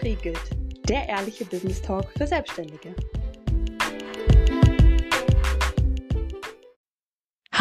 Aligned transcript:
Entriegelt, 0.00 0.40
der 0.88 1.06
ehrliche 1.10 1.44
Business 1.44 1.82
Talk 1.82 2.10
für 2.16 2.26
Selbstständige. 2.26 2.94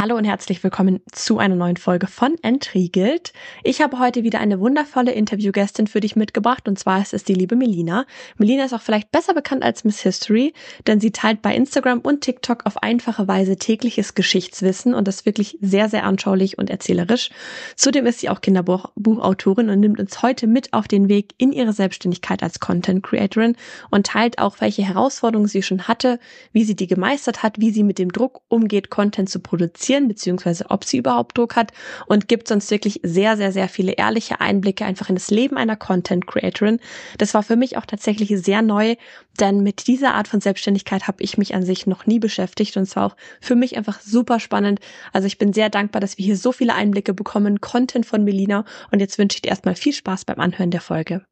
Hallo 0.02 0.16
und 0.16 0.24
herzlich 0.24 0.64
willkommen 0.64 1.02
zu 1.12 1.40
einer 1.40 1.56
neuen 1.56 1.76
Folge 1.76 2.08
von 2.08 2.38
Entriegelt. 2.42 3.34
Ich 3.66 3.82
habe 3.82 4.00
heute 4.00 4.24
wieder 4.24 4.40
eine 4.40 4.62
wundervolle 4.62 5.12
Interviewgästin 5.12 5.88
für 5.88 6.00
dich 6.00 6.16
mitgebracht 6.16 6.70
und 6.70 6.80
zwar 6.80 7.02
ist 7.02 7.14
es 7.14 7.26
die 7.26 7.34
liebe 7.34 7.58
Melina. 7.58 8.06
Melina 8.38 8.64
ist 8.64 8.74
auch 8.74 8.82
vielleicht 8.82 9.12
besser 9.12 9.34
bekannt 9.34 9.62
als 9.62 9.84
Miss 9.84 10.00
History, 10.00 10.54
denn 10.88 11.02
sie 11.02 11.12
teilt 11.12 11.42
bei 11.42 11.54
Instagram 11.54 12.00
und 12.00 12.22
TikTok 12.22 12.66
auf 12.66 12.82
einfache 12.82 13.28
Weise 13.28 13.58
tägliches 13.58 14.16
Geschichtswissen 14.16 14.94
und 14.94 15.06
das 15.06 15.26
wirklich 15.26 15.58
sehr, 15.60 15.90
sehr 15.90 16.06
anschaulich 16.06 16.58
und 16.58 16.70
erzählerisch. 16.70 17.30
Zudem 17.76 18.06
ist 18.06 18.20
sie 18.20 18.30
auch 18.30 18.40
Kinderbuchautorin 18.40 19.70
und 19.70 19.82
nimmt 19.82 20.00
uns 20.00 20.22
heute 20.22 20.48
mit 20.48 20.72
auf 20.72 20.88
den 20.88 21.10
Weg 21.10 21.34
in 21.38 21.52
ihre 21.52 21.74
Selbstständigkeit 21.74 22.42
als 22.42 22.62
Content 22.62 23.04
Creatorin 23.04 23.58
und 23.92 24.08
teilt 24.08 24.40
auch, 24.40 24.62
welche 24.62 24.84
Herausforderungen 24.84 25.50
sie 25.50 25.62
schon 25.62 25.90
hatte, 25.90 26.20
wie 26.54 26.64
sie 26.64 26.78
die 26.78 26.88
gemeistert 26.88 27.44
hat, 27.44 27.60
wie 27.60 27.72
sie 27.72 27.84
mit 27.84 28.00
dem 28.00 28.14
Druck 28.14 28.40
umgeht, 28.48 28.90
Content 28.90 29.30
zu 29.30 29.42
produzieren 29.42 29.89
produzieren, 29.90 30.08
beziehungsweise 30.08 30.66
ob 30.70 30.84
sie 30.84 30.98
überhaupt 30.98 31.38
Druck 31.38 31.56
hat 31.56 31.72
und 32.06 32.28
gibt 32.28 32.52
uns 32.52 32.70
wirklich 32.70 33.00
sehr, 33.04 33.38
sehr, 33.38 33.52
sehr 33.52 33.68
viele 33.68 33.94
ehrliche 33.94 34.40
Einblicke 34.40 34.86
einfach 34.86 35.10
in 35.10 35.16
das 35.16 35.32
Leben 35.32 35.58
einer 35.58 35.76
Content 35.76 36.28
Creatorin. 36.28 36.80
Das 37.18 37.34
war 37.34 37.44
für 37.44 37.56
mich 37.56 37.78
auch 37.78 37.86
tatsächlich 37.86 38.30
sehr 38.40 38.62
neu, 38.62 38.96
denn 39.40 39.64
mit 39.64 39.88
dieser 39.88 40.14
Art 40.14 40.28
von 40.28 40.42
Selbstständigkeit 40.42 41.08
habe 41.08 41.24
ich 41.24 41.38
mich 41.38 41.56
an 41.56 41.64
sich 41.64 41.88
noch 41.88 42.06
nie 42.06 42.20
beschäftigt 42.20 42.78
und 42.78 42.84
es 42.84 42.96
war 42.96 43.08
auch 43.08 43.16
für 43.42 43.56
mich 43.56 43.78
einfach 43.78 44.00
super 44.02 44.40
spannend. 44.40 44.80
Also 45.12 45.26
ich 45.26 45.38
bin 45.38 45.54
sehr 45.54 45.70
dankbar, 45.70 46.02
dass 46.02 46.18
wir 46.18 46.26
hier 46.26 46.38
so 46.38 46.52
viele 46.52 46.76
Einblicke 46.76 47.14
bekommen, 47.14 47.62
Content 47.62 48.06
von 48.06 48.24
Melina 48.24 48.66
und 48.92 49.00
jetzt 49.00 49.18
wünsche 49.18 49.38
ich 49.38 49.42
dir 49.42 49.50
erstmal 49.50 49.76
viel 49.76 49.94
Spaß 49.94 50.26
beim 50.26 50.40
Anhören 50.40 50.72
der 50.72 50.82
Folge. 50.82 51.26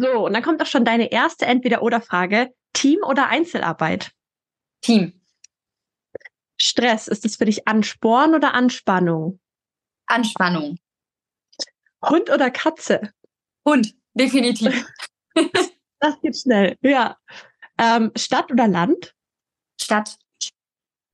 So, 0.00 0.26
und 0.26 0.34
dann 0.34 0.42
kommt 0.42 0.62
auch 0.62 0.66
schon 0.66 0.84
deine 0.84 1.10
erste 1.12 1.46
Entweder-Oder-Frage. 1.46 2.50
Team 2.74 2.98
oder 3.06 3.28
Einzelarbeit? 3.28 4.10
Team. 4.84 5.18
Stress, 6.60 7.08
ist 7.08 7.24
es 7.24 7.36
für 7.36 7.46
dich 7.46 7.66
Ansporn 7.66 8.34
oder 8.34 8.54
Anspannung? 8.54 9.40
Anspannung. 10.06 10.78
Hund 12.04 12.28
oder 12.30 12.50
Katze? 12.50 13.10
Hund, 13.64 13.94
definitiv. 14.12 14.86
das 16.00 16.20
geht 16.20 16.36
schnell, 16.36 16.76
ja. 16.82 17.16
Ähm, 17.78 18.12
Stadt 18.14 18.52
oder 18.52 18.68
Land? 18.68 19.14
Stadt. 19.80 20.18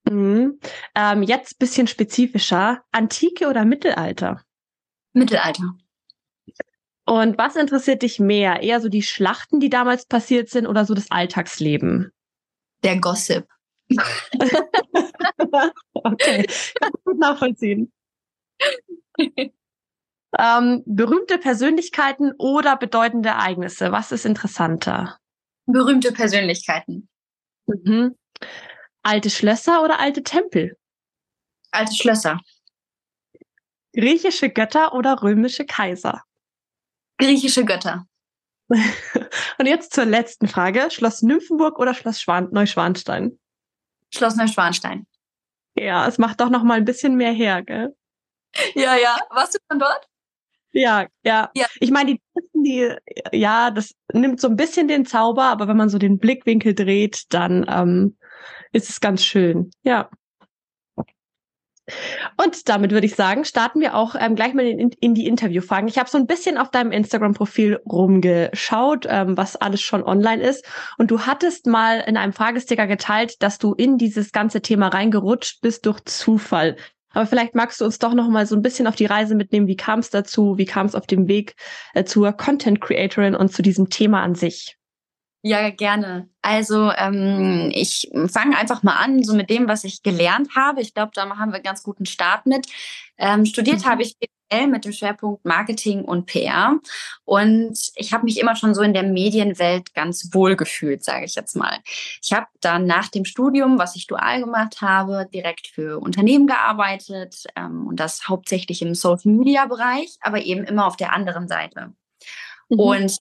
Mhm. 0.05 0.59
Ähm, 0.97 1.23
jetzt 1.23 1.59
bisschen 1.59 1.87
spezifischer. 1.87 2.83
Antike 2.91 3.49
oder 3.49 3.65
Mittelalter? 3.65 4.45
Mittelalter. 5.13 5.75
Und 7.07 7.39
was 7.39 7.55
interessiert 7.55 8.03
dich 8.03 8.19
mehr? 8.19 8.63
Eher 8.63 8.81
so 8.81 8.89
die 8.89 9.03
Schlachten, 9.03 9.61
die 9.61 9.71
damals 9.71 10.07
passiert 10.07 10.49
sind 10.49 10.67
oder 10.67 10.85
so 10.85 10.95
das 10.95 11.11
Alltagsleben? 11.11 12.13
Der 12.83 12.99
Gossip. 12.99 13.47
okay, 15.95 16.47
kann 16.81 16.93
ich 16.97 17.05
gut 17.05 17.19
nachvollziehen. 17.19 17.93
ähm, 20.39 20.83
berühmte 20.87 21.39
Persönlichkeiten 21.39 22.33
oder 22.39 22.77
bedeutende 22.77 23.31
Ereignisse? 23.31 23.93
Was 23.93 24.13
ist 24.13 24.27
interessanter? 24.27 25.19
Berühmte 25.67 26.13
Persönlichkeiten. 26.13 27.09
Mhm. 27.67 28.17
Alte 29.03 29.31
Schlösser 29.31 29.83
oder 29.83 29.99
alte 29.99 30.23
Tempel? 30.23 30.77
Alte 31.71 31.95
Schlösser. 31.95 32.41
Griechische 33.93 34.51
Götter 34.51 34.95
oder 34.95 35.23
römische 35.23 35.65
Kaiser? 35.65 36.23
Griechische 37.19 37.65
Götter. 37.65 38.07
Und 39.59 39.67
jetzt 39.67 39.93
zur 39.93 40.05
letzten 40.05 40.47
Frage. 40.47 40.91
Schloss 40.91 41.23
Nymphenburg 41.23 41.79
oder 41.79 41.95
Schloss 41.95 42.21
Schwan 42.21 42.49
Neuschwanstein? 42.53 43.39
Schloss 44.15 44.37
Neuschwanstein. 44.37 45.07
Ja, 45.77 46.07
es 46.07 46.19
macht 46.19 46.41
doch 46.41 46.51
noch 46.51 46.63
mal 46.63 46.75
ein 46.75 46.85
bisschen 46.85 47.17
mehr 47.17 47.33
her, 47.33 47.63
gell? 47.63 47.95
Ja, 48.75 48.97
ja. 48.97 49.17
Warst 49.31 49.55
du 49.55 49.59
von 49.69 49.79
dort? 49.79 50.09
Ja, 50.73 51.07
ja. 51.25 51.51
ja. 51.55 51.67
Ich 51.81 51.91
meine, 51.91 52.15
die, 52.15 52.21
die, 52.55 52.95
ja, 53.33 53.71
das 53.71 53.95
nimmt 54.13 54.41
so 54.41 54.49
ein 54.49 54.57
bisschen 54.57 54.89
den 54.89 55.07
Zauber, 55.07 55.45
aber 55.45 55.69
wenn 55.69 55.77
man 55.77 55.89
so 55.89 55.99
den 55.99 56.19
Blickwinkel 56.19 56.75
dreht, 56.75 57.25
dann 57.31 57.67
ähm, 57.69 58.17
ist 58.73 58.89
es 58.89 59.01
ganz 59.01 59.25
schön. 59.25 59.71
Ja. 59.83 60.11
Und 62.43 62.69
damit 62.69 62.91
würde 62.91 63.07
ich 63.07 63.15
sagen, 63.15 63.45
starten 63.45 63.81
wir 63.81 63.95
auch 63.95 64.15
ähm, 64.19 64.35
gleich 64.35 64.55
mal 64.55 64.67
in, 64.67 64.91
in 65.01 65.15
die 65.15 65.27
Interviewfragen. 65.27 65.89
Ich 65.89 65.99
habe 65.99 66.09
so 66.09 66.19
ein 66.19 66.27
bisschen 66.27 66.59
auf 66.59 66.71
deinem 66.71 66.93
Instagram-Profil 66.93 67.81
rumgeschaut, 67.89 69.07
ähm, 69.09 69.37
was 69.37 69.57
alles 69.57 69.81
schon 69.81 70.03
online 70.03 70.43
ist. 70.43 70.65
Und 70.99 71.11
du 71.11 71.21
hattest 71.21 71.67
mal 71.67 72.01
in 72.07 72.17
einem 72.17 72.33
Fragesticker 72.33 72.87
geteilt, 72.87 73.43
dass 73.43 73.59
du 73.59 73.75
in 73.75 73.99
dieses 73.99 74.33
ganze 74.33 74.61
Thema 74.61 74.89
reingerutscht 74.89 75.61
bist 75.61 75.87
durch 75.87 76.01
Zufall. 76.05 76.77
Aber 77.13 77.27
vielleicht 77.27 77.55
magst 77.55 77.81
du 77.81 77.85
uns 77.85 77.99
doch 77.99 78.15
noch 78.15 78.29
mal 78.29 78.47
so 78.47 78.55
ein 78.55 78.63
bisschen 78.63 78.87
auf 78.87 78.95
die 78.95 79.07
Reise 79.07 79.35
mitnehmen. 79.35 79.67
Wie 79.67 79.77
kam 79.77 79.99
es 79.99 80.11
dazu? 80.11 80.59
Wie 80.59 80.65
kam 80.65 80.87
es 80.87 80.95
auf 80.95 81.07
dem 81.07 81.27
Weg 81.29 81.55
äh, 81.95 82.05
zur 82.05 82.33
Content 82.33 82.81
Creatorin 82.81 83.35
und 83.35 83.53
zu 83.53 83.63
diesem 83.63 83.91
Thema 83.91 84.23
an 84.23 84.35
sich? 84.35 84.77
Ja, 85.43 85.71
gerne. 85.71 86.29
Also 86.43 86.93
ähm, 86.93 87.71
ich 87.73 88.11
fange 88.31 88.59
einfach 88.59 88.83
mal 88.83 88.97
an, 88.97 89.23
so 89.23 89.35
mit 89.35 89.49
dem, 89.49 89.69
was 89.69 89.85
ich 89.85 90.03
gelernt 90.03 90.55
habe. 90.55 90.83
Ich 90.83 90.93
glaube, 90.93 91.13
da 91.15 91.23
haben 91.23 91.51
wir 91.51 91.57
einen 91.57 91.63
ganz 91.63 91.83
guten 91.83 92.05
Start 92.05 92.45
mit. 92.45 92.67
Ähm, 93.17 93.47
studiert 93.47 93.81
mhm. 93.81 93.85
habe 93.87 94.03
ich 94.03 94.19
BWL 94.19 94.67
mit 94.67 94.85
dem 94.85 94.93
Schwerpunkt 94.93 95.47
Marketing 95.47 96.05
und 96.05 96.27
PR. 96.27 96.79
Und 97.25 97.79
ich 97.95 98.13
habe 98.13 98.25
mich 98.25 98.39
immer 98.39 98.55
schon 98.55 98.75
so 98.75 98.83
in 98.83 98.93
der 98.93 99.03
Medienwelt 99.03 99.95
ganz 99.95 100.29
wohl 100.33 100.57
gefühlt, 100.57 101.05
sage 101.05 101.25
ich 101.25 101.35
jetzt 101.37 101.57
mal. 101.57 101.79
Ich 102.23 102.35
habe 102.35 102.47
dann 102.61 102.85
nach 102.85 103.09
dem 103.09 103.25
Studium, 103.25 103.79
was 103.79 103.97
ich 103.97 104.07
dual 104.07 104.41
gemacht 104.41 104.83
habe, 104.83 105.27
direkt 105.33 105.69
für 105.69 106.01
Unternehmen 106.01 106.49
gearbeitet 106.49 107.45
ähm, 107.57 107.87
und 107.87 107.97
das 107.97 108.29
hauptsächlich 108.29 108.83
im 108.83 108.95
Social-Media-Bereich, 108.95 110.19
aber 110.21 110.43
eben 110.43 110.65
immer 110.65 110.87
auf 110.87 110.97
der 110.97 111.15
anderen 111.15 111.49
Seite. 111.49 111.95
Mhm. 112.69 112.79
Und 112.79 113.17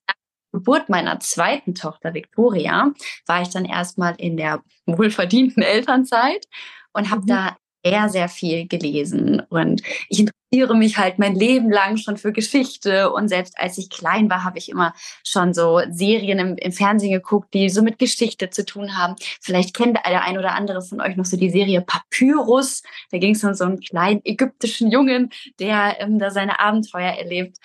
Geburt 0.52 0.90
meiner 0.90 1.20
zweiten 1.20 1.76
Tochter 1.76 2.14
Victoria 2.14 2.92
war 3.28 3.42
ich 3.42 3.50
dann 3.50 3.66
erstmal 3.66 4.16
in 4.18 4.38
der 4.38 4.62
wohlverdienten 4.86 5.64
Elternzeit 5.64 6.46
und 6.94 7.10
habe 7.12 7.22
mhm. 7.22 7.28
da 7.28 7.58
sehr, 7.86 8.10
sehr 8.10 8.30
viel 8.30 8.68
gelesen. 8.68 9.42
Und 9.50 9.82
ich 10.10 10.20
interessiere 10.20 10.76
mich 10.76 10.98
halt 10.98 11.20
mein 11.20 11.36
Leben 11.36 11.72
lang 11.72 11.98
schon 11.98 12.18
für 12.18 12.34
Geschichte. 12.34 13.12
Und 13.12 13.30
selbst 13.30 13.58
als 13.58 13.78
ich 13.78 13.90
klein 13.90 14.30
war, 14.30 14.44
habe 14.44 14.58
ich 14.58 14.70
immer 14.70 14.94
schon 15.24 15.54
so 15.54 15.82
Serien 15.90 16.40
im, 16.40 16.56
im, 16.58 16.72
Fernsehen 16.72 17.12
geguckt, 17.12 17.54
die 17.54 17.70
so 17.70 17.82
mit 17.82 18.00
Geschichte 18.00 18.50
zu 18.50 18.66
tun 18.66 18.98
haben. 18.98 19.16
Vielleicht 19.42 19.76
kennt 19.76 19.98
der 19.98 20.24
ein 20.24 20.38
oder 20.38 20.54
andere 20.54 20.82
von 20.82 21.02
euch 21.02 21.16
noch 21.16 21.26
so 21.26 21.38
die 21.38 21.50
Serie 21.50 21.82
Papyrus. 21.82 22.84
Da 23.12 23.18
ging 23.18 23.36
es 23.36 23.44
um 23.44 23.54
so 23.54 23.66
einen 23.66 23.80
kleinen 23.80 24.22
ägyptischen 24.26 24.92
Jungen, 24.92 25.30
der 25.60 25.98
ähm, 26.00 26.20
da 26.20 26.32
seine 26.32 26.60
Abenteuer 26.60 27.14
erlebt. 27.14 27.58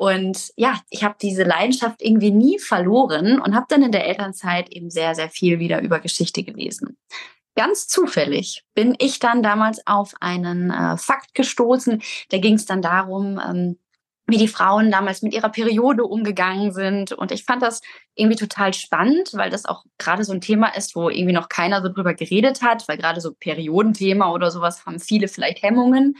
Und 0.00 0.50
ja, 0.56 0.80
ich 0.88 1.04
habe 1.04 1.16
diese 1.20 1.42
Leidenschaft 1.42 2.00
irgendwie 2.00 2.30
nie 2.30 2.58
verloren 2.58 3.38
und 3.38 3.54
habe 3.54 3.66
dann 3.68 3.82
in 3.82 3.92
der 3.92 4.06
Elternzeit 4.06 4.70
eben 4.70 4.88
sehr, 4.88 5.14
sehr 5.14 5.28
viel 5.28 5.58
wieder 5.58 5.82
über 5.82 6.00
Geschichte 6.00 6.42
gelesen. 6.42 6.96
Ganz 7.54 7.86
zufällig 7.86 8.64
bin 8.72 8.94
ich 8.98 9.18
dann 9.18 9.42
damals 9.42 9.86
auf 9.86 10.14
einen 10.20 10.70
äh, 10.70 10.96
Fakt 10.96 11.34
gestoßen. 11.34 12.00
Da 12.30 12.38
ging 12.38 12.54
es 12.54 12.64
dann 12.64 12.80
darum, 12.80 13.38
ähm, 13.46 13.78
wie 14.26 14.38
die 14.38 14.48
Frauen 14.48 14.90
damals 14.90 15.20
mit 15.20 15.34
ihrer 15.34 15.50
Periode 15.50 16.04
umgegangen 16.04 16.72
sind. 16.72 17.12
Und 17.12 17.30
ich 17.30 17.44
fand 17.44 17.60
das 17.60 17.82
irgendwie 18.14 18.38
total 18.38 18.72
spannend, 18.72 19.32
weil 19.34 19.50
das 19.50 19.66
auch 19.66 19.84
gerade 19.98 20.24
so 20.24 20.32
ein 20.32 20.40
Thema 20.40 20.74
ist, 20.74 20.96
wo 20.96 21.10
irgendwie 21.10 21.34
noch 21.34 21.50
keiner 21.50 21.82
so 21.82 21.90
drüber 21.90 22.14
geredet 22.14 22.62
hat, 22.62 22.88
weil 22.88 22.96
gerade 22.96 23.20
so 23.20 23.34
Periodenthema 23.34 24.32
oder 24.32 24.50
sowas 24.50 24.86
haben 24.86 24.98
viele 24.98 25.28
vielleicht 25.28 25.62
Hemmungen. 25.62 26.16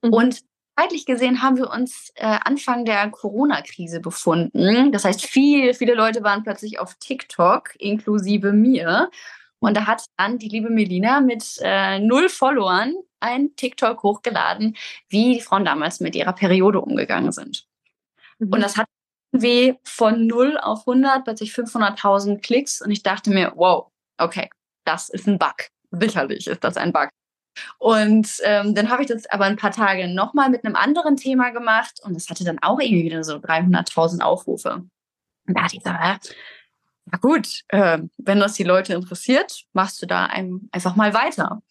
Mhm. 0.00 0.10
Und 0.10 0.49
zeitlich 0.80 1.06
gesehen 1.06 1.42
haben 1.42 1.56
wir 1.56 1.70
uns 1.70 2.10
äh, 2.14 2.38
Anfang 2.44 2.84
der 2.84 3.10
Corona-Krise 3.10 4.00
befunden. 4.00 4.92
Das 4.92 5.04
heißt, 5.04 5.24
viel, 5.24 5.74
viele 5.74 5.94
Leute 5.94 6.22
waren 6.22 6.42
plötzlich 6.42 6.78
auf 6.78 6.94
TikTok, 6.94 7.74
inklusive 7.78 8.52
mir. 8.52 9.10
Und 9.58 9.76
da 9.76 9.86
hat 9.86 10.04
dann 10.16 10.38
die 10.38 10.48
liebe 10.48 10.70
Melina 10.70 11.20
mit 11.20 11.58
äh, 11.60 11.98
null 11.98 12.28
Followern 12.28 12.94
ein 13.20 13.54
TikTok 13.56 14.02
hochgeladen, 14.02 14.76
wie 15.08 15.34
die 15.34 15.40
Frauen 15.40 15.66
damals 15.66 16.00
mit 16.00 16.16
ihrer 16.16 16.32
Periode 16.32 16.80
umgegangen 16.80 17.32
sind. 17.32 17.66
Mhm. 18.38 18.52
Und 18.54 18.60
das 18.62 18.78
hat 18.78 18.86
irgendwie 19.32 19.78
von 19.84 20.26
0 20.26 20.58
auf 20.58 20.80
100 20.80 21.24
plötzlich 21.24 21.52
500.000 21.52 22.40
Klicks. 22.40 22.80
Und 22.80 22.90
ich 22.90 23.02
dachte 23.02 23.30
mir, 23.30 23.52
wow, 23.56 23.88
okay, 24.16 24.48
das 24.84 25.10
ist 25.10 25.28
ein 25.28 25.38
Bug. 25.38 25.68
Sicherlich 25.90 26.46
ist 26.46 26.64
das 26.64 26.78
ein 26.78 26.92
Bug. 26.92 27.10
Und 27.78 28.28
ähm, 28.44 28.74
dann 28.74 28.90
habe 28.90 29.02
ich 29.02 29.08
das 29.08 29.26
aber 29.26 29.44
ein 29.44 29.56
paar 29.56 29.72
Tage 29.72 30.08
nochmal 30.08 30.50
mit 30.50 30.64
einem 30.64 30.76
anderen 30.76 31.16
Thema 31.16 31.50
gemacht 31.50 32.00
und 32.02 32.14
das 32.14 32.28
hatte 32.28 32.44
dann 32.44 32.58
auch 32.60 32.80
irgendwie 32.80 33.04
wieder 33.04 33.24
so 33.24 33.36
300.000 33.36 34.20
Aufrufe. 34.20 34.84
Und 35.46 35.56
da 35.56 35.62
dachte 35.62 35.76
ich 35.76 35.84
ja, 35.84 36.18
na 37.06 37.18
gut, 37.18 37.62
äh, 37.68 37.98
wenn 38.18 38.40
das 38.40 38.54
die 38.54 38.64
Leute 38.64 38.94
interessiert, 38.94 39.64
machst 39.72 40.00
du 40.00 40.06
da 40.06 40.26
einem 40.26 40.68
einfach 40.72 40.96
mal 40.96 41.12
weiter. 41.14 41.62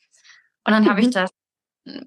Und 0.66 0.74
dann 0.74 0.84
mhm. 0.84 0.90
habe 0.90 1.02
ich 1.02 1.08
mhm. 1.08 1.12
das 1.12 1.32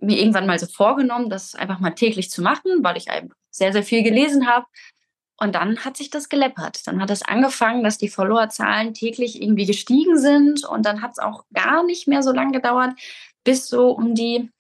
mir 0.00 0.19
irgendwann 0.19 0.46
mal 0.46 0.58
so 0.58 0.66
vorgenommen, 0.66 1.30
das 1.30 1.54
einfach 1.54 1.80
mal 1.80 1.90
täglich 1.90 2.30
zu 2.30 2.42
machen, 2.42 2.82
weil 2.82 2.96
ich 2.96 3.06
sehr, 3.50 3.72
sehr 3.72 3.82
viel 3.82 4.02
gelesen 4.02 4.46
habe. 4.46 4.66
Und 5.38 5.54
dann 5.54 5.84
hat 5.84 5.96
sich 5.96 6.10
das 6.10 6.28
geleppert. 6.28 6.86
Dann 6.86 7.00
hat 7.00 7.10
es 7.10 7.22
angefangen, 7.22 7.82
dass 7.82 7.98
die 7.98 8.08
Followerzahlen 8.08 8.94
täglich 8.94 9.42
irgendwie 9.42 9.66
gestiegen 9.66 10.16
sind. 10.19 10.64
Und 10.64 10.86
dann 10.86 11.02
hat 11.02 11.12
es 11.12 11.19
auch 11.19 11.44
gar 11.52 11.82
nicht 11.82 12.06
mehr 12.06 12.22
so 12.22 12.32
lange 12.32 12.52
gedauert, 12.52 12.92
bis 13.44 13.69
so 13.69 13.91
um 13.91 14.15
die, 14.15 14.50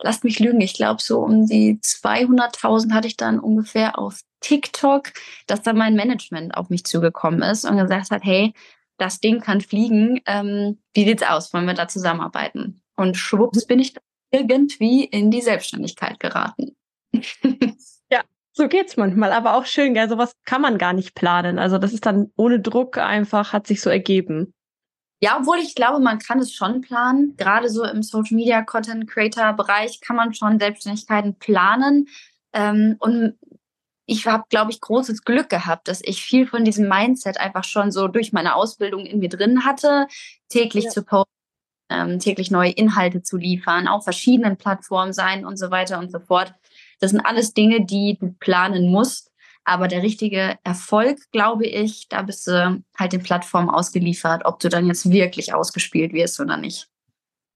lasst 0.00 0.24
mich 0.24 0.38
lügen, 0.38 0.60
ich 0.60 0.74
glaube 0.74 1.02
so 1.02 1.20
um 1.20 1.46
die 1.46 1.78
200.000 1.82 2.92
hatte 2.92 3.08
ich 3.08 3.16
dann 3.16 3.40
ungefähr 3.40 3.98
auf 3.98 4.20
TikTok, 4.40 5.12
dass 5.46 5.62
dann 5.62 5.76
mein 5.76 5.94
Management 5.94 6.56
auf 6.56 6.70
mich 6.70 6.84
zugekommen 6.84 7.42
ist 7.42 7.64
und 7.64 7.76
gesagt 7.78 8.10
hat, 8.10 8.24
hey, 8.24 8.52
das 8.98 9.20
Ding 9.20 9.40
kann 9.40 9.60
fliegen. 9.60 10.20
Ähm, 10.26 10.78
wie 10.94 11.04
sieht's 11.04 11.22
aus? 11.22 11.52
Wollen 11.52 11.66
wir 11.66 11.74
da 11.74 11.88
zusammenarbeiten? 11.88 12.80
Und 12.96 13.16
schwupps 13.16 13.66
bin 13.66 13.78
ich 13.78 13.94
irgendwie 14.30 15.04
in 15.04 15.30
die 15.30 15.42
Selbstständigkeit 15.42 16.18
geraten. 16.20 16.76
ja, 18.10 18.22
so 18.52 18.68
geht's 18.68 18.96
manchmal, 18.96 19.32
aber 19.32 19.56
auch 19.56 19.66
schön, 19.66 19.94
gell? 19.94 20.08
Sowas 20.08 20.32
kann 20.44 20.62
man 20.62 20.78
gar 20.78 20.92
nicht 20.92 21.14
planen. 21.14 21.58
Also 21.58 21.78
das 21.78 21.92
ist 21.92 22.06
dann 22.06 22.32
ohne 22.36 22.60
Druck 22.60 22.98
einfach, 22.98 23.52
hat 23.52 23.66
sich 23.66 23.80
so 23.80 23.90
ergeben. 23.90 24.54
Ja, 25.20 25.38
obwohl 25.40 25.58
ich 25.58 25.74
glaube, 25.74 26.00
man 26.00 26.18
kann 26.18 26.38
es 26.40 26.52
schon 26.52 26.82
planen. 26.82 27.36
Gerade 27.36 27.70
so 27.70 27.84
im 27.84 28.02
Social 28.02 28.36
Media 28.36 28.62
Content 28.62 29.08
Creator 29.08 29.54
Bereich 29.54 30.00
kann 30.00 30.16
man 30.16 30.34
schon 30.34 30.58
Selbstständigkeiten 30.58 31.38
planen. 31.38 32.08
Ähm, 32.52 32.96
und 32.98 33.38
ich 34.06 34.26
habe, 34.26 34.44
glaube 34.48 34.70
ich, 34.70 34.80
großes 34.80 35.24
Glück 35.24 35.48
gehabt, 35.48 35.88
dass 35.88 36.00
ich 36.02 36.22
viel 36.22 36.46
von 36.46 36.64
diesem 36.64 36.88
Mindset 36.88 37.38
einfach 37.38 37.64
schon 37.64 37.90
so 37.90 38.08
durch 38.08 38.32
meine 38.32 38.54
Ausbildung 38.54 39.04
in 39.04 39.18
mir 39.18 39.28
drin 39.28 39.64
hatte, 39.64 40.06
täglich 40.48 40.84
ja. 40.84 40.90
zu 40.90 41.02
posten, 41.02 41.32
ähm, 41.90 42.18
täglich 42.18 42.50
neue 42.50 42.70
Inhalte 42.70 43.22
zu 43.22 43.36
liefern, 43.36 43.88
auf 43.88 44.04
verschiedenen 44.04 44.56
Plattformen 44.56 45.12
sein 45.12 45.44
und 45.44 45.56
so 45.56 45.70
weiter 45.70 45.98
und 45.98 46.12
so 46.12 46.20
fort. 46.20 46.54
Das 47.00 47.10
sind 47.10 47.20
alles 47.20 47.52
Dinge, 47.52 47.84
die 47.84 48.16
du 48.20 48.32
planen 48.38 48.90
musst. 48.90 49.32
Aber 49.68 49.88
der 49.88 50.02
richtige 50.02 50.56
Erfolg, 50.62 51.18
glaube 51.32 51.66
ich, 51.66 52.06
da 52.08 52.22
bist 52.22 52.46
du 52.46 52.84
halt 52.96 53.12
den 53.12 53.22
Plattformen 53.22 53.68
ausgeliefert, 53.68 54.44
ob 54.44 54.60
du 54.60 54.68
dann 54.68 54.86
jetzt 54.86 55.10
wirklich 55.10 55.52
ausgespielt 55.52 56.12
wirst 56.12 56.38
oder 56.38 56.56
nicht. 56.56 56.86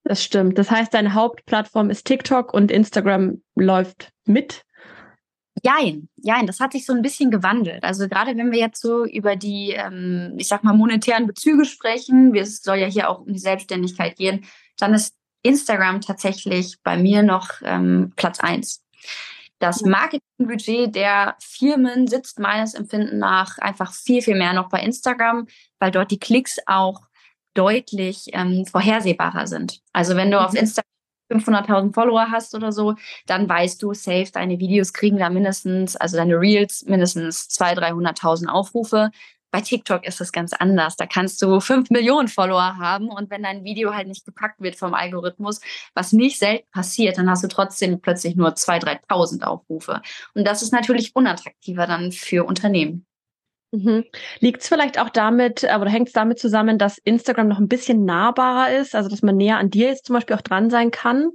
Das 0.03 0.25
stimmt. 0.25 0.59
Das 0.59 0.73
heißt, 0.73 0.93
deine 0.93 1.15
Hauptplattform 1.15 1.89
ist 1.89 2.07
TikTok 2.07 2.53
und 2.53 2.73
Instagram 2.73 3.41
läuft 3.55 4.11
mit. 4.25 4.65
Jein, 5.63 6.09
jein, 6.17 6.49
das 6.49 6.59
hat 6.59 6.73
sich 6.73 6.85
so 6.85 6.93
ein 6.93 7.03
bisschen 7.03 7.31
gewandelt. 7.31 7.85
Also 7.85 8.09
gerade 8.09 8.37
wenn 8.37 8.51
wir 8.51 8.59
jetzt 8.59 8.81
so 8.81 9.05
über 9.05 9.37
die, 9.37 9.71
ähm, 9.71 10.35
ich 10.37 10.49
sag 10.49 10.65
mal, 10.65 10.73
monetären 10.73 11.29
Bezüge 11.29 11.65
sprechen, 11.65 12.35
es 12.35 12.61
soll 12.61 12.79
ja 12.79 12.87
hier 12.87 13.09
auch 13.09 13.21
um 13.21 13.33
die 13.33 13.39
Selbstständigkeit 13.39 14.17
gehen, 14.17 14.47
dann 14.79 14.95
ist 14.95 15.15
Instagram 15.43 16.01
tatsächlich 16.01 16.79
bei 16.83 16.97
mir 16.97 17.23
noch 17.23 17.51
ähm, 17.63 18.13
Platz 18.17 18.41
eins. 18.41 18.83
Das 19.61 19.83
Marketingbudget 19.83 20.95
der 20.95 21.37
Firmen 21.39 22.07
sitzt 22.07 22.39
meines 22.39 22.75
Empfinden 22.75 23.19
nach 23.19 23.59
einfach 23.59 23.93
viel, 23.93 24.23
viel 24.23 24.37
mehr 24.37 24.55
noch 24.55 24.71
bei 24.71 24.81
Instagram, 24.81 25.47
weil 25.79 25.91
dort 25.91 26.11
die 26.11 26.19
Klicks 26.19 26.59
auch 26.67 27.03
deutlich 27.55 28.31
ähm, 28.33 28.65
vorhersehbarer 28.65 29.47
sind. 29.47 29.81
Also 29.93 30.17
wenn 30.17 30.31
du 30.31 30.41
auf 30.41 30.53
mhm. 30.53 30.61
Instagram 30.61 30.91
500.000 31.31 31.95
Follower 31.95 32.31
hast 32.31 32.55
oder 32.55 32.73
so, 32.73 32.95
dann 33.27 33.49
weißt 33.49 33.83
du, 33.83 33.93
safe, 33.95 34.31
deine 34.33 34.59
Videos 34.59 34.93
kriegen 34.93 35.19
da 35.19 35.29
mindestens, 35.31 35.95
also 35.95 36.17
deine 36.17 36.41
Reels 36.41 36.85
mindestens 36.87 37.49
200.000, 37.51 38.19
300.000 38.19 38.47
Aufrufe. 38.49 39.11
Bei 39.51 39.61
TikTok 39.61 40.07
ist 40.07 40.21
es 40.21 40.33
ganz 40.33 40.53
anders. 40.53 40.97
Da 40.97 41.07
kannst 41.07 41.43
du 41.43 41.61
5 41.61 41.91
Millionen 41.91 42.29
Follower 42.29 42.77
haben 42.79 43.09
und 43.09 43.31
wenn 43.31 43.43
dein 43.43 43.65
Video 43.65 43.95
halt 43.95 44.09
nicht 44.09 44.25
gepackt 44.25 44.61
wird 44.61 44.77
vom 44.77 44.95
Algorithmus, 44.95 45.61
was 45.95 46.13
nicht 46.13 46.39
selten 46.39 46.69
passiert, 46.71 47.19
dann 47.19 47.29
hast 47.29 47.43
du 47.43 47.49
trotzdem 47.49 48.01
plötzlich 48.01 48.37
nur 48.37 48.51
2.000, 48.51 49.01
3.000 49.09 49.43
Aufrufe. 49.43 50.03
Und 50.35 50.47
das 50.47 50.63
ist 50.63 50.73
natürlich 50.73 51.17
unattraktiver 51.17 51.87
dann 51.87 52.13
für 52.13 52.45
Unternehmen. 52.45 53.07
Mhm. 53.73 54.05
Liegt 54.41 54.63
es 54.63 54.69
vielleicht 54.69 54.99
auch 54.99 55.11
damit, 55.11 55.63
äh, 55.63 55.77
oder 55.81 55.91
hängt 55.91 56.09
es 56.09 56.13
damit 56.13 56.41
zusammen, 56.41 56.79
dass 56.79 56.99
Instagram 56.99 57.49
noch 57.49 57.59
ein 57.59 57.69
bisschen 57.69 58.05
nahbarer 58.05 58.77
ist, 58.77 58.95
also 58.95 59.09
dass 59.09 59.23
man 59.23 59.37
näher 59.37 59.59
an 59.59 59.71
dir 59.71 59.89
jetzt 59.89 60.07
zum 60.07 60.15
Beispiel 60.15 60.37
auch 60.37 60.41
dran 60.41 60.71
sein 60.71 60.91
kann? 60.91 61.31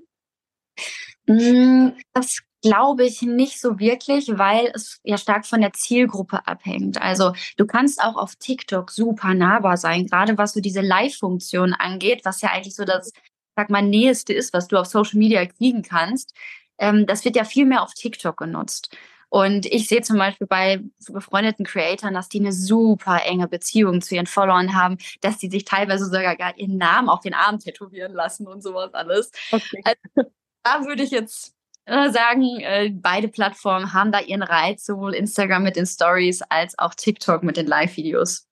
Mm, 1.28 1.90
das 2.14 2.40
glaube 2.66 3.06
ich 3.06 3.22
nicht 3.22 3.62
so 3.62 3.78
wirklich, 3.80 4.28
weil 4.38 4.72
es 4.74 5.00
ja 5.04 5.18
stark 5.18 5.46
von 5.46 5.62
der 5.62 5.74
Zielgruppe 5.74 6.48
abhängt. 6.48 7.00
Also 7.00 7.34
du 7.58 7.68
kannst 7.68 8.02
auch 8.02 8.16
auf 8.16 8.36
TikTok 8.38 8.90
super 8.90 9.36
nahbar 9.36 9.78
sein, 9.78 10.08
gerade 10.08 10.38
was 10.38 10.54
so 10.54 10.62
diese 10.62 10.82
Live-Funktion 10.82 11.74
angeht, 11.74 12.22
was 12.24 12.42
ja 12.42 12.50
eigentlich 12.50 12.76
so 12.76 12.84
das, 12.84 13.12
sag 13.56 13.70
mal, 13.70 13.84
näheste 13.84 14.34
ist, 14.34 14.52
was 14.54 14.68
du 14.68 14.78
auf 14.78 14.88
Social 14.88 15.20
Media 15.20 15.46
kriegen 15.46 15.84
kannst. 15.84 16.34
Ähm, 16.80 17.06
das 17.06 17.24
wird 17.24 17.36
ja 17.36 17.44
viel 17.44 17.66
mehr 17.66 17.84
auf 17.84 17.94
TikTok 17.94 18.38
genutzt. 18.38 18.96
Und 19.30 19.66
ich 19.66 19.88
sehe 19.88 20.02
zum 20.02 20.18
Beispiel 20.18 20.48
bei 20.48 20.82
befreundeten 21.08 21.66
Creatoren, 21.66 22.14
dass 22.14 22.30
die 22.30 22.40
eine 22.40 22.54
super 22.54 23.22
enge 23.26 23.48
Beziehung 23.48 24.02
zu 24.02 24.16
ihren 24.16 24.28
Followern 24.28 24.76
haben, 24.76 24.98
dass 25.22 25.38
die 25.38 25.50
sich 25.50 25.66
teilweise 25.66 26.06
sogar 26.06 26.36
gar 26.36 26.58
ihren 26.58 26.78
Namen 26.78 27.10
auf 27.10 27.20
den 27.22 27.34
Arm 27.34 27.60
tätowieren 27.60 28.14
lassen 28.14 28.48
und 28.48 28.64
sowas 28.64 28.94
alles. 28.94 29.32
Okay. 29.52 29.82
Also, 29.84 30.32
da 30.64 30.86
würde 30.86 31.04
ich 31.04 31.12
jetzt 31.12 31.55
sagen, 31.86 32.60
äh, 32.62 32.92
beide 32.94 33.28
Plattformen 33.28 33.94
haben 33.94 34.12
da 34.12 34.20
ihren 34.20 34.44
Reiz, 34.44 34.86
sowohl 34.86 35.14
Instagram 35.14 35.64
mit 35.64 35.76
den 35.76 35.86
Stories 35.86 36.42
als 36.44 36.78
auch 36.80 36.94
TikTok 36.96 37.44
mit 37.44 37.58
den 37.58 37.68
Live-Videos. 37.68 38.48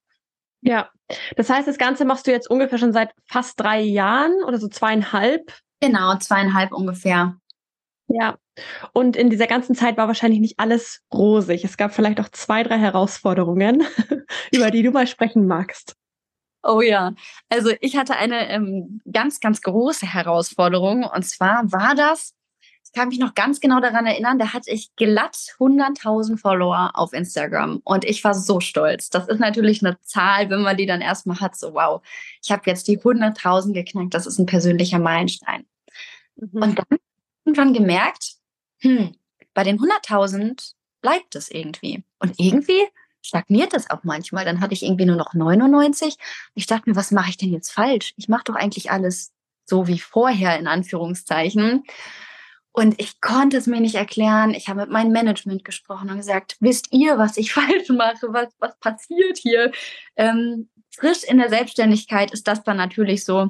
Ja, 0.62 0.90
das 1.36 1.50
heißt, 1.50 1.68
das 1.68 1.78
Ganze 1.78 2.06
machst 2.06 2.28
du 2.28 2.32
jetzt 2.32 2.50
ungefähr 2.50 2.78
schon 2.78 2.94
seit 2.94 3.12
fast 3.26 3.60
drei 3.60 3.82
Jahren 3.82 4.44
oder 4.46 4.58
so 4.58 4.68
zweieinhalb? 4.68 5.52
Genau, 5.82 6.16
zweieinhalb 6.18 6.72
ungefähr. 6.72 7.36
Ja, 8.08 8.38
und 8.94 9.16
in 9.16 9.30
dieser 9.30 9.48
ganzen 9.48 9.76
Zeit 9.76 9.98
war 9.98 10.08
wahrscheinlich 10.08 10.40
nicht 10.40 10.60
alles 10.60 11.02
rosig. 11.14 11.64
Es 11.64 11.78
gab 11.78 11.94
vielleicht 11.94 12.20
auch 12.20 12.30
zwei, 12.30 12.64
drei 12.64 12.78
Herausforderungen, 12.78 13.84
über 14.52 14.72
die 14.72 14.84
du 14.84 14.92
mal 14.92 15.08
sprechen 15.08 15.48
magst. 15.48 15.96
Oh 16.64 16.82
ja, 16.82 17.14
also 17.50 17.72
ich 17.82 17.98
hatte 17.98 18.16
eine 18.16 18.50
ähm, 18.50 19.02
ganz, 19.12 19.42
ganz 19.42 19.62
große 19.62 20.06
Herausforderung. 20.06 21.04
Und 21.04 21.24
zwar 21.24 21.72
war 21.72 21.96
das, 21.96 22.34
ich 22.86 22.92
kann 22.92 23.10
mich 23.10 23.20
noch 23.20 23.34
ganz 23.34 23.60
genau 23.60 23.80
daran 23.80 24.06
erinnern, 24.06 24.38
da 24.38 24.54
hatte 24.54 24.70
ich 24.70 24.96
glatt 24.96 25.36
100.000 25.58 26.38
Follower 26.38 26.92
auf 26.94 27.14
Instagram. 27.14 27.82
Und 27.84 28.06
ich 28.06 28.24
war 28.24 28.34
so 28.34 28.60
stolz. 28.60 29.10
Das 29.10 29.28
ist 29.28 29.40
natürlich 29.40 29.84
eine 29.84 30.00
Zahl, 30.02 30.50
wenn 30.50 30.62
man 30.62 30.78
die 30.78 30.86
dann 30.86 31.02
erstmal 31.02 31.40
hat, 31.40 31.56
so 31.58 31.74
wow, 31.74 32.02
ich 32.44 32.52
habe 32.52 32.64
jetzt 32.66 32.88
die 32.88 33.00
100.000 33.00 33.74
geknackt. 33.74 34.14
Das 34.14 34.28
ist 34.28 34.38
ein 34.38 34.46
persönlicher 34.46 35.00
Meilenstein. 35.00 35.66
Mhm. 36.36 36.62
Und 36.62 36.80
dann 36.80 37.00
irgendwann 37.46 37.74
gemerkt, 37.74 38.34
hm, 38.80 39.16
bei 39.54 39.64
den 39.64 39.80
100.000 39.80 40.74
bleibt 41.02 41.36
es 41.36 41.50
irgendwie. 41.50 42.04
Und 42.20 42.34
irgendwie 42.38 42.82
stagniert 43.22 43.74
das 43.74 43.90
auch 43.90 44.04
manchmal. 44.04 44.46
Dann 44.46 44.62
hatte 44.62 44.74
ich 44.74 44.84
irgendwie 44.84 45.06
nur 45.06 45.16
noch 45.16 45.34
99. 45.34 46.18
Ich 46.54 46.68
dachte 46.68 46.90
mir, 46.90 46.96
was 46.96 47.12
mache 47.12 47.30
ich 47.30 47.38
denn 47.38 47.52
jetzt 47.52 47.72
falsch? 47.72 48.14
Ich 48.18 48.28
mache 48.28 48.44
doch 48.46 48.56
eigentlich 48.56 48.92
alles 48.92 49.32
so 49.66 49.88
wie 49.88 50.00
vorher, 50.00 50.60
in 50.60 50.68
Anführungszeichen. 50.68 51.84
Und 52.74 53.00
ich 53.00 53.22
konnte 53.22 53.58
es 53.58 53.68
mir 53.68 53.80
nicht 53.80 53.96
erklären. 53.96 54.54
Ich 54.54 54.68
habe 54.68 54.82
mit 54.82 54.90
meinem 54.90 55.12
Management 55.12 55.64
gesprochen 55.64 56.10
und 56.10 56.18
gesagt, 56.18 56.58
wisst 56.60 56.88
ihr, 56.92 57.18
was 57.18 57.38
ich 57.38 57.54
falsch 57.54 57.90
mache? 57.90 58.28
Was, 58.34 58.54
was 58.60 58.78
passiert 58.80 59.38
hier? 59.38 59.72
Ähm, 60.18 60.70
frisch 60.92 61.24
in 61.24 61.38
der 61.38 61.50
Selbstständigkeit 61.50 62.32
ist 62.32 62.48
das 62.48 62.64
dann 62.64 62.78
natürlich 62.78 63.24
so, 63.24 63.50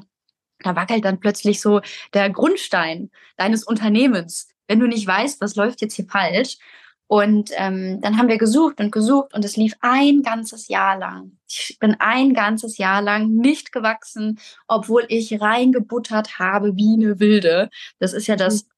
da 0.60 0.76
wackelt 0.76 1.04
dann 1.04 1.20
plötzlich 1.20 1.60
so 1.60 1.80
der 2.12 2.30
Grundstein 2.30 3.10
deines 3.36 3.64
Unternehmens 3.64 4.48
wenn 4.68 4.80
du 4.80 4.86
nicht 4.86 5.06
weißt, 5.06 5.40
was 5.40 5.56
läuft 5.56 5.80
jetzt 5.82 5.94
hier 5.94 6.06
falsch. 6.06 6.58
Und 7.06 7.50
ähm, 7.56 8.00
dann 8.00 8.16
haben 8.16 8.28
wir 8.28 8.38
gesucht 8.38 8.80
und 8.80 8.90
gesucht 8.90 9.34
und 9.34 9.44
es 9.44 9.56
lief 9.56 9.74
ein 9.80 10.22
ganzes 10.22 10.68
Jahr 10.68 10.98
lang. 10.98 11.36
Ich 11.46 11.76
bin 11.78 11.94
ein 11.98 12.32
ganzes 12.32 12.78
Jahr 12.78 13.02
lang 13.02 13.28
nicht 13.34 13.72
gewachsen, 13.72 14.40
obwohl 14.68 15.04
ich 15.08 15.38
reingebuttert 15.38 16.38
habe 16.38 16.76
wie 16.76 16.94
eine 16.94 17.20
Wilde. 17.20 17.68
Das 17.98 18.14
ist 18.14 18.26
ja 18.26 18.36
das 18.36 18.64
mhm. 18.64 18.68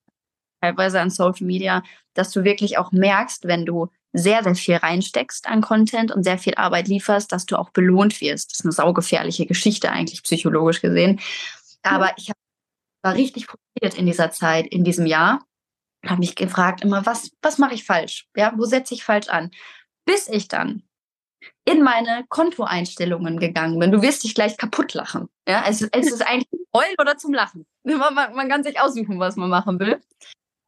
Teilweise 0.66 1.00
an 1.00 1.10
Social 1.10 1.46
Media, 1.46 1.82
dass 2.14 2.30
du 2.30 2.44
wirklich 2.44 2.78
auch 2.78 2.92
merkst, 2.92 3.44
wenn 3.46 3.66
du 3.66 3.88
sehr, 4.12 4.42
sehr 4.42 4.54
viel 4.54 4.76
reinsteckst 4.76 5.46
an 5.46 5.60
Content 5.60 6.10
und 6.10 6.22
sehr 6.22 6.38
viel 6.38 6.54
Arbeit 6.54 6.88
lieferst, 6.88 7.32
dass 7.32 7.46
du 7.46 7.56
auch 7.56 7.70
belohnt 7.70 8.20
wirst. 8.20 8.50
Das 8.50 8.60
ist 8.60 8.64
eine 8.64 8.72
saugefährliche 8.72 9.46
Geschichte 9.46 9.90
eigentlich 9.90 10.22
psychologisch 10.22 10.80
gesehen. 10.80 11.20
Aber 11.82 12.12
ich 12.16 12.30
hab, 12.30 12.36
war 13.02 13.14
richtig 13.14 13.46
frustriert 13.46 13.98
in 13.98 14.06
dieser 14.06 14.30
Zeit, 14.30 14.66
in 14.66 14.84
diesem 14.84 15.06
Jahr 15.06 15.40
habe 16.04 16.20
mich 16.20 16.34
gefragt 16.34 16.82
immer, 16.82 17.04
was, 17.06 17.30
was 17.42 17.58
mache 17.58 17.74
ich 17.74 17.84
falsch? 17.84 18.26
Ja, 18.36 18.52
wo 18.56 18.64
setze 18.64 18.94
ich 18.94 19.04
falsch 19.04 19.28
an? 19.28 19.50
Bis 20.04 20.28
ich 20.28 20.48
dann 20.48 20.82
in 21.64 21.82
meine 21.82 22.24
Kontoeinstellungen 22.28 23.38
gegangen 23.38 23.78
bin. 23.78 23.90
Du 23.90 24.02
wirst 24.02 24.24
dich 24.24 24.34
gleich 24.34 24.56
kaputt 24.56 24.94
lachen. 24.94 25.28
Ja, 25.48 25.64
es, 25.68 25.82
es 25.82 26.12
ist 26.12 26.26
eigentlich 26.26 26.48
heulen 26.74 26.94
oder 27.00 27.16
zum 27.16 27.34
Lachen. 27.34 27.66
Man, 27.82 28.14
man, 28.14 28.48
kann 28.48 28.62
sich 28.62 28.80
aussuchen, 28.80 29.18
was 29.18 29.36
man 29.36 29.50
machen 29.50 29.78
will. 29.80 30.00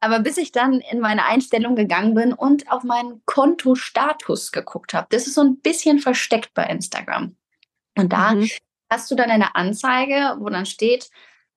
Aber 0.01 0.19
bis 0.19 0.37
ich 0.37 0.51
dann 0.51 0.79
in 0.79 0.99
meine 0.99 1.25
Einstellung 1.25 1.75
gegangen 1.75 2.13
bin 2.13 2.33
und 2.33 2.71
auf 2.71 2.83
meinen 2.83 3.21
Kontostatus 3.25 4.51
geguckt 4.51 4.93
habe, 4.93 5.07
das 5.09 5.27
ist 5.27 5.35
so 5.35 5.41
ein 5.41 5.59
bisschen 5.59 5.99
versteckt 5.99 6.53
bei 6.53 6.63
Instagram. 6.63 7.35
Und 7.97 8.13
da 8.13 8.35
mhm. 8.35 8.49
hast 8.89 9.11
du 9.11 9.15
dann 9.15 9.29
eine 9.29 9.55
Anzeige, 9.55 10.37
wo 10.39 10.49
dann 10.49 10.65
steht, 10.65 11.09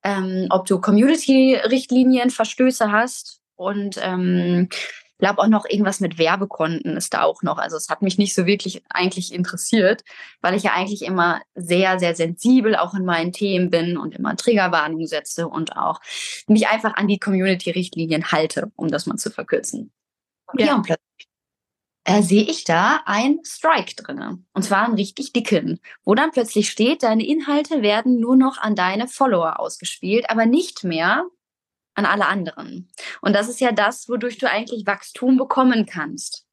ähm, 0.03 0.49
ob 0.51 0.67
du 0.67 0.81
Community-Richtlinien, 0.81 2.31
Verstöße 2.31 2.91
hast 2.91 3.41
und 3.55 3.99
ähm, 4.03 4.69
glaube 5.23 5.41
auch 5.41 5.47
noch 5.47 5.67
irgendwas 5.67 6.00
mit 6.00 6.19
Werbekonten 6.19 6.97
ist 6.97 7.14
da 7.14 7.23
auch 7.23 7.45
noch. 7.45 7.59
Also 7.59 7.76
es 7.76 7.88
hat 7.88 8.02
mich 8.02 8.19
nicht 8.19 8.35
so 8.35 8.45
wirklich 8.45 8.83
eigentlich 8.88 9.33
interessiert, 9.33 10.02
weil 10.41 10.57
ich 10.57 10.64
ja 10.64 10.73
eigentlich 10.73 11.02
immer 11.02 11.41
sehr, 11.55 12.00
sehr 12.00 12.17
sensibel 12.17 12.75
auch 12.75 12.93
in 12.95 13.05
meinen 13.05 13.33
Themen 13.33 13.71
bin 13.71 13.97
und 13.97 14.17
immer 14.17 14.35
Triggerwarnungen 14.35 15.07
setze 15.07 15.47
und 15.47 15.76
auch 15.76 16.00
mich 16.49 16.67
einfach 16.67 16.95
an 16.95 17.07
die 17.07 17.21
Community-Richtlinien 17.21 18.33
halte, 18.33 18.73
um 18.75 18.88
das 18.88 19.07
mal 19.07 19.17
zu 19.17 19.31
verkürzen. 19.31 19.93
Ja, 20.59 20.67
ja 20.67 20.75
und 20.75 20.83
plötzlich 20.83 21.29
äh, 22.02 22.23
sehe 22.23 22.43
ich 22.43 22.64
da 22.64 23.02
ein 23.07 23.38
Strike 23.45 23.95
drinne. 23.95 24.43
Und 24.55 24.64
zwar 24.64 24.87
einen 24.87 24.95
richtig 24.95 25.33
dicken, 25.33 25.79
wo 26.05 26.17
dann 26.17 26.33
plötzlich 26.33 26.69
steht, 26.69 27.05
deine 27.05 27.25
Inhalte 27.25 27.81
werden 27.81 28.19
nur 28.19 28.35
noch 28.35 28.59
an 28.59 28.75
deine 28.75 29.07
Follower 29.07 29.61
ausgespielt, 29.61 30.29
aber 30.29 30.47
nicht 30.47 30.83
mehr 30.83 31.29
an 31.95 32.07
alle 32.07 32.27
anderen. 32.27 32.91
Und 33.21 33.35
das 33.35 33.49
ist 33.49 33.61
ja 33.61 33.73
das, 33.73 34.09
wodurch 34.09 34.39
du 34.39 34.49
eigentlich 34.49 34.87
Wachstum 34.87 35.37
bekommen 35.37 35.87
kannst. 35.87 36.47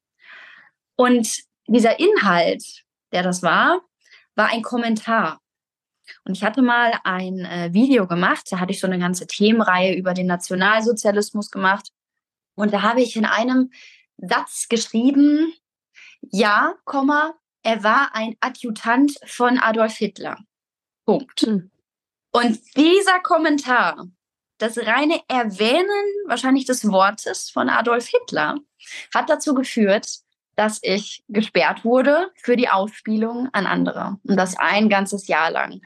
Und 0.96 1.42
dieser 1.66 1.98
Inhalt, 1.98 2.84
der 3.12 3.22
das 3.22 3.42
war, 3.42 3.80
war 4.34 4.48
ein 4.48 4.62
Kommentar. 4.62 5.40
Und 6.24 6.36
ich 6.36 6.44
hatte 6.44 6.62
mal 6.62 6.92
ein 7.04 7.44
äh, 7.44 7.72
Video 7.72 8.06
gemacht, 8.06 8.46
da 8.50 8.58
hatte 8.58 8.72
ich 8.72 8.80
so 8.80 8.86
eine 8.86 8.98
ganze 8.98 9.26
Themenreihe 9.26 9.94
über 9.94 10.12
den 10.12 10.26
Nationalsozialismus 10.26 11.50
gemacht. 11.50 11.90
Und 12.54 12.72
da 12.72 12.82
habe 12.82 13.00
ich 13.00 13.16
in 13.16 13.24
einem 13.24 13.70
Satz 14.18 14.68
geschrieben, 14.68 15.54
ja, 16.20 16.74
Komma, 16.84 17.34
er 17.62 17.82
war 17.82 18.14
ein 18.14 18.36
Adjutant 18.40 19.12
von 19.26 19.58
Adolf 19.58 19.96
Hitler. 19.96 20.38
Punkt. 21.04 21.42
Hm. 21.42 21.70
Und 22.32 22.60
dieser 22.76 23.20
Kommentar, 23.20 24.06
das 24.60 24.78
reine 24.78 25.20
Erwähnen 25.28 26.04
wahrscheinlich 26.26 26.66
des 26.66 26.86
Wortes 26.90 27.50
von 27.50 27.68
Adolf 27.68 28.06
Hitler 28.06 28.56
hat 29.14 29.30
dazu 29.30 29.54
geführt, 29.54 30.06
dass 30.56 30.78
ich 30.82 31.24
gesperrt 31.28 31.84
wurde 31.84 32.30
für 32.36 32.56
die 32.56 32.68
Ausspielung 32.68 33.48
an 33.52 33.66
andere. 33.66 34.18
Und 34.24 34.36
das 34.36 34.56
ein 34.58 34.88
ganzes 34.88 35.26
Jahr 35.26 35.50
lang. 35.50 35.80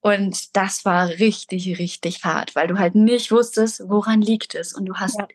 Und 0.00 0.54
das 0.56 0.84
war 0.84 1.08
richtig, 1.08 1.78
richtig 1.78 2.24
hart, 2.24 2.54
weil 2.54 2.68
du 2.68 2.78
halt 2.78 2.94
nicht 2.94 3.32
wusstest, 3.32 3.82
woran 3.86 4.20
liegt 4.20 4.54
es. 4.54 4.74
Und 4.74 4.86
du 4.86 4.94
hast 4.94 5.18
ja. 5.18 5.26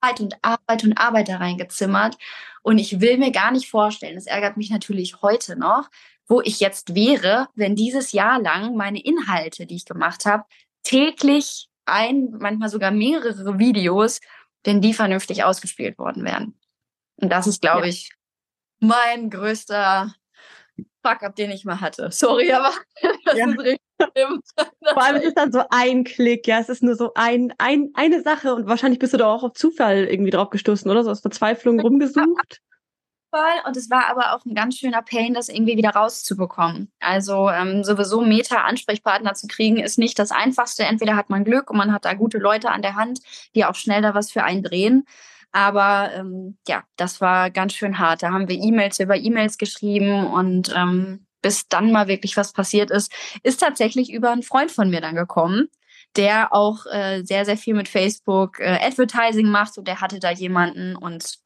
Arbeit 0.00 0.20
und 0.20 0.36
Arbeit 0.42 0.84
und 0.84 0.98
Arbeit 0.98 1.28
da 1.28 1.38
reingezimmert. 1.38 2.16
Und 2.62 2.78
ich 2.78 3.00
will 3.00 3.18
mir 3.18 3.32
gar 3.32 3.50
nicht 3.50 3.68
vorstellen, 3.68 4.16
es 4.16 4.26
ärgert 4.26 4.56
mich 4.56 4.70
natürlich 4.70 5.22
heute 5.22 5.58
noch, 5.58 5.88
wo 6.28 6.40
ich 6.42 6.60
jetzt 6.60 6.94
wäre, 6.94 7.48
wenn 7.54 7.74
dieses 7.74 8.12
Jahr 8.12 8.40
lang 8.40 8.76
meine 8.76 9.02
Inhalte, 9.02 9.66
die 9.66 9.76
ich 9.76 9.86
gemacht 9.86 10.26
habe, 10.26 10.44
täglich 10.84 11.69
ein, 11.90 12.30
manchmal 12.38 12.68
sogar 12.68 12.90
mehrere 12.90 13.58
Videos, 13.58 14.20
wenn 14.64 14.80
die 14.80 14.94
vernünftig 14.94 15.44
ausgespielt 15.44 15.98
worden 15.98 16.24
wären. 16.24 16.58
Und 17.16 17.30
das 17.30 17.46
ist, 17.46 17.60
glaube 17.60 17.82
ja. 17.82 17.86
ich, 17.86 18.12
mein 18.80 19.30
größter 19.30 20.14
Fuck-up, 21.04 21.36
den 21.36 21.50
ich 21.50 21.64
mal 21.64 21.80
hatte. 21.80 22.10
Sorry, 22.10 22.52
aber 22.52 22.72
das 23.24 23.36
ja. 23.36 23.48
ist 23.48 23.58
richtig 23.58 23.80
schlimm. 24.14 24.40
Vor 24.92 25.02
allem 25.02 25.16
ist 25.16 25.28
es 25.28 25.34
dann 25.34 25.52
so 25.52 25.62
ein 25.70 26.04
Klick, 26.04 26.46
ja, 26.46 26.60
es 26.60 26.68
ist 26.68 26.82
nur 26.82 26.94
so 26.94 27.12
ein, 27.14 27.54
ein, 27.58 27.90
eine 27.94 28.22
Sache 28.22 28.54
und 28.54 28.66
wahrscheinlich 28.66 28.98
bist 28.98 29.12
du 29.12 29.18
da 29.18 29.26
auch 29.26 29.42
auf 29.42 29.52
Zufall 29.52 30.04
irgendwie 30.04 30.30
drauf 30.30 30.50
gestoßen, 30.50 30.90
oder? 30.90 31.04
So 31.04 31.10
aus 31.10 31.20
Verzweiflung 31.20 31.80
rumgesucht. 31.80 32.60
Und 33.66 33.76
es 33.76 33.90
war 33.90 34.08
aber 34.08 34.34
auch 34.34 34.44
ein 34.44 34.54
ganz 34.54 34.76
schöner 34.76 35.02
Pain, 35.02 35.34
das 35.34 35.48
irgendwie 35.48 35.76
wieder 35.76 35.90
rauszubekommen. 35.90 36.90
Also 37.00 37.48
ähm, 37.50 37.84
sowieso 37.84 38.22
Meta-Ansprechpartner 38.22 39.34
zu 39.34 39.46
kriegen, 39.46 39.78
ist 39.78 39.98
nicht 39.98 40.18
das 40.18 40.30
Einfachste. 40.30 40.84
Entweder 40.84 41.16
hat 41.16 41.30
man 41.30 41.44
Glück 41.44 41.70
und 41.70 41.76
man 41.76 41.92
hat 41.92 42.04
da 42.04 42.14
gute 42.14 42.38
Leute 42.38 42.70
an 42.70 42.82
der 42.82 42.96
Hand, 42.96 43.20
die 43.54 43.64
auch 43.64 43.74
schnell 43.74 44.02
da 44.02 44.14
was 44.14 44.30
für 44.30 44.42
einen 44.42 44.62
drehen. 44.62 45.04
Aber 45.52 46.10
ähm, 46.14 46.58
ja, 46.68 46.84
das 46.96 47.20
war 47.20 47.50
ganz 47.50 47.74
schön 47.74 47.98
hart. 47.98 48.22
Da 48.22 48.30
haben 48.30 48.48
wir 48.48 48.56
E-Mails 48.56 49.00
über 49.00 49.16
E-Mails 49.16 49.58
geschrieben 49.58 50.26
und 50.26 50.72
ähm, 50.76 51.26
bis 51.42 51.68
dann 51.68 51.90
mal 51.92 52.08
wirklich 52.08 52.36
was 52.36 52.52
passiert 52.52 52.90
ist, 52.90 53.12
ist 53.42 53.60
tatsächlich 53.60 54.12
über 54.12 54.30
einen 54.30 54.42
Freund 54.42 54.70
von 54.70 54.90
mir 54.90 55.00
dann 55.00 55.14
gekommen, 55.14 55.68
der 56.16 56.52
auch 56.52 56.86
äh, 56.86 57.22
sehr, 57.22 57.44
sehr 57.44 57.56
viel 57.56 57.74
mit 57.74 57.88
Facebook 57.88 58.60
äh, 58.60 58.78
Advertising 58.80 59.48
macht 59.48 59.78
und 59.78 59.88
der 59.88 60.00
hatte 60.00 60.20
da 60.20 60.30
jemanden 60.30 60.96
und 60.96 61.38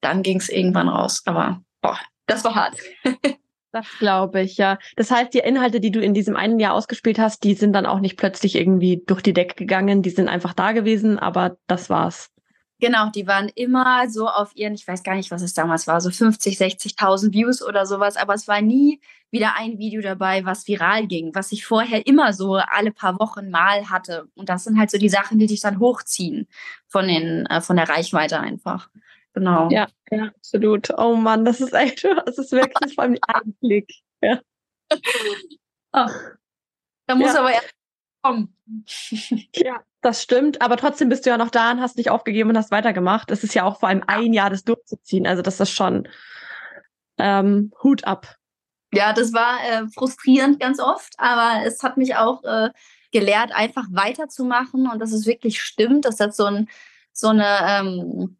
dann 0.00 0.22
ging 0.22 0.38
es 0.38 0.48
irgendwann 0.48 0.88
raus. 0.88 1.22
Aber 1.26 1.62
boah, 1.82 1.98
das 2.26 2.44
war 2.44 2.54
hart. 2.54 2.76
Das 3.72 3.86
glaube 4.00 4.40
ich, 4.40 4.56
ja. 4.56 4.78
Das 4.96 5.12
heißt, 5.12 5.32
die 5.32 5.38
Inhalte, 5.38 5.78
die 5.78 5.92
du 5.92 6.00
in 6.00 6.12
diesem 6.12 6.34
einen 6.34 6.58
Jahr 6.58 6.74
ausgespielt 6.74 7.20
hast, 7.20 7.44
die 7.44 7.54
sind 7.54 7.72
dann 7.72 7.86
auch 7.86 8.00
nicht 8.00 8.16
plötzlich 8.16 8.56
irgendwie 8.56 9.02
durch 9.06 9.22
die 9.22 9.32
Decke 9.32 9.54
gegangen, 9.54 10.02
die 10.02 10.10
sind 10.10 10.28
einfach 10.28 10.54
da 10.54 10.72
gewesen, 10.72 11.20
aber 11.20 11.56
das 11.68 11.88
war's. 11.88 12.30
Genau, 12.80 13.10
die 13.10 13.26
waren 13.26 13.50
immer 13.54 14.08
so 14.08 14.26
auf 14.26 14.56
ihren, 14.56 14.74
ich 14.74 14.88
weiß 14.88 15.02
gar 15.02 15.14
nicht, 15.14 15.30
was 15.30 15.42
es 15.42 15.52
damals 15.52 15.86
war, 15.86 16.00
so 16.00 16.10
50, 16.10 16.58
60.000 16.58 17.32
Views 17.32 17.62
oder 17.62 17.84
sowas, 17.84 18.16
aber 18.16 18.32
es 18.32 18.48
war 18.48 18.62
nie 18.62 19.00
wieder 19.30 19.54
ein 19.56 19.78
Video 19.78 20.00
dabei, 20.00 20.46
was 20.46 20.66
viral 20.66 21.06
ging, 21.06 21.30
was 21.34 21.52
ich 21.52 21.66
vorher 21.66 22.06
immer 22.06 22.32
so 22.32 22.54
alle 22.54 22.90
paar 22.90 23.20
Wochen 23.20 23.50
mal 23.50 23.90
hatte. 23.90 24.28
Und 24.34 24.48
das 24.48 24.64
sind 24.64 24.78
halt 24.78 24.90
so 24.90 24.96
die 24.96 25.10
Sachen, 25.10 25.38
die 25.38 25.46
dich 25.46 25.60
dann 25.60 25.78
hochziehen 25.78 26.48
von 26.88 27.06
den, 27.06 27.44
äh, 27.46 27.60
von 27.60 27.76
der 27.76 27.88
Reichweite 27.88 28.40
einfach. 28.40 28.88
Genau. 29.32 29.68
Ja, 29.70 29.88
ja, 30.10 30.24
absolut. 30.24 30.90
Oh 30.96 31.14
Mann, 31.14 31.44
das 31.44 31.60
ist 31.60 31.72
echt, 31.72 32.04
das 32.26 32.38
ist 32.38 32.52
wirklich 32.52 32.94
vor 32.94 33.04
allem 33.04 33.18
ein 33.28 33.54
Blick. 33.60 33.92
Ja. 34.20 34.40
Oh. 35.92 36.08
Da 37.06 37.14
muss 37.14 37.34
ja. 37.34 37.40
aber 37.40 37.52
erst 37.52 37.74
kommen. 38.22 38.54
Ja, 39.54 39.82
das 40.00 40.22
stimmt. 40.22 40.62
Aber 40.62 40.76
trotzdem 40.76 41.08
bist 41.08 41.26
du 41.26 41.30
ja 41.30 41.38
noch 41.38 41.50
da 41.50 41.72
und 41.72 41.80
hast 41.80 41.96
nicht 41.96 42.10
aufgegeben 42.10 42.50
und 42.50 42.56
hast 42.56 42.70
weitergemacht. 42.70 43.30
Es 43.30 43.44
ist 43.44 43.54
ja 43.54 43.64
auch 43.64 43.80
vor 43.80 43.88
allem 43.88 44.04
ein 44.06 44.32
Jahr, 44.32 44.50
das 44.50 44.64
durchzuziehen. 44.64 45.26
Also 45.26 45.42
das 45.42 45.58
ist 45.58 45.70
schon 45.70 46.08
ähm, 47.18 47.72
Hut 47.82 48.04
ab. 48.04 48.36
Ja, 48.92 49.12
das 49.12 49.32
war 49.32 49.58
äh, 49.64 49.88
frustrierend 49.88 50.58
ganz 50.58 50.80
oft, 50.80 51.14
aber 51.18 51.64
es 51.64 51.82
hat 51.82 51.96
mich 51.96 52.16
auch 52.16 52.42
äh, 52.44 52.70
gelehrt, 53.12 53.52
einfach 53.52 53.86
weiterzumachen 53.90 54.88
und 54.88 54.98
dass 55.00 55.12
es 55.12 55.26
wirklich 55.26 55.60
stimmt, 55.60 56.04
dass 56.04 56.16
das 56.16 56.36
so 56.36 56.44
ein 56.44 56.68
so 57.12 57.28
eine 57.28 57.58
ähm, 57.66 58.36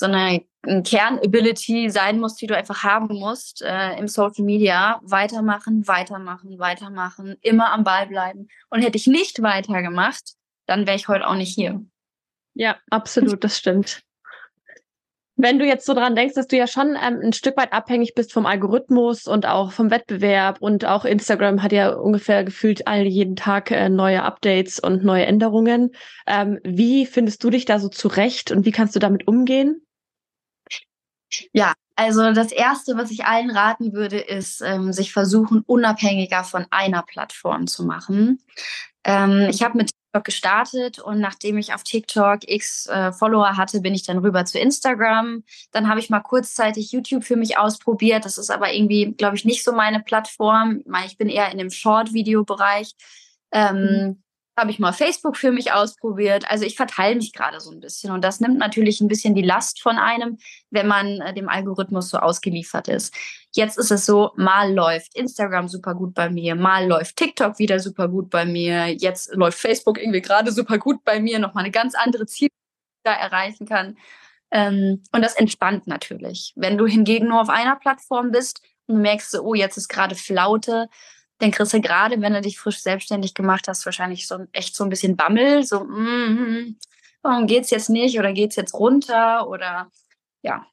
so 0.00 0.06
eine 0.06 0.42
Kernability 0.62 1.88
sein 1.90 2.18
muss, 2.18 2.34
die 2.34 2.46
du 2.46 2.56
einfach 2.56 2.82
haben 2.82 3.14
musst 3.14 3.62
äh, 3.62 3.96
im 3.96 4.08
Social 4.08 4.44
Media. 4.44 5.00
Weitermachen, 5.02 5.86
weitermachen, 5.86 6.58
weitermachen, 6.58 7.36
immer 7.40 7.72
am 7.72 7.84
Ball 7.84 8.06
bleiben. 8.06 8.48
Und 8.68 8.82
hätte 8.82 8.98
ich 8.98 9.06
nicht 9.06 9.42
weitergemacht, 9.42 10.34
dann 10.66 10.86
wäre 10.86 10.96
ich 10.96 11.08
heute 11.08 11.26
auch 11.26 11.34
nicht 11.34 11.54
hier. 11.54 11.82
Ja, 12.54 12.76
absolut, 12.90 13.42
das 13.42 13.56
stimmt. 13.56 14.02
Wenn 15.36 15.58
du 15.58 15.64
jetzt 15.64 15.86
so 15.86 15.94
dran 15.94 16.14
denkst, 16.14 16.34
dass 16.34 16.48
du 16.48 16.58
ja 16.58 16.66
schon 16.66 16.98
ähm, 17.02 17.20
ein 17.22 17.32
Stück 17.32 17.56
weit 17.56 17.72
abhängig 17.72 18.14
bist 18.14 18.30
vom 18.30 18.44
Algorithmus 18.44 19.26
und 19.26 19.46
auch 19.46 19.72
vom 19.72 19.90
Wettbewerb 19.90 20.60
und 20.60 20.84
auch 20.84 21.06
Instagram 21.06 21.62
hat 21.62 21.72
ja 21.72 21.94
ungefähr 21.94 22.44
gefühlt 22.44 22.86
all 22.86 23.06
jeden 23.06 23.36
Tag 23.36 23.70
äh, 23.70 23.88
neue 23.88 24.22
Updates 24.22 24.78
und 24.78 25.02
neue 25.02 25.24
Änderungen. 25.24 25.92
Ähm, 26.26 26.58
wie 26.62 27.06
findest 27.06 27.42
du 27.42 27.48
dich 27.48 27.64
da 27.64 27.78
so 27.78 27.88
zurecht 27.88 28.50
und 28.50 28.66
wie 28.66 28.72
kannst 28.72 28.94
du 28.94 28.98
damit 28.98 29.26
umgehen? 29.26 29.80
Ja, 31.52 31.74
also 31.96 32.32
das 32.32 32.50
Erste, 32.52 32.96
was 32.96 33.10
ich 33.10 33.24
allen 33.24 33.50
raten 33.50 33.92
würde, 33.92 34.18
ist, 34.18 34.62
ähm, 34.62 34.92
sich 34.92 35.12
versuchen, 35.12 35.62
unabhängiger 35.66 36.44
von 36.44 36.66
einer 36.70 37.02
Plattform 37.02 37.66
zu 37.66 37.84
machen. 37.84 38.40
Ähm, 39.04 39.48
ich 39.50 39.62
habe 39.62 39.76
mit 39.76 39.90
TikTok 39.90 40.24
gestartet 40.24 40.98
und 40.98 41.20
nachdem 41.20 41.58
ich 41.58 41.74
auf 41.74 41.82
TikTok 41.82 42.48
x 42.48 42.86
äh, 42.86 43.12
Follower 43.12 43.56
hatte, 43.56 43.80
bin 43.80 43.94
ich 43.94 44.04
dann 44.04 44.18
rüber 44.18 44.44
zu 44.44 44.58
Instagram. 44.58 45.44
Dann 45.72 45.88
habe 45.88 46.00
ich 46.00 46.10
mal 46.10 46.20
kurzzeitig 46.20 46.92
YouTube 46.92 47.24
für 47.24 47.36
mich 47.36 47.58
ausprobiert. 47.58 48.24
Das 48.24 48.38
ist 48.38 48.50
aber 48.50 48.72
irgendwie, 48.72 49.12
glaube 49.12 49.36
ich, 49.36 49.44
nicht 49.44 49.62
so 49.62 49.72
meine 49.72 50.00
Plattform. 50.00 50.82
Ich 51.06 51.18
bin 51.18 51.28
eher 51.28 51.50
in 51.52 51.58
dem 51.58 51.70
Short-Video-Bereich. 51.70 52.92
Ähm, 53.52 53.76
mhm 53.76 54.22
habe 54.60 54.70
ich 54.70 54.78
mal 54.78 54.92
Facebook 54.92 55.36
für 55.36 55.50
mich 55.50 55.72
ausprobiert. 55.72 56.48
Also 56.50 56.64
ich 56.64 56.76
verteile 56.76 57.16
mich 57.16 57.32
gerade 57.32 57.60
so 57.60 57.70
ein 57.70 57.80
bisschen 57.80 58.12
und 58.12 58.22
das 58.22 58.40
nimmt 58.40 58.58
natürlich 58.58 59.00
ein 59.00 59.08
bisschen 59.08 59.34
die 59.34 59.42
Last 59.42 59.80
von 59.80 59.96
einem, 59.98 60.38
wenn 60.70 60.86
man 60.86 61.20
äh, 61.20 61.34
dem 61.34 61.48
Algorithmus 61.48 62.10
so 62.10 62.18
ausgeliefert 62.18 62.88
ist. 62.88 63.14
Jetzt 63.52 63.78
ist 63.78 63.90
es 63.90 64.06
so, 64.06 64.30
mal 64.36 64.72
läuft 64.72 65.16
Instagram 65.16 65.66
super 65.66 65.94
gut 65.94 66.14
bei 66.14 66.30
mir, 66.30 66.54
mal 66.54 66.86
läuft 66.86 67.16
TikTok 67.16 67.58
wieder 67.58 67.80
super 67.80 68.06
gut 68.08 68.30
bei 68.30 68.44
mir, 68.44 68.86
jetzt 68.86 69.34
läuft 69.34 69.58
Facebook 69.58 69.98
irgendwie 69.98 70.20
gerade 70.20 70.52
super 70.52 70.78
gut 70.78 71.02
bei 71.04 71.18
mir, 71.18 71.38
nochmal 71.38 71.64
eine 71.64 71.72
ganz 71.72 71.94
andere 71.94 72.26
Ziel 72.26 72.48
da 73.02 73.12
erreichen 73.12 73.66
kann. 73.66 73.96
Ähm, 74.50 75.02
und 75.12 75.22
das 75.22 75.34
entspannt 75.34 75.86
natürlich. 75.86 76.52
Wenn 76.56 76.76
du 76.76 76.86
hingegen 76.86 77.28
nur 77.28 77.40
auf 77.40 77.48
einer 77.48 77.76
Plattform 77.76 78.30
bist 78.30 78.60
und 78.86 79.00
merkst, 79.00 79.38
oh, 79.40 79.54
jetzt 79.54 79.76
ist 79.76 79.88
gerade 79.88 80.14
Flaute, 80.14 80.88
dann 81.40 81.50
kriegst 81.50 81.72
du 81.72 81.80
gerade, 81.80 82.20
wenn 82.20 82.34
du 82.34 82.40
dich 82.40 82.58
frisch 82.58 82.80
selbstständig 82.80 83.34
gemacht 83.34 83.66
hast, 83.66 83.84
wahrscheinlich 83.86 84.26
so 84.26 84.46
echt 84.52 84.76
so 84.76 84.84
ein 84.84 84.90
bisschen 84.90 85.16
Bammel, 85.16 85.64
so, 85.64 85.80
mm, 85.80 86.76
warum 87.22 87.46
geht's 87.46 87.70
jetzt 87.70 87.90
nicht 87.90 88.18
oder 88.18 88.32
geht's 88.32 88.56
jetzt 88.56 88.74
runter 88.74 89.48
oder 89.48 89.90
ja, 90.42 90.66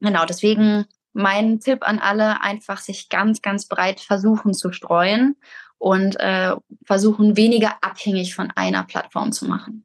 genau. 0.00 0.24
Deswegen 0.24 0.86
mein 1.12 1.60
Tipp 1.60 1.82
an 1.82 1.98
alle, 1.98 2.42
einfach 2.42 2.78
sich 2.78 3.08
ganz, 3.08 3.42
ganz 3.42 3.66
breit 3.66 4.00
versuchen 4.00 4.54
zu 4.54 4.72
streuen 4.72 5.36
und 5.78 6.18
äh, 6.20 6.54
versuchen 6.84 7.36
weniger 7.36 7.78
abhängig 7.82 8.34
von 8.34 8.52
einer 8.54 8.84
Plattform 8.84 9.32
zu 9.32 9.46
machen. 9.46 9.84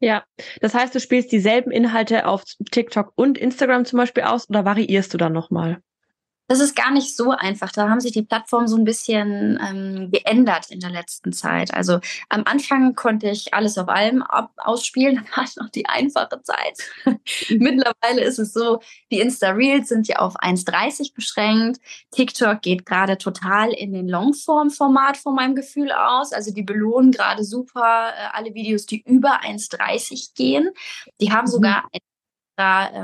Ja, 0.00 0.24
das 0.60 0.74
heißt, 0.74 0.94
du 0.94 1.00
spielst 1.00 1.32
dieselben 1.32 1.72
Inhalte 1.72 2.26
auf 2.26 2.44
TikTok 2.70 3.12
und 3.16 3.36
Instagram 3.36 3.84
zum 3.84 3.98
Beispiel 3.98 4.22
aus 4.22 4.48
oder 4.48 4.64
variierst 4.64 5.12
du 5.12 5.18
dann 5.18 5.32
nochmal? 5.32 5.82
Das 6.48 6.60
ist 6.60 6.74
gar 6.74 6.90
nicht 6.90 7.14
so 7.14 7.30
einfach. 7.30 7.70
Da 7.72 7.90
haben 7.90 8.00
sich 8.00 8.12
die 8.12 8.22
Plattformen 8.22 8.68
so 8.68 8.76
ein 8.76 8.84
bisschen 8.84 9.60
ähm, 9.62 10.10
geändert 10.10 10.70
in 10.70 10.80
der 10.80 10.90
letzten 10.90 11.32
Zeit. 11.32 11.74
Also 11.74 12.00
am 12.30 12.44
Anfang 12.46 12.94
konnte 12.94 13.28
ich 13.28 13.52
alles 13.52 13.76
auf 13.76 13.88
allem 13.88 14.24
ausspielen. 14.56 15.26
Da 15.38 15.42
war 15.42 15.48
noch 15.58 15.68
die 15.68 15.86
einfache 15.86 16.42
Zeit. 16.42 17.18
Mittlerweile 17.50 18.22
ist 18.22 18.38
es 18.38 18.52
so, 18.52 18.80
die 19.12 19.20
Insta-Reels 19.20 19.88
sind 19.88 20.08
ja 20.08 20.16
auf 20.16 20.36
1,30 20.36 21.14
beschränkt. 21.14 21.80
TikTok 22.12 22.62
geht 22.62 22.86
gerade 22.86 23.18
total 23.18 23.72
in 23.72 23.92
den 23.92 24.08
Longform-Format 24.08 25.18
von 25.18 25.34
meinem 25.34 25.54
Gefühl 25.54 25.92
aus. 25.92 26.32
Also 26.32 26.52
die 26.52 26.62
belohnen 26.62 27.12
gerade 27.12 27.44
super 27.44 28.10
äh, 28.16 28.28
alle 28.32 28.54
Videos, 28.54 28.86
die 28.86 29.02
über 29.02 29.42
1,30 29.42 30.34
gehen. 30.34 30.70
Die 31.20 31.30
haben 31.30 31.46
mhm. 31.46 31.50
sogar 31.50 31.84
ein 31.92 32.00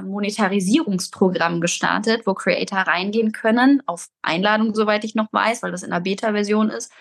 Monetarisierungsprogramm 0.03 1.61
gestartet, 1.61 2.27
wo 2.27 2.35
Creator 2.35 2.81
reingehen 2.81 3.33
können, 3.33 3.83
auf 3.87 4.09
Einladung, 4.23 4.75
soweit 4.75 5.05
ich 5.05 5.15
noch 5.15 5.33
weiß, 5.33 5.63
weil 5.63 5.73
das 5.73 5.83
in 5.83 5.91
der 5.91 6.01
Beta-Version 6.01 6.71
ist, 6.71 6.93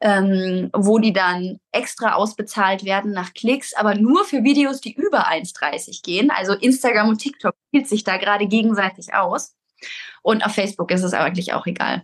ähm, 0.00 0.70
wo 0.74 0.98
die 0.98 1.12
dann 1.12 1.58
extra 1.72 2.14
ausbezahlt 2.14 2.84
werden 2.84 3.12
nach 3.12 3.34
Klicks, 3.34 3.74
aber 3.74 3.94
nur 3.94 4.24
für 4.24 4.44
Videos, 4.44 4.80
die 4.80 4.94
über 4.94 5.28
1,30 5.28 6.02
gehen. 6.02 6.30
Also 6.30 6.52
Instagram 6.52 7.08
und 7.08 7.18
TikTok 7.18 7.54
spielt 7.68 7.88
sich 7.88 8.04
da 8.04 8.16
gerade 8.16 8.46
gegenseitig 8.46 9.14
aus. 9.14 9.54
Und 10.22 10.44
auf 10.44 10.54
Facebook 10.54 10.90
ist 10.90 11.02
es 11.02 11.14
eigentlich 11.14 11.52
auch 11.54 11.66
egal. 11.66 12.02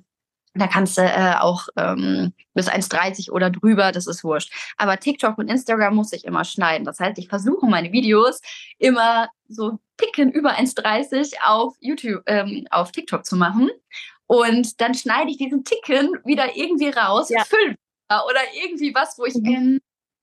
Da 0.54 0.66
kannst 0.66 0.99
du 0.99 1.02
äh, 1.02 1.37
auch 1.40 1.68
ähm, 1.76 2.32
bis 2.52 2.68
1,30 2.68 3.30
oder 3.30 3.49
drüber, 3.49 3.90
das 3.90 4.06
ist 4.06 4.23
wurscht. 4.23 4.52
Aber 4.76 4.99
TikTok 4.99 5.38
und 5.38 5.49
Instagram 5.49 5.94
muss 5.94 6.12
ich 6.12 6.25
immer 6.25 6.44
schneiden. 6.44 6.85
Das 6.85 7.00
heißt, 7.00 7.18
ich 7.18 7.28
versuche 7.28 7.66
meine 7.66 7.92
Videos 7.92 8.40
immer 8.78 9.28
so 9.49 9.78
Ticken 9.97 10.30
über 10.30 10.52
1,30 10.52 11.35
auf 11.44 11.76
YouTube, 11.80 12.23
ähm, 12.26 12.66
auf 12.71 12.92
TikTok 12.92 13.25
zu 13.25 13.37
machen. 13.37 13.71
Und 14.26 14.80
dann 14.80 14.94
schneide 14.94 15.30
ich 15.30 15.38
diesen 15.38 15.64
Ticken 15.64 16.18
wieder 16.25 16.56
irgendwie 16.56 16.88
raus, 16.88 17.30
ja. 17.30 17.44
fünf 17.44 17.76
oder 18.21 18.40
irgendwie 18.62 18.94
was, 18.94 19.18
wo 19.18 19.25
ich 19.25 19.35
mhm. 19.35 19.80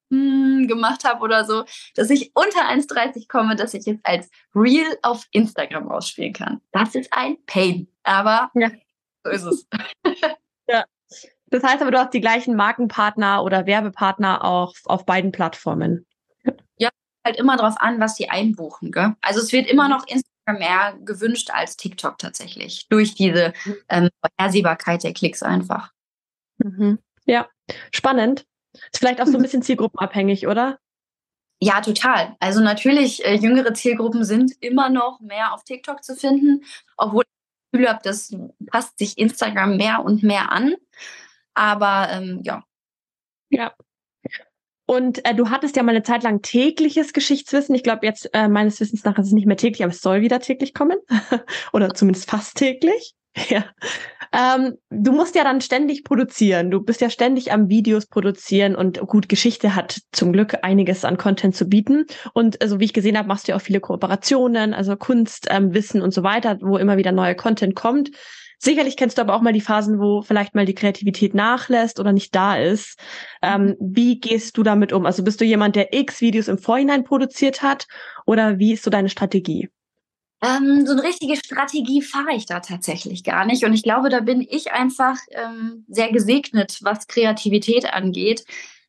mm, 0.10 0.68
gemacht 0.68 1.04
habe 1.04 1.22
oder 1.24 1.46
so, 1.46 1.66
dass 1.96 2.10
ich 2.10 2.32
unter 2.36 2.68
1,30 2.70 3.28
komme, 3.28 3.56
dass 3.56 3.74
ich 3.74 3.86
jetzt 3.86 4.06
als 4.06 4.30
Real 4.54 4.98
auf 5.02 5.26
Instagram 5.32 5.90
ausspielen 5.90 6.34
kann. 6.34 6.62
Das 6.72 6.96
ist 6.96 7.12
ein 7.12 7.38
Pain, 7.46 7.88
aber 8.04 8.52
ja. 8.54 8.72
so 9.24 9.32
ist 9.32 9.44
es. 9.44 9.68
ja. 10.70 10.86
Das 11.52 11.64
heißt 11.64 11.82
aber, 11.82 11.92
du 11.92 11.98
hast 11.98 12.14
die 12.14 12.22
gleichen 12.22 12.56
Markenpartner 12.56 13.44
oder 13.44 13.66
Werbepartner 13.66 14.44
auch 14.44 14.76
auf 14.86 15.06
beiden 15.06 15.32
Plattformen. 15.32 16.06
Ja, 16.78 16.90
halt 17.26 17.38
immer 17.38 17.58
darauf 17.58 17.76
an, 17.80 18.00
was 18.00 18.16
die 18.16 18.30
einbuchen. 18.30 18.92
Gell? 18.92 19.16
Also 19.22 19.40
es 19.40 19.52
wird 19.52 19.68
immer 19.68 19.86
mhm. 19.86 19.92
noch 19.92 20.08
Instagram 20.08 20.60
mehr 20.60 20.98
gewünscht 21.04 21.50
als 21.52 21.76
TikTok 21.78 22.18
tatsächlich. 22.18 22.88
Durch 22.90 23.16
diese 23.16 23.54
mhm. 23.66 23.76
ähm, 23.90 24.10
Vorhersehbarkeit 24.22 25.04
der 25.04 25.14
Klicks 25.14 25.42
einfach. 25.42 25.92
Mhm. 26.60 27.00
Ja, 27.26 27.48
spannend. 27.92 28.46
Ist 28.74 29.00
vielleicht 29.00 29.22
auch 29.22 29.28
so 29.28 29.38
ein 29.38 29.42
bisschen 29.42 29.64
zielgruppenabhängig, 29.64 30.48
oder? 30.48 30.78
Ja, 31.62 31.82
total. 31.82 32.38
Also 32.40 32.62
natürlich, 32.62 33.26
äh, 33.26 33.36
jüngere 33.36 33.74
Zielgruppen 33.74 34.24
sind 34.24 34.54
immer 34.62 34.90
noch 34.90 35.20
mehr 35.20 35.54
auf 35.54 35.64
TikTok 35.64 36.04
zu 36.04 36.16
finden, 36.16 36.64
obwohl 36.96 37.24
Gefühl 37.72 37.90
habe, 37.90 38.00
das 38.04 38.36
passt 38.68 38.98
sich 38.98 39.18
Instagram 39.18 39.78
mehr 39.78 40.04
und 40.04 40.24
mehr 40.24 40.52
an. 40.52 40.76
Aber 41.54 42.10
ähm, 42.12 42.42
ja. 42.44 42.64
Ja, 43.50 43.74
und 44.90 45.24
äh, 45.24 45.36
du 45.36 45.52
hattest 45.52 45.76
ja 45.76 45.84
mal 45.84 45.92
eine 45.92 46.02
Zeit 46.02 46.24
lang 46.24 46.42
tägliches 46.42 47.14
Geschichtswissen. 47.14 47.76
Ich 47.76 47.84
glaube, 47.84 48.08
jetzt 48.08 48.28
äh, 48.34 48.48
meines 48.48 48.80
Wissens 48.80 49.04
nach 49.04 49.20
ist 49.20 49.28
es 49.28 49.34
nicht 49.34 49.46
mehr 49.46 49.56
täglich, 49.56 49.84
aber 49.84 49.94
es 49.94 50.02
soll 50.02 50.22
wieder 50.22 50.40
täglich 50.40 50.74
kommen. 50.74 50.98
Oder 51.74 51.94
zumindest 51.94 52.28
fast 52.28 52.58
täglich. 52.58 53.14
Ja. 53.50 53.64
Ähm, 54.32 54.76
du 54.90 55.12
musst 55.12 55.36
ja 55.36 55.44
dann 55.44 55.62
ständig 55.62 56.04
produzieren. 56.04 56.72
Du 56.72 56.82
bist 56.82 57.02
ja 57.02 57.10
ständig 57.10 57.52
am 57.52 57.70
Videos 57.70 58.06
produzieren 58.06 58.76
und 58.76 59.00
gut, 59.00 59.30
Geschichte 59.30 59.76
hat 59.76 60.02
zum 60.12 60.34
Glück 60.34 60.58
einiges 60.62 61.06
an 61.06 61.18
Content 61.18 61.56
zu 61.56 61.68
bieten. 61.68 62.06
Und 62.34 62.56
so 62.56 62.60
also, 62.62 62.80
wie 62.80 62.86
ich 62.86 62.94
gesehen 62.94 63.18
habe, 63.18 63.28
machst 63.28 63.48
du 63.48 63.52
ja 63.52 63.56
auch 63.58 63.62
viele 63.62 63.80
Kooperationen, 63.80 64.74
also 64.74 64.96
Kunst, 64.96 65.48
ähm, 65.50 65.74
Wissen 65.74 66.02
und 66.02 66.14
so 66.14 66.24
weiter, 66.24 66.58
wo 66.62 66.78
immer 66.78 66.98
wieder 66.98 67.12
neuer 67.12 67.34
Content 67.34 67.76
kommt. 67.76 68.12
Sicherlich 68.62 68.98
kennst 68.98 69.18
du 69.18 69.22
aber 69.22 69.36
auch 69.36 69.42
mal 69.42 69.54
die 69.54 69.62
Phasen, 69.62 70.00
wo 70.00 70.22
vielleicht 70.22 70.54
mal 70.54 70.66
die 70.66 70.76
Kreativität 70.76 71.34
nachlässt 71.34 71.98
oder 72.00 72.12
nicht 72.12 72.36
da 72.36 72.58
ist. 72.58 73.00
Ähm, 73.42 73.68
mhm. 73.68 73.76
wie 73.80 74.20
gehst 74.20 74.58
du 74.58 74.64
damit 74.64 74.92
um? 74.92 75.06
Also 75.06 75.24
bist 75.24 75.40
du 75.40 75.46
jemand, 75.46 75.78
der 75.78 75.94
X 75.94 76.20
Videos 76.20 76.50
im 76.50 76.58
Vorhinein 76.58 77.06
produziert 77.06 77.62
hat 77.62 77.88
oder 78.26 78.60
wie 78.60 78.74
ist 78.74 78.84
so 78.84 78.92
deine 78.92 79.10
Strategie? 79.10 79.70
Ähm, 80.42 80.86
so 80.86 80.94
eine 80.94 81.04
richtige 81.04 81.36
Strategie 81.36 82.02
fahre 82.02 82.34
ich 82.34 82.46
da 82.46 82.62
tatsächlich 82.62 83.24
gar 83.24 83.46
nicht. 83.46 83.66
Und 83.66 83.74
ich 83.74 83.84
glaube, 83.84 84.10
da 84.10 84.22
bin 84.22 84.42
ich 84.42 84.72
einfach 84.72 85.18
ähm, 85.32 85.86
sehr 85.90 86.12
gesegnet, 86.12 86.80
was 86.82 87.08
Kreativität 87.08 87.94
angeht. 87.94 88.46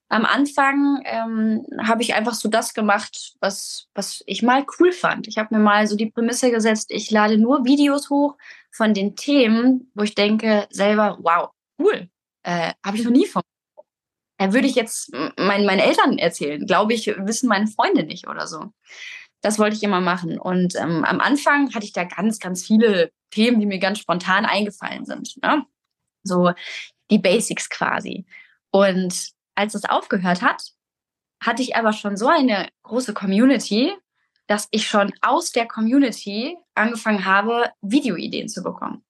Am 0.08 0.24
Anfang 0.24 1.02
ähm, 1.04 1.66
habe 1.86 2.02
ich 2.02 2.14
einfach 2.14 2.34
so 2.34 2.48
das 2.48 2.74
gemacht, 2.74 3.34
was, 3.40 3.86
was 3.94 4.22
ich 4.26 4.42
mal 4.42 4.64
cool 4.78 4.92
fand. 4.92 5.28
Ich 5.28 5.38
habe 5.38 5.54
mir 5.54 5.60
mal 5.60 5.86
so 5.86 5.96
die 5.96 6.10
Prämisse 6.10 6.50
gesetzt, 6.50 6.90
ich 6.90 7.10
lade 7.10 7.38
nur 7.38 7.64
Videos 7.64 8.10
hoch, 8.10 8.36
von 8.70 8.94
den 8.94 9.16
Themen, 9.16 9.90
wo 9.94 10.02
ich 10.04 10.14
denke 10.14 10.66
selber, 10.70 11.18
wow, 11.20 11.50
cool, 11.78 12.08
äh, 12.42 12.72
habe 12.84 12.96
ich 12.96 13.04
noch 13.04 13.10
nie 13.10 13.26
von. 13.26 13.42
Äh, 14.38 14.52
würde 14.52 14.68
ich 14.68 14.74
jetzt 14.74 15.12
mein, 15.36 15.66
meinen 15.66 15.80
Eltern 15.80 16.18
erzählen, 16.18 16.64
glaube 16.64 16.94
ich, 16.94 17.06
wissen 17.06 17.48
meine 17.48 17.66
Freunde 17.66 18.04
nicht 18.04 18.26
oder 18.26 18.46
so. 18.46 18.72
Das 19.40 19.58
wollte 19.58 19.76
ich 19.76 19.82
immer 19.82 20.00
machen. 20.00 20.38
Und 20.38 20.76
ähm, 20.76 21.04
am 21.04 21.20
Anfang 21.20 21.74
hatte 21.74 21.84
ich 21.84 21.92
da 21.92 22.04
ganz, 22.04 22.38
ganz 22.38 22.64
viele 22.64 23.10
Themen, 23.30 23.60
die 23.60 23.66
mir 23.66 23.78
ganz 23.78 23.98
spontan 23.98 24.44
eingefallen 24.44 25.04
sind. 25.04 25.36
Ne? 25.42 25.64
So 26.22 26.52
die 27.10 27.18
Basics 27.18 27.68
quasi. 27.68 28.26
Und 28.70 29.30
als 29.54 29.74
es 29.74 29.84
aufgehört 29.84 30.42
hat, 30.42 30.62
hatte 31.42 31.62
ich 31.62 31.76
aber 31.76 31.92
schon 31.92 32.16
so 32.16 32.28
eine 32.28 32.68
große 32.82 33.14
Community, 33.14 33.92
dass 34.46 34.68
ich 34.70 34.86
schon 34.86 35.12
aus 35.22 35.52
der 35.52 35.66
Community 35.66 36.56
angefangen 36.74 37.24
habe, 37.24 37.70
Videoideen 37.80 38.48
zu 38.48 38.62
bekommen. 38.62 39.04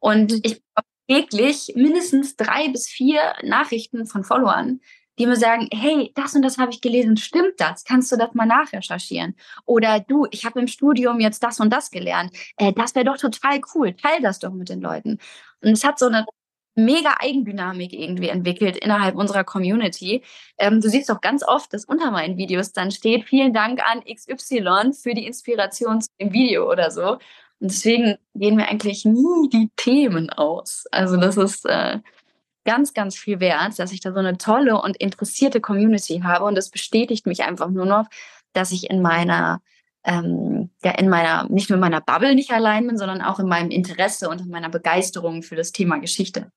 Und 0.00 0.32
mhm. 0.32 0.40
ich 0.42 0.62
täglich 1.08 1.72
mindestens 1.74 2.36
drei 2.36 2.68
bis 2.68 2.86
vier 2.86 3.34
Nachrichten 3.42 4.06
von 4.06 4.24
Followern, 4.24 4.80
die 5.18 5.26
mir 5.26 5.36
sagen, 5.36 5.68
hey, 5.72 6.12
das 6.14 6.34
und 6.34 6.42
das 6.42 6.58
habe 6.58 6.70
ich 6.72 6.80
gelesen, 6.80 7.16
stimmt 7.16 7.54
das? 7.58 7.84
Kannst 7.84 8.12
du 8.12 8.16
das 8.16 8.34
mal 8.34 8.46
nachrecherchieren? 8.46 9.34
Oder 9.64 10.00
du, 10.00 10.26
ich 10.30 10.44
habe 10.44 10.60
im 10.60 10.68
Studium 10.68 11.20
jetzt 11.20 11.42
das 11.42 11.60
und 11.60 11.70
das 11.70 11.90
gelernt. 11.90 12.32
Äh, 12.56 12.72
das 12.72 12.94
wäre 12.94 13.04
doch 13.04 13.18
total 13.18 13.60
cool. 13.74 13.94
Teil 13.94 14.20
das 14.22 14.38
doch 14.38 14.52
mit 14.52 14.68
den 14.68 14.80
Leuten. 14.80 15.18
Und 15.60 15.72
es 15.72 15.84
hat 15.84 15.98
so 15.98 16.06
eine 16.06 16.24
mega 16.78 17.16
Eigendynamik 17.18 17.92
irgendwie 17.92 18.28
entwickelt 18.28 18.76
innerhalb 18.76 19.16
unserer 19.16 19.44
Community. 19.44 20.22
Ähm, 20.58 20.80
du 20.80 20.88
siehst 20.88 21.10
auch 21.10 21.20
ganz 21.20 21.42
oft, 21.42 21.72
dass 21.74 21.84
unter 21.84 22.10
meinen 22.10 22.36
Videos 22.36 22.72
dann 22.72 22.90
steht, 22.90 23.24
vielen 23.24 23.52
Dank 23.52 23.80
an 23.84 24.02
XY 24.04 24.92
für 24.92 25.14
die 25.14 25.26
Inspiration 25.26 26.00
zu 26.00 26.08
dem 26.20 26.32
Video 26.32 26.70
oder 26.70 26.90
so. 26.90 27.18
Und 27.60 27.72
deswegen 27.72 28.16
gehen 28.34 28.54
mir 28.54 28.68
eigentlich 28.68 29.04
nie 29.04 29.48
die 29.48 29.70
Themen 29.76 30.30
aus. 30.30 30.86
Also 30.92 31.16
das 31.16 31.36
ist 31.36 31.66
äh, 31.66 31.98
ganz, 32.68 32.92
ganz 32.92 33.16
viel 33.16 33.40
wert, 33.40 33.78
dass 33.78 33.92
ich 33.92 34.00
da 34.00 34.12
so 34.12 34.18
eine 34.18 34.36
tolle 34.36 34.78
und 34.82 34.98
interessierte 34.98 35.58
Community 35.58 36.20
habe. 36.22 36.44
Und 36.44 36.54
das 36.54 36.68
bestätigt 36.68 37.26
mich 37.26 37.42
einfach 37.42 37.70
nur 37.70 37.86
noch, 37.86 38.08
dass 38.52 38.72
ich 38.72 38.90
in 38.90 39.00
meiner 39.00 39.62
ähm, 40.04 40.70
ja 40.84 40.92
in 40.92 41.08
meiner, 41.08 41.48
nicht 41.48 41.70
nur 41.70 41.76
in 41.76 41.80
meiner 41.80 42.02
Bubble 42.02 42.34
nicht 42.34 42.50
allein 42.50 42.86
bin, 42.86 42.98
sondern 42.98 43.22
auch 43.22 43.38
in 43.38 43.48
meinem 43.48 43.70
Interesse 43.70 44.28
und 44.28 44.42
in 44.42 44.50
meiner 44.50 44.68
Begeisterung 44.68 45.42
für 45.42 45.56
das 45.56 45.72
Thema 45.72 45.96
Geschichte. 45.98 46.52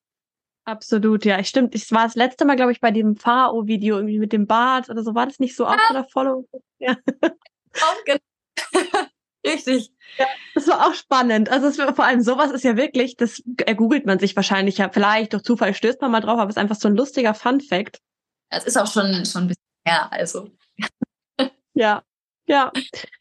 Absolut, 0.64 1.24
ja, 1.24 1.42
stimmt. 1.42 1.74
Ich 1.74 1.90
war 1.90 2.04
das 2.04 2.14
letzte 2.14 2.44
Mal, 2.44 2.56
glaube 2.56 2.72
ich, 2.72 2.80
bei 2.80 2.90
dem 2.90 3.16
Pharao-Video 3.16 3.96
irgendwie 3.96 4.18
mit 4.18 4.32
dem 4.32 4.46
Bart 4.46 4.90
oder 4.90 5.02
so. 5.02 5.14
War 5.14 5.26
das 5.26 5.40
nicht 5.40 5.56
so 5.56 5.66
auch 5.66 5.90
oder 5.90 6.04
Follow? 6.04 6.46
Ja. 6.78 6.96
Auch 7.22 8.04
genau. 8.04 8.18
Richtig. 9.44 9.92
Ja, 10.18 10.26
das 10.54 10.68
war 10.68 10.86
auch 10.86 10.94
spannend. 10.94 11.48
Also 11.50 11.68
es, 11.68 11.76
vor 11.76 12.04
allem 12.04 12.20
sowas 12.20 12.50
ist 12.50 12.64
ja 12.64 12.76
wirklich, 12.76 13.16
das 13.16 13.42
ergoogelt 13.64 14.06
man 14.06 14.18
sich 14.18 14.36
wahrscheinlich 14.36 14.78
ja. 14.78 14.90
Vielleicht 14.90 15.32
durch 15.32 15.42
Zufall 15.42 15.74
stößt 15.74 16.00
man 16.00 16.10
mal 16.10 16.20
drauf, 16.20 16.38
aber 16.38 16.50
es 16.50 16.56
ist 16.56 16.62
einfach 16.62 16.76
so 16.76 16.88
ein 16.88 16.96
lustiger 16.96 17.34
Fun-Fact. 17.34 17.98
Es 18.50 18.64
ist 18.64 18.76
auch 18.76 18.86
schon, 18.86 19.24
schon 19.24 19.44
ein 19.44 19.48
bisschen 19.48 19.62
her, 19.86 20.12
also. 20.12 20.48
Ja, 21.74 22.02
ja, 22.46 22.72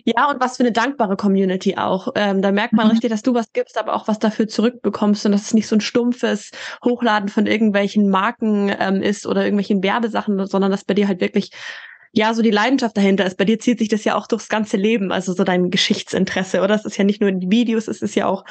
ja, 0.04 0.30
und 0.30 0.42
was 0.42 0.58
für 0.58 0.64
eine 0.64 0.72
dankbare 0.72 1.16
Community 1.16 1.78
auch. 1.78 2.10
Ähm, 2.16 2.42
da 2.42 2.52
merkt 2.52 2.74
man 2.74 2.88
mhm. 2.88 2.92
richtig, 2.92 3.12
dass 3.12 3.22
du 3.22 3.34
was 3.34 3.54
gibst, 3.54 3.78
aber 3.78 3.94
auch 3.94 4.08
was 4.08 4.20
dafür 4.20 4.48
zurückbekommst 4.48 5.26
und 5.26 5.32
dass 5.32 5.44
es 5.44 5.54
nicht 5.54 5.68
so 5.68 5.76
ein 5.76 5.82
stumpfes 5.82 6.52
Hochladen 6.84 7.30
von 7.30 7.46
irgendwelchen 7.46 8.10
Marken 8.10 8.76
ähm, 8.78 9.02
ist 9.02 9.28
oder 9.28 9.44
irgendwelchen 9.44 9.84
Werbesachen, 9.84 10.46
sondern 10.48 10.72
dass 10.72 10.84
bei 10.84 10.96
dir 10.96 11.08
halt 11.08 11.22
wirklich 11.22 11.52
ja, 12.14 12.34
so 12.34 12.42
die 12.42 12.52
Leidenschaft 12.52 12.98
dahinter 12.98 13.26
ist. 13.26 13.38
Bei 13.38 13.46
dir 13.46 13.60
zieht 13.60 13.80
sich 13.80 13.88
das 13.88 14.04
ja 14.04 14.16
auch 14.16 14.28
durchs 14.28 14.50
ganze 14.50 14.78
Leben, 14.78 15.12
also 15.12 15.34
so 15.34 15.44
dein 15.44 15.72
Geschichtsinteresse, 15.72 16.62
oder? 16.62 16.76
Es 16.76 16.86
ist 16.86 16.98
ja 16.98 17.04
nicht 17.04 17.22
nur 17.22 17.30
in 17.30 17.40
die 17.40 17.50
Videos, 17.50 17.88
es 17.88 18.02
ist 18.02 18.16
ja 18.16 18.28
auch, 18.28 18.44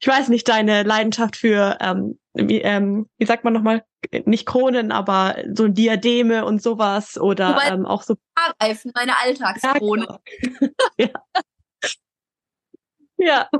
ich 0.00 0.08
weiß 0.08 0.28
nicht, 0.28 0.48
deine 0.48 0.82
Leidenschaft 0.82 1.36
für, 1.36 1.76
ähm, 1.80 2.18
wie, 2.32 2.60
ähm, 2.62 3.08
wie 3.18 3.26
sagt 3.26 3.44
man 3.44 3.52
nochmal, 3.52 3.84
nicht 4.24 4.46
Kronen, 4.46 4.92
aber 4.92 5.36
so 5.52 5.68
Diademe 5.68 6.44
und 6.44 6.62
sowas 6.62 7.18
oder 7.18 7.50
Wobei, 7.50 7.68
ähm, 7.68 7.86
auch 7.86 8.02
so. 8.02 8.16
Haarreifen, 8.38 8.92
meine 8.94 9.18
Alltagskrone. 9.18 10.20
Ja. 10.98 11.10
ja. 13.18 13.50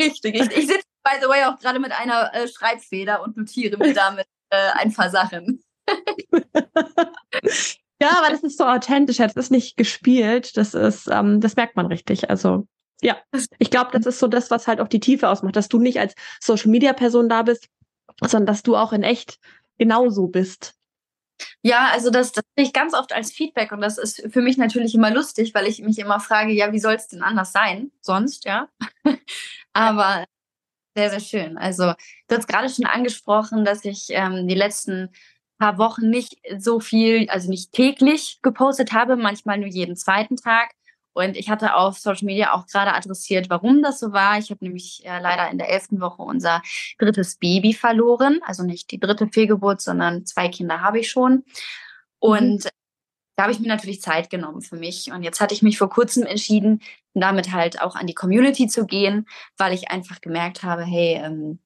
Richtig. 0.00 0.34
Ich, 0.34 0.56
ich 0.56 0.66
sitze, 0.66 0.82
by 1.04 1.18
the 1.20 1.28
way, 1.28 1.44
auch 1.44 1.58
gerade 1.58 1.78
mit 1.78 1.92
einer 1.92 2.34
äh, 2.34 2.48
Schreibfeder 2.48 3.22
und 3.22 3.36
notiere 3.36 3.76
mir 3.76 3.94
damit 3.94 4.26
äh, 4.50 4.70
ein 4.74 4.92
paar 4.92 5.10
Sachen. 5.10 5.62
ja, 8.06 8.18
aber 8.18 8.30
das 8.30 8.42
ist 8.42 8.58
so 8.58 8.64
authentisch. 8.64 9.18
Das 9.18 9.36
ist 9.36 9.50
nicht 9.50 9.76
gespielt. 9.76 10.56
Das 10.56 10.74
ist, 10.74 11.08
ähm, 11.10 11.40
das 11.40 11.56
merkt 11.56 11.76
man 11.76 11.86
richtig. 11.86 12.30
Also 12.30 12.66
ja, 13.02 13.16
ich 13.58 13.70
glaube, 13.70 13.90
das 13.92 14.06
ist 14.06 14.18
so 14.18 14.26
das, 14.26 14.50
was 14.50 14.66
halt 14.66 14.80
auch 14.80 14.88
die 14.88 15.00
Tiefe 15.00 15.28
ausmacht, 15.28 15.56
dass 15.56 15.68
du 15.68 15.78
nicht 15.78 16.00
als 16.00 16.14
Social 16.40 16.70
Media 16.70 16.92
Person 16.92 17.28
da 17.28 17.42
bist, 17.42 17.68
sondern 18.20 18.46
dass 18.46 18.62
du 18.62 18.76
auch 18.76 18.92
in 18.92 19.02
echt 19.02 19.38
genauso 19.78 20.28
bist. 20.28 20.74
Ja, 21.62 21.90
also 21.92 22.10
das, 22.10 22.32
das 22.32 22.44
kriege 22.54 22.68
ich 22.68 22.72
ganz 22.72 22.94
oft 22.94 23.12
als 23.12 23.30
Feedback 23.30 23.72
und 23.72 23.82
das 23.82 23.98
ist 23.98 24.26
für 24.32 24.40
mich 24.40 24.56
natürlich 24.56 24.94
immer 24.94 25.10
lustig, 25.10 25.52
weil 25.54 25.66
ich 25.66 25.82
mich 25.82 25.98
immer 25.98 26.20
frage, 26.20 26.52
ja, 26.52 26.72
wie 26.72 26.78
soll 26.78 26.94
es 26.94 27.08
denn 27.08 27.22
anders 27.22 27.52
sein 27.52 27.90
sonst, 28.00 28.46
ja? 28.46 28.68
Aber 29.74 30.24
sehr, 30.96 31.10
sehr 31.10 31.20
schön. 31.20 31.58
Also 31.58 31.92
du 32.28 32.36
hast 32.36 32.48
gerade 32.48 32.70
schon 32.70 32.86
angesprochen, 32.86 33.66
dass 33.66 33.84
ich 33.84 34.06
ähm, 34.08 34.48
die 34.48 34.54
letzten 34.54 35.10
paar 35.58 35.78
Wochen 35.78 36.10
nicht 36.10 36.36
so 36.58 36.80
viel, 36.80 37.28
also 37.30 37.50
nicht 37.50 37.72
täglich 37.72 38.40
gepostet 38.42 38.92
habe, 38.92 39.16
manchmal 39.16 39.58
nur 39.58 39.68
jeden 39.68 39.96
zweiten 39.96 40.36
Tag. 40.36 40.70
Und 41.16 41.34
ich 41.34 41.48
hatte 41.48 41.74
auf 41.74 41.98
Social 41.98 42.26
Media 42.26 42.52
auch 42.52 42.66
gerade 42.66 42.92
adressiert, 42.92 43.48
warum 43.48 43.82
das 43.82 43.98
so 43.98 44.12
war. 44.12 44.38
Ich 44.38 44.50
habe 44.50 44.62
nämlich 44.62 45.00
äh, 45.06 45.18
leider 45.18 45.50
in 45.50 45.56
der 45.56 45.70
elften 45.70 45.98
Woche 45.98 46.20
unser 46.20 46.60
drittes 46.98 47.36
Baby 47.36 47.72
verloren. 47.72 48.40
Also 48.44 48.64
nicht 48.64 48.90
die 48.90 49.00
dritte 49.00 49.26
Fehlgeburt, 49.26 49.80
sondern 49.80 50.26
zwei 50.26 50.48
Kinder 50.48 50.82
habe 50.82 50.98
ich 50.98 51.10
schon. 51.10 51.44
Und 52.18 52.64
mhm. 52.64 52.70
da 53.36 53.44
habe 53.44 53.52
ich 53.52 53.60
mir 53.60 53.68
natürlich 53.68 54.02
Zeit 54.02 54.28
genommen 54.28 54.60
für 54.60 54.76
mich. 54.76 55.10
Und 55.10 55.22
jetzt 55.22 55.40
hatte 55.40 55.54
ich 55.54 55.62
mich 55.62 55.78
vor 55.78 55.88
kurzem 55.88 56.24
entschieden, 56.24 56.82
damit 57.14 57.50
halt 57.50 57.80
auch 57.80 57.96
an 57.96 58.06
die 58.06 58.14
Community 58.14 58.66
zu 58.66 58.84
gehen, 58.84 59.26
weil 59.56 59.72
ich 59.72 59.90
einfach 59.90 60.20
gemerkt 60.20 60.64
habe, 60.64 60.84
hey, 60.84 61.14
ähm, 61.24 61.60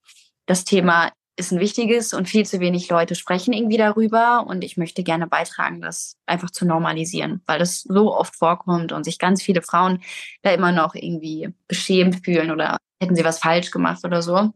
das 0.46 0.64
Thema 0.64 1.11
ist 1.40 1.50
ein 1.50 1.59
wichtiges 1.59 2.14
und 2.14 2.29
viel 2.29 2.46
zu 2.46 2.61
wenig 2.61 2.88
Leute 2.88 3.14
sprechen 3.14 3.53
irgendwie 3.53 3.79
darüber. 3.79 4.46
Und 4.46 4.62
ich 4.62 4.76
möchte 4.76 5.03
gerne 5.03 5.26
beitragen, 5.26 5.81
das 5.81 6.16
einfach 6.26 6.50
zu 6.50 6.66
normalisieren, 6.66 7.42
weil 7.46 7.59
das 7.59 7.81
so 7.81 8.14
oft 8.14 8.37
vorkommt 8.37 8.92
und 8.92 9.05
sich 9.05 9.18
ganz 9.18 9.42
viele 9.42 9.62
Frauen 9.62 10.03
da 10.42 10.53
immer 10.53 10.70
noch 10.70 10.94
irgendwie 10.94 11.53
beschämt 11.66 12.24
fühlen 12.24 12.50
oder 12.50 12.76
hätten 13.00 13.16
sie 13.16 13.24
was 13.24 13.38
falsch 13.38 13.70
gemacht 13.70 14.05
oder 14.05 14.22
so. 14.22 14.53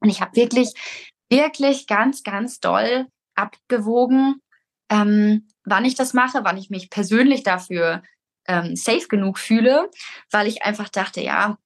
Und 0.00 0.08
ich 0.08 0.20
habe 0.20 0.34
wirklich, 0.34 0.72
wirklich 1.28 1.86
ganz, 1.86 2.22
ganz 2.22 2.58
doll 2.58 3.06
abgewogen, 3.34 4.40
ähm, 4.90 5.46
wann 5.64 5.84
ich 5.84 5.94
das 5.94 6.14
mache, 6.14 6.40
wann 6.42 6.56
ich 6.56 6.70
mich 6.70 6.90
persönlich 6.90 7.42
dafür 7.42 8.02
ähm, 8.46 8.74
safe 8.74 9.06
genug 9.08 9.38
fühle, 9.38 9.88
weil 10.30 10.48
ich 10.48 10.62
einfach 10.62 10.88
dachte, 10.88 11.20
ja, 11.20 11.58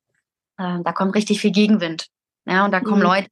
äh, 0.59 0.83
da 0.83 0.93
kommt 0.93 1.15
richtig 1.15 1.41
viel 1.41 1.53
Gegenwind. 1.53 2.09
Ja, 2.45 2.65
und 2.65 2.73
da 2.73 2.81
kommen 2.81 2.99
mhm. 2.99 3.07
Leute, 3.07 3.29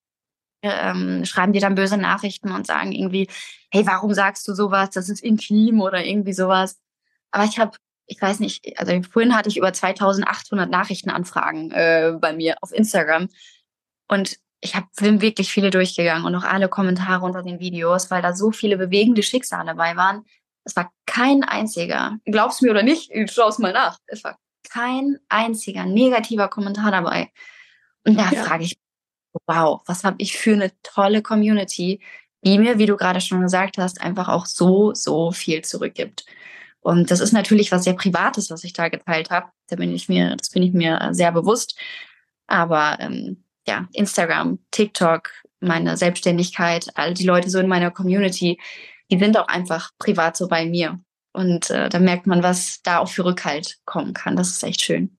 ähm, 0.65 1.25
schreiben 1.25 1.53
dir 1.53 1.61
dann 1.61 1.75
böse 1.75 1.97
Nachrichten 1.97 2.53
und 2.53 2.67
sagen 2.67 2.93
irgendwie, 2.93 3.29
hey, 3.71 3.87
warum 3.87 4.15
sagst 4.15 4.47
du 4.49 4.55
sowas? 4.55 4.91
Das 4.91 5.09
ist 5.09 5.23
intim 5.23 5.81
oder 5.81 6.05
irgendwie 6.05 6.33
sowas. 6.33 6.81
Aber 7.31 7.45
ich 7.45 7.59
habe, 7.59 7.77
ich 8.07 8.21
weiß 8.21 8.41
nicht, 8.41 8.79
also 8.79 8.93
vorhin 9.11 9.37
hatte 9.37 9.49
ich 9.49 9.57
über 9.57 9.73
2800 9.73 10.71
Nachrichtenanfragen 10.71 11.71
äh, 11.73 12.15
bei 12.21 12.33
mir 12.33 12.57
auf 12.61 12.73
Instagram 12.73 13.29
und 14.09 14.39
ich 14.61 14.75
habe 14.75 14.87
wirklich 15.21 15.53
viele 15.53 15.71
durchgegangen 15.71 16.25
und 16.25 16.35
auch 16.35 16.45
alle 16.45 16.69
Kommentare 16.71 17.25
unter 17.25 17.43
den 17.43 17.61
Videos, 17.61 18.11
weil 18.11 18.23
da 18.23 18.33
so 18.35 18.51
viele 18.51 18.79
bewegende 18.79 19.23
Schicksale 19.23 19.67
dabei 19.67 19.95
waren. 19.97 20.25
Es 20.65 20.75
war 20.75 20.91
kein 21.05 21.45
einziger, 21.45 22.17
glaubst 22.25 22.61
du 22.61 22.65
mir 22.65 22.71
oder 22.71 22.83
nicht, 22.83 23.13
schau 23.31 23.49
es 23.49 23.59
mal 23.59 23.75
nach. 23.75 23.99
Es 24.07 24.25
war 24.25 24.39
kein 24.71 25.19
einziger 25.29 25.85
negativer 25.85 26.49
Kommentar 26.49 26.91
dabei. 26.91 27.31
Und 28.07 28.19
da 28.19 28.31
ja. 28.31 28.43
frage 28.43 28.65
ich 28.65 28.79
wow, 29.47 29.83
was 29.87 30.05
habe 30.05 30.17
ich 30.19 30.37
für 30.37 30.53
eine 30.53 30.73
tolle 30.83 31.23
Community, 31.23 32.01
die 32.45 32.59
mir, 32.59 32.79
wie 32.79 32.87
du 32.87 32.97
gerade 32.97 33.21
schon 33.21 33.41
gesagt 33.41 33.79
hast, 33.79 34.01
einfach 34.01 34.29
auch 34.29 34.47
so, 34.47 34.95
so 34.95 35.33
viel 35.33 35.63
zurückgibt. 35.63 36.25
Und 36.81 37.11
das 37.11 37.21
ist 37.21 37.33
natürlich 37.33 37.73
was 37.73 37.85
sehr 37.85 37.95
Privates, 37.95 38.51
was 38.51 38.63
ich 38.65 38.75
da 38.75 38.89
geteilt 38.89 39.31
habe. 39.31 39.49
Da 39.69 39.77
bin 39.77 39.95
ich 39.95 40.09
mir, 40.09 40.37
das 40.37 40.51
bin 40.51 40.63
ich 40.63 40.73
mir 40.73 41.09
sehr 41.13 41.33
bewusst. 41.33 41.79
Aber 42.47 42.99
ähm, 43.01 43.43
ja, 43.67 43.89
Instagram, 43.93 44.59
TikTok, 44.71 45.31
meine 45.61 45.97
Selbstständigkeit, 45.97 46.89
all 46.95 47.15
die 47.15 47.25
Leute 47.25 47.49
so 47.49 47.59
in 47.59 47.69
meiner 47.69 47.91
Community, 47.91 48.61
die 49.11 49.19
sind 49.19 49.39
auch 49.39 49.49
einfach 49.49 49.91
privat 49.99 50.37
so 50.37 50.47
bei 50.47 50.67
mir. 50.67 51.01
Und 51.33 51.71
äh, 51.71 51.89
da 51.89 51.99
merkt 51.99 52.27
man, 52.27 52.43
was 52.43 52.83
da 52.83 52.99
auch 52.99 53.09
für 53.09 53.25
Rückhalt 53.25 53.79
kommen 53.87 54.13
kann. 54.13 54.37
Das 54.37 54.51
ist 54.51 54.63
echt 54.63 54.83
schön. 54.83 55.17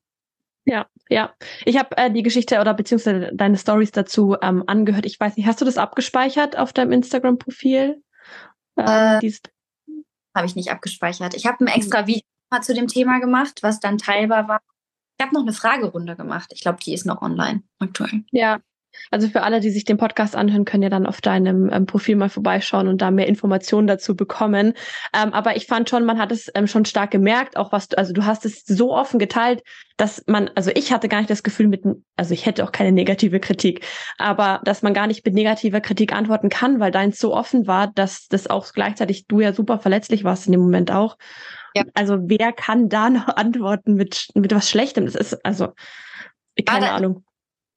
Ja, 0.64 0.86
ja. 1.08 1.34
Ich 1.64 1.78
habe 1.78 1.96
äh, 1.96 2.10
die 2.10 2.22
Geschichte 2.22 2.60
oder 2.60 2.74
beziehungsweise 2.74 3.30
deine 3.32 3.58
Stories 3.58 3.92
dazu 3.92 4.36
ähm, 4.42 4.64
angehört. 4.66 5.06
Ich 5.06 5.18
weiß 5.18 5.36
nicht, 5.36 5.46
hast 5.46 5.60
du 5.60 5.64
das 5.64 5.78
abgespeichert 5.78 6.56
auf 6.58 6.72
deinem 6.72 6.92
Instagram-Profil? 6.92 8.02
Ähm, 8.78 9.20
äh, 9.22 9.32
habe 10.34 10.46
ich 10.46 10.56
nicht 10.56 10.70
abgespeichert. 10.70 11.34
Ich 11.34 11.46
habe 11.46 11.64
ein 11.64 11.68
extra. 11.68 12.06
Video 12.06 12.22
zu 12.60 12.74
dem 12.74 12.86
Thema 12.86 13.18
gemacht, 13.18 13.62
was 13.62 13.80
dann 13.80 13.98
teilbar 13.98 14.48
war. 14.48 14.60
Ich 15.18 15.24
habe 15.24 15.34
noch 15.34 15.42
eine 15.42 15.52
Fragerunde 15.52 16.14
gemacht. 16.14 16.50
Ich 16.52 16.60
glaube, 16.60 16.78
die 16.84 16.92
ist 16.92 17.06
noch 17.06 17.22
online 17.22 17.62
aktuell. 17.78 18.24
Ja, 18.30 18.60
also 19.10 19.28
für 19.28 19.42
alle, 19.42 19.60
die 19.60 19.70
sich 19.70 19.84
den 19.84 19.96
Podcast 19.96 20.36
anhören, 20.36 20.64
können 20.64 20.82
ja 20.82 20.88
dann 20.88 21.06
auf 21.06 21.20
deinem 21.20 21.70
ähm, 21.72 21.86
Profil 21.86 22.16
mal 22.16 22.28
vorbeischauen 22.28 22.88
und 22.88 23.00
da 23.00 23.10
mehr 23.10 23.26
Informationen 23.26 23.86
dazu 23.86 24.16
bekommen. 24.16 24.74
Ähm, 25.14 25.32
aber 25.32 25.56
ich 25.56 25.66
fand 25.66 25.88
schon, 25.88 26.04
man 26.04 26.18
hat 26.18 26.32
es 26.32 26.50
ähm, 26.54 26.66
schon 26.66 26.84
stark 26.84 27.10
gemerkt, 27.10 27.56
auch 27.56 27.72
was 27.72 27.88
du, 27.88 27.98
also 27.98 28.12
du 28.12 28.24
hast 28.24 28.44
es 28.44 28.64
so 28.64 28.94
offen 28.94 29.18
geteilt, 29.18 29.62
dass 29.96 30.24
man, 30.26 30.50
also 30.54 30.70
ich 30.74 30.92
hatte 30.92 31.08
gar 31.08 31.18
nicht 31.18 31.30
das 31.30 31.42
Gefühl 31.42 31.68
mit, 31.68 31.82
also 32.16 32.34
ich 32.34 32.46
hätte 32.46 32.64
auch 32.64 32.72
keine 32.72 32.92
negative 32.92 33.40
Kritik, 33.40 33.84
aber 34.18 34.60
dass 34.64 34.82
man 34.82 34.94
gar 34.94 35.06
nicht 35.06 35.24
mit 35.24 35.34
negativer 35.34 35.80
Kritik 35.80 36.12
antworten 36.12 36.48
kann, 36.48 36.80
weil 36.80 36.90
deins 36.90 37.18
so 37.18 37.34
offen 37.34 37.66
war, 37.66 37.88
dass 37.88 38.28
das 38.28 38.48
auch 38.48 38.72
gleichzeitig 38.72 39.26
du 39.26 39.40
ja 39.40 39.52
super 39.52 39.78
verletzlich 39.78 40.24
warst 40.24 40.46
in 40.46 40.52
dem 40.52 40.60
Moment 40.60 40.90
auch. 40.90 41.16
Ja. 41.74 41.84
Also 41.94 42.18
wer 42.22 42.52
kann 42.52 42.88
da 42.88 43.10
noch 43.10 43.28
antworten 43.36 43.94
mit, 43.94 44.28
mit 44.34 44.54
was 44.54 44.68
Schlechtem? 44.68 45.06
Das 45.06 45.14
ist, 45.14 45.44
also, 45.44 45.68
keine 46.64 46.90
Ahnung 46.92 47.22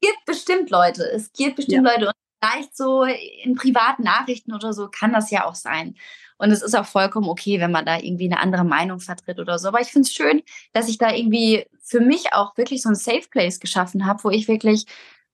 gibt 0.01 0.25
bestimmt 0.25 0.69
Leute. 0.69 1.03
Es 1.03 1.31
gibt 1.33 1.57
bestimmt 1.57 1.85
ja. 1.85 1.93
Leute. 1.93 2.07
Und 2.07 2.13
vielleicht 2.41 2.75
so 2.75 3.03
in 3.03 3.55
privaten 3.55 4.03
Nachrichten 4.03 4.53
oder 4.53 4.73
so 4.73 4.89
kann 4.89 5.13
das 5.13 5.31
ja 5.31 5.45
auch 5.45 5.55
sein. 5.55 5.95
Und 6.37 6.51
es 6.51 6.61
ist 6.61 6.73
auch 6.73 6.85
vollkommen 6.85 7.27
okay, 7.27 7.59
wenn 7.59 7.71
man 7.71 7.85
da 7.85 7.97
irgendwie 7.97 8.25
eine 8.25 8.39
andere 8.39 8.63
Meinung 8.63 9.01
vertritt 9.01 9.39
oder 9.39 9.59
so. 9.59 9.67
Aber 9.67 9.81
ich 9.81 9.89
finde 9.89 10.07
es 10.07 10.13
schön, 10.13 10.41
dass 10.71 10.87
ich 10.87 10.97
da 10.97 11.13
irgendwie 11.13 11.65
für 11.81 11.99
mich 11.99 12.33
auch 12.33 12.55
wirklich 12.55 12.81
so 12.81 12.89
ein 12.89 12.95
Safe 12.95 13.27
Place 13.29 13.59
geschaffen 13.59 14.05
habe, 14.05 14.23
wo 14.23 14.29
ich 14.29 14.47
wirklich 14.47 14.85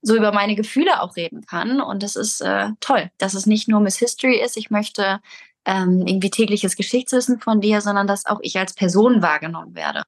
so 0.01 0.15
über 0.15 0.31
meine 0.31 0.55
Gefühle 0.55 1.01
auch 1.01 1.15
reden 1.15 1.45
kann. 1.45 1.79
Und 1.79 2.01
das 2.01 2.15
ist 2.15 2.41
äh, 2.41 2.69
toll, 2.79 3.11
dass 3.19 3.35
es 3.35 3.45
nicht 3.45 3.67
nur 3.67 3.81
Miss 3.81 3.97
History 3.97 4.39
ist. 4.39 4.57
Ich 4.57 4.71
möchte 4.71 5.19
ähm, 5.65 6.05
irgendwie 6.07 6.29
tägliches 6.31 6.75
Geschichtswissen 6.75 7.39
von 7.39 7.61
dir, 7.61 7.81
sondern 7.81 8.07
dass 8.07 8.25
auch 8.25 8.39
ich 8.41 8.57
als 8.57 8.73
Person 8.73 9.21
wahrgenommen 9.21 9.75
werde. 9.75 10.03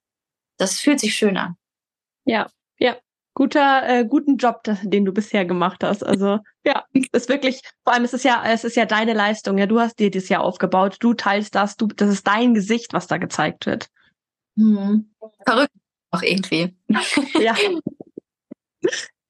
Das 0.58 0.80
fühlt 0.80 1.00
sich 1.00 1.16
schön 1.16 1.38
an. 1.38 1.58
Ja, 2.26 2.50
ja, 2.80 2.98
guter, 3.38 3.88
äh, 3.88 4.04
guten 4.04 4.38
Job, 4.38 4.64
den 4.82 5.06
du 5.06 5.12
bisher 5.12 5.46
gemacht 5.46 5.84
hast. 5.84 6.04
Also 6.04 6.40
ja, 6.66 6.86
ist 7.12 7.30
wirklich, 7.30 7.62
vor 7.84 7.94
allem 7.94 8.04
ist 8.04 8.16
es 8.16 8.24
ja, 8.24 8.44
es 8.48 8.64
ist 8.64 8.76
ja 8.76 8.88
deine 8.88 9.14
Leistung. 9.14 9.60
Ja, 9.60 9.68
du 9.68 9.80
hast 9.80 10.00
dir 10.00 10.10
das 10.10 10.28
ja 10.28 10.40
aufgebaut, 10.40 10.98
du 11.02 11.14
teilst 11.14 11.54
das, 11.54 11.76
du, 11.78 11.86
das 11.86 12.10
ist 12.10 12.26
dein 12.26 12.56
Gesicht, 12.56 12.94
was 12.94 13.06
da 13.06 13.18
gezeigt 13.18 13.68
wird. 13.68 13.90
Hm. 14.56 15.12
Verrückt 15.46 15.72
auch 16.10 16.24
irgendwie. 16.24 16.76
Ja. 17.40 17.56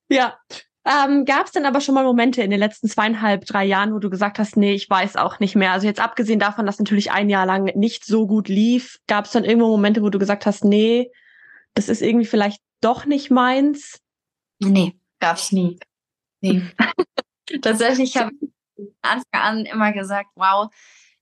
ja. 0.09 0.37
Ähm, 0.85 1.25
Gab 1.25 1.47
es 1.47 1.51
denn 1.51 1.65
aber 1.65 1.81
schon 1.81 1.95
mal 1.95 2.05
Momente 2.05 2.41
in 2.41 2.49
den 2.49 2.61
letzten 2.61 2.87
zweieinhalb, 2.87 3.43
drei 3.43 3.65
Jahren, 3.65 3.93
wo 3.93 3.99
du 3.99 4.09
gesagt 4.09 4.39
hast, 4.39 4.55
nee, 4.55 4.73
ich 4.73 4.89
weiß 4.89 5.17
auch 5.17 5.41
nicht 5.41 5.57
mehr. 5.57 5.73
Also 5.73 5.85
jetzt 5.85 5.99
abgesehen 5.99 6.39
davon, 6.39 6.65
dass 6.65 6.79
natürlich 6.79 7.11
ein 7.11 7.29
Jahr 7.29 7.45
lang 7.45 7.65
nicht 7.75 8.05
so 8.05 8.25
gut 8.25 8.47
lief, 8.47 8.99
gab 9.05 9.25
es 9.25 9.31
dann 9.31 9.43
irgendwo 9.43 9.67
Momente, 9.67 10.01
wo 10.01 10.09
du 10.09 10.17
gesagt 10.17 10.45
hast, 10.45 10.63
nee, 10.63 11.11
das 11.73 11.89
ist 11.89 12.01
irgendwie 12.01 12.25
vielleicht 12.25 12.61
doch 12.81 13.05
nicht 13.05 13.31
meins? 13.31 13.99
Nee, 14.59 14.95
gab's 15.19 15.51
nie. 15.51 15.79
Nee. 16.41 16.63
Tatsächlich 17.61 18.17
habe 18.17 18.31
ich 18.39 18.49
von 18.75 18.87
Anfang 19.01 19.41
an 19.41 19.65
immer 19.65 19.93
gesagt, 19.93 20.29
wow, 20.35 20.69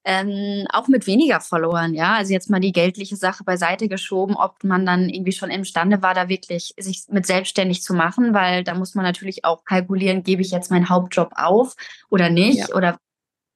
ähm, 0.07 0.67
auch 0.71 0.87
mit 0.87 1.07
weniger 1.07 1.41
Followern, 1.41 1.95
ja. 1.95 2.13
Also 2.13 2.31
jetzt 2.31 2.49
mal 2.49 2.59
die 2.59 2.71
geldliche 2.71 3.15
Sache 3.15 3.43
beiseite 3.43 3.87
geschoben, 3.87 4.35
ob 4.35 4.63
man 4.63 4.85
dann 4.85 5.09
irgendwie 5.09 5.31
schon 5.31 5.49
imstande 5.49 6.01
war, 6.03 6.13
da 6.13 6.29
wirklich 6.29 6.75
sich 6.77 7.05
mit 7.09 7.25
selbstständig 7.25 7.81
zu 7.81 7.95
machen, 7.95 8.35
weil 8.35 8.63
da 8.63 8.75
muss 8.75 8.93
man 8.93 9.03
natürlich 9.03 9.45
auch 9.45 9.63
kalkulieren, 9.63 10.21
gebe 10.21 10.43
ich 10.43 10.51
jetzt 10.51 10.69
meinen 10.69 10.89
Hauptjob 10.89 11.31
auf 11.35 11.75
oder 12.09 12.29
nicht? 12.29 12.69
Ja. 12.69 12.75
Oder 12.75 12.99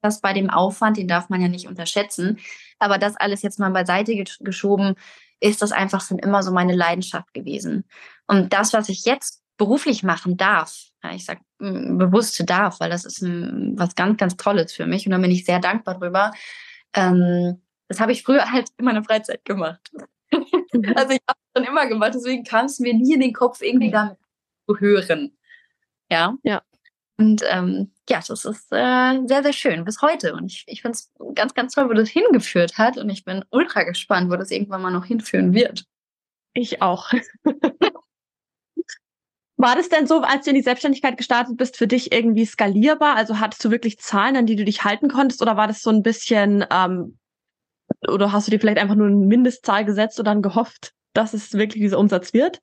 das 0.02 0.22
bei 0.22 0.34
dem 0.34 0.50
Aufwand, 0.50 0.98
den 0.98 1.08
darf 1.08 1.30
man 1.30 1.42
ja 1.42 1.48
nicht 1.48 1.68
unterschätzen. 1.68 2.40
Aber 2.80 2.98
das 2.98 3.16
alles 3.16 3.44
jetzt 3.44 3.60
mal 3.60 3.70
beiseite 3.70 4.16
geschoben, 4.40 4.96
ist 5.40 5.62
das 5.62 5.72
einfach 5.72 6.02
schon 6.02 6.20
immer 6.20 6.44
so 6.44 6.52
meine 6.52 6.76
Leidenschaft 6.76 7.34
gewesen. 7.34 7.86
Und 8.28 8.54
das, 8.54 8.74
was 8.74 8.90
ich 8.90 9.06
jetzt 9.06 9.42
beruflich 9.58 10.04
machen 10.04 10.38
darf, 10.38 10.76
ja, 11.04 11.14
ich 11.14 11.26
sage 11.26 11.42
bewusst 11.60 12.42
darf, 12.50 12.80
weil 12.80 12.90
das 12.90 13.06
ist 13.06 13.22
ein, 13.22 13.78
was 13.78 13.96
ganz, 13.96 14.18
ganz 14.18 14.38
Tolles 14.38 14.74
für 14.74 14.86
mich 14.86 15.06
und 15.06 15.12
da 15.12 15.18
bin 15.18 15.32
ich 15.32 15.46
sehr 15.46 15.60
dankbar 15.60 15.98
drüber. 15.98 16.32
Ähm, 16.94 17.62
das 17.88 18.00
habe 18.00 18.12
ich 18.12 18.24
früher 18.24 18.52
halt 18.52 18.70
in 18.78 18.86
meiner 18.86 19.04
Freizeit 19.04 19.44
gemacht. 19.46 19.92
Mhm. 20.72 20.94
also 20.96 21.12
ich 21.12 21.22
habe 21.28 21.40
es 21.40 21.58
schon 21.58 21.68
immer 21.68 21.88
gemacht, 21.88 22.14
deswegen 22.14 22.44
kam 22.44 22.66
es 22.66 22.80
mir 22.80 22.94
nie 22.94 23.14
in 23.14 23.22
den 23.22 23.34
Kopf, 23.34 23.62
irgendwie 23.62 23.92
damit 23.92 24.18
zu 24.68 24.80
hören. 24.80 25.38
Ja. 26.10 26.36
Ja. 26.44 26.62
Und 27.20 27.44
ähm, 27.50 27.92
ja, 28.10 28.22
das 28.26 28.46
ist 28.46 28.72
äh, 28.72 29.20
sehr, 29.26 29.44
sehr 29.44 29.52
schön 29.52 29.84
bis 29.84 30.02
heute. 30.02 30.34
Und 30.34 30.46
ich, 30.46 30.64
ich 30.68 30.82
finde 30.82 30.96
es 30.96 31.12
ganz, 31.36 31.54
ganz 31.54 31.74
toll, 31.74 31.90
wo 31.90 31.94
das 31.94 32.08
hingeführt 32.08 32.78
hat. 32.78 32.98
Und 32.98 33.10
ich 33.10 33.26
bin 33.26 33.44
ultra 33.50 33.84
gespannt, 33.84 34.32
wo 34.32 34.38
das 34.38 34.52
irgendwann 34.52 34.82
mal 34.82 34.92
noch 34.92 35.04
hinführen 35.04 35.54
wird. 35.54 35.84
Ich 36.54 36.82
auch. 36.82 37.12
War 39.58 39.76
das 39.76 39.90
denn 39.90 40.08
so, 40.08 40.22
als 40.22 40.46
du 40.46 40.52
in 40.52 40.56
die 40.56 40.62
Selbstständigkeit 40.62 41.18
gestartet 41.18 41.58
bist, 41.58 41.76
für 41.76 41.88
dich 41.88 42.14
irgendwie 42.14 42.46
skalierbar? 42.46 43.18
Also 43.18 43.42
hattest 43.42 43.66
du 43.66 43.70
wirklich 43.70 44.00
Zahlen, 44.00 44.38
an 44.38 44.46
die 44.46 44.56
du 44.56 44.64
dich 44.64 44.86
halten 44.86 45.10
konntest? 45.10 45.42
Oder 45.42 45.58
war 45.58 45.68
das 45.68 45.82
so 45.82 45.90
ein 45.90 46.04
bisschen, 46.04 46.66
ähm, 46.72 47.20
oder 48.08 48.32
hast 48.32 48.48
du 48.48 48.52
dir 48.52 48.62
vielleicht 48.62 48.80
einfach 48.80 48.96
nur 48.96 49.08
eine 49.08 49.18
Mindestzahl 49.18 49.84
gesetzt 49.84 50.20
und 50.20 50.26
dann 50.26 50.42
gehofft, 50.42 50.94
dass 51.12 51.34
es 51.34 51.52
wirklich 51.52 51.82
dieser 51.82 52.00
Umsatz 52.00 52.34
wird? 52.34 52.62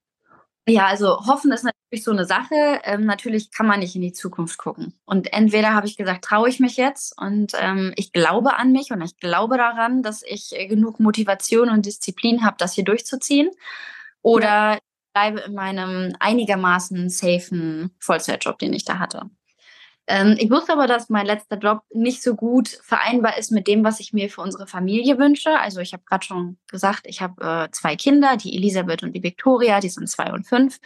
Ja, 0.68 0.86
also 0.86 1.26
hoffen 1.26 1.52
ist 1.52 1.62
natürlich 1.62 2.04
so 2.04 2.10
eine 2.10 2.24
Sache. 2.24 2.80
Ähm, 2.82 3.04
natürlich 3.04 3.52
kann 3.52 3.66
man 3.66 3.80
nicht 3.80 3.94
in 3.94 4.02
die 4.02 4.12
Zukunft 4.12 4.58
gucken. 4.58 4.94
Und 5.04 5.32
entweder 5.32 5.74
habe 5.74 5.86
ich 5.86 5.96
gesagt, 5.96 6.24
traue 6.24 6.48
ich 6.48 6.58
mich 6.58 6.76
jetzt 6.76 7.16
und 7.20 7.52
ähm, 7.60 7.92
ich 7.96 8.12
glaube 8.12 8.56
an 8.56 8.72
mich 8.72 8.90
und 8.90 9.00
ich 9.00 9.16
glaube 9.18 9.56
daran, 9.58 10.02
dass 10.02 10.22
ich 10.22 10.56
äh, 10.56 10.66
genug 10.66 10.98
Motivation 10.98 11.70
und 11.70 11.86
Disziplin 11.86 12.44
habe, 12.44 12.56
das 12.58 12.74
hier 12.74 12.84
durchzuziehen. 12.84 13.50
Oder 14.22 14.74
ja 14.74 14.78
bleibe 15.16 15.40
in 15.40 15.54
meinem 15.54 16.14
einigermaßen 16.20 17.08
safen 17.08 17.90
Vollzeitjob, 18.00 18.58
den 18.58 18.74
ich 18.74 18.84
da 18.84 18.98
hatte. 18.98 19.30
Ähm, 20.08 20.36
ich 20.38 20.50
wusste 20.50 20.72
aber, 20.72 20.86
dass 20.86 21.08
mein 21.08 21.26
letzter 21.26 21.58
Job 21.58 21.80
nicht 21.92 22.22
so 22.22 22.34
gut 22.34 22.68
vereinbar 22.68 23.38
ist 23.38 23.50
mit 23.50 23.66
dem, 23.66 23.82
was 23.84 23.98
ich 23.98 24.12
mir 24.12 24.30
für 24.30 24.40
unsere 24.40 24.66
Familie 24.66 25.18
wünsche. 25.18 25.58
Also 25.58 25.80
ich 25.80 25.92
habe 25.92 26.04
gerade 26.04 26.24
schon 26.24 26.58
gesagt, 26.68 27.02
ich 27.04 27.20
habe 27.20 27.42
äh, 27.42 27.70
zwei 27.72 27.96
Kinder, 27.96 28.36
die 28.36 28.56
Elisabeth 28.56 29.02
und 29.02 29.12
die 29.12 29.22
Victoria, 29.22 29.80
die 29.80 29.88
sind 29.88 30.08
zwei 30.08 30.32
und 30.32 30.46
fünf. 30.46 30.78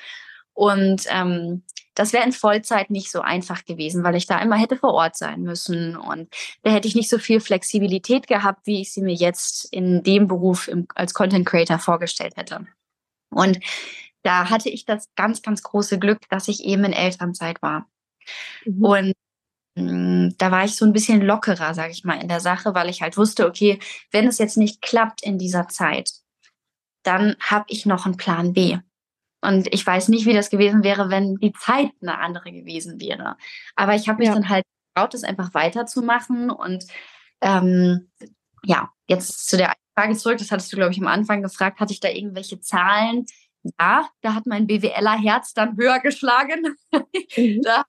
Und 0.55 1.05
ähm, 1.09 1.63
das 1.95 2.13
wäre 2.13 2.25
in 2.25 2.33
Vollzeit 2.33 2.91
nicht 2.91 3.11
so 3.11 3.21
einfach 3.21 3.65
gewesen, 3.65 4.05
weil 4.05 4.17
ich 4.17 4.27
da 4.27 4.39
immer 4.41 4.57
hätte 4.57 4.77
vor 4.77 4.95
Ort 4.95 5.17
sein 5.17 5.43
müssen. 5.43 5.97
Und 5.97 6.29
da 6.63 6.71
hätte 6.71 6.89
ich 6.89 6.95
nicht 6.95 7.11
so 7.11 7.19
viel 7.19 7.41
Flexibilität 7.41 8.27
gehabt, 8.27 8.67
wie 8.67 8.81
ich 8.81 8.93
sie 8.93 9.03
mir 9.03 9.15
jetzt 9.15 9.71
in 9.73 10.03
dem 10.03 10.29
Beruf 10.29 10.69
im, 10.69 10.87
als 10.95 11.13
Content 11.13 11.47
Creator 11.47 11.79
vorgestellt 11.79 12.37
hätte. 12.37 12.67
Und 13.31 13.59
da 14.23 14.51
hatte 14.51 14.71
ich 14.71 14.87
das 14.87 15.09
ganz, 15.15 15.43
ganz 15.43 15.63
große 15.63 15.99
Glück, 15.99 16.21
dass 16.31 16.49
ich 16.49 16.65
eben 16.65 16.85
in 16.85 16.93
Elternzeit 16.93 17.61
war. 17.63 17.87
Mhm. 18.65 18.85
Und 18.85 19.15
mm, 19.77 20.37
da 20.39 20.51
war 20.51 20.65
ich 20.65 20.77
so 20.77 20.85
ein 20.85 20.93
bisschen 20.93 21.21
lockerer, 21.23 21.75
sage 21.75 21.93
ich 21.93 22.05
mal, 22.05 22.21
in 22.21 22.29
der 22.29 22.41
Sache, 22.41 22.75
weil 22.75 22.89
ich 22.89 23.03
halt 23.03 23.17
wusste, 23.17 23.47
okay, 23.47 23.79
wenn 24.11 24.27
es 24.27 24.39
jetzt 24.39 24.57
nicht 24.57 24.83
klappt 24.83 25.23
in 25.23 25.39
dieser 25.39 25.69
Zeit, 25.69 26.11
dann 27.03 27.37
habe 27.41 27.65
ich 27.69 27.87
noch 27.87 28.07
einen 28.07 28.17
Plan 28.17 28.53
B. 28.53 28.79
Und 29.43 29.73
ich 29.73 29.87
weiß 29.87 30.09
nicht, 30.09 30.27
wie 30.27 30.35
das 30.35 30.51
gewesen 30.51 30.85
wäre, 30.85 31.09
wenn 31.09 31.37
die 31.37 31.53
Zeit 31.53 31.91
eine 32.03 32.19
andere 32.19 32.53
gewesen 32.53 33.01
wäre. 33.01 33.37
Aber 33.75 33.95
ich 33.95 34.09
habe 34.09 34.19
mich 34.19 34.29
ja. 34.29 34.35
dann 34.35 34.51
halt 34.51 34.65
getraut, 34.95 35.15
das 35.15 35.25
einfach 35.25 35.55
weiterzumachen. 35.55 36.51
Und 36.51 36.85
ähm, 37.41 38.11
ja, 38.65 38.91
jetzt 39.07 39.49
zu 39.49 39.57
der 39.57 39.73
Frage 39.97 40.15
zurück, 40.15 40.37
das 40.39 40.51
hattest 40.51 40.71
du, 40.73 40.77
glaube 40.77 40.93
ich, 40.93 41.01
am 41.01 41.07
Anfang 41.07 41.43
gefragt, 41.43 41.81
hatte 41.81 41.95
ich 41.95 42.01
da 42.01 42.11
irgendwelche 42.11 42.61
Zahlen? 42.61 43.25
ja, 43.79 44.09
da 44.23 44.35
hat 44.35 44.47
mein 44.47 44.67
BWLer-Herz 44.67 45.55
dann 45.55 45.77
höher 45.77 46.01
geschlagen. 46.01 46.77
Mhm. 47.37 47.63
da 47.63 47.85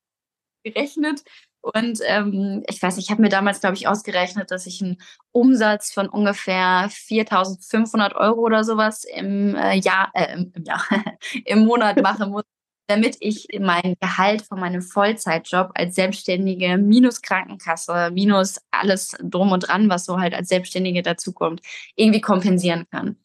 gerechnet. 0.63 1.24
Und 1.62 2.00
ähm, 2.06 2.63
ich 2.67 2.82
weiß, 2.82 2.97
ich 2.97 3.12
habe 3.12 3.21
mir 3.21 3.30
damals, 3.30 3.62
glaube 3.62 3.76
ich, 3.76 3.88
ausgerechnet, 3.88 4.50
dass 4.50 4.65
ich 4.65 4.82
einen 4.82 4.97
Umsatz 5.32 5.93
von 5.93 6.10
ungefähr 6.10 6.89
4.500 6.89 8.15
Euro 8.15 8.41
oder 8.41 8.63
sowas 8.63 9.04
im 9.04 9.56
äh, 9.56 9.76
Jahr, 9.76 10.10
äh, 10.13 10.34
im, 10.34 10.52
im, 10.56 10.63
Jahr 10.63 10.84
im 11.45 11.65
Monat 11.65 12.02
machen 12.02 12.32
muss, 12.32 12.43
damit 12.88 13.17
ich 13.19 13.47
mein 13.60 13.95
Gehalt 14.00 14.41
von 14.41 14.60
meinem 14.60 14.82
Vollzeitjob 14.82 15.69
als 15.76 15.95
Selbstständige 15.95 16.78
minus 16.78 17.21
Krankenkasse, 17.21 18.10
minus 18.12 18.60
alles 18.71 19.15
drum 19.21 19.52
und 19.52 19.67
dran, 19.67 19.88
was 19.89 20.06
so 20.06 20.19
halt 20.19 20.34
als 20.34 20.50
Selbstständige 20.50 21.04
dazukommt, 21.04 21.62
irgendwie 21.95 22.21
kompensieren 22.21 22.88
kann. 22.91 23.17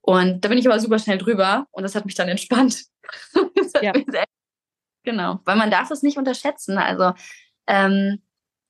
Und 0.00 0.44
da 0.44 0.48
bin 0.48 0.58
ich 0.58 0.66
aber 0.66 0.80
super 0.80 0.98
schnell 0.98 1.18
drüber 1.18 1.66
und 1.72 1.82
das 1.82 1.94
hat 1.94 2.06
mich 2.06 2.14
dann 2.14 2.28
entspannt. 2.28 2.86
ja. 3.82 3.92
Genau, 5.02 5.40
weil 5.44 5.56
man 5.56 5.70
darf 5.70 5.90
es 5.90 6.02
nicht 6.02 6.18
unterschätzen. 6.18 6.78
Also 6.78 7.12
ähm, 7.66 8.22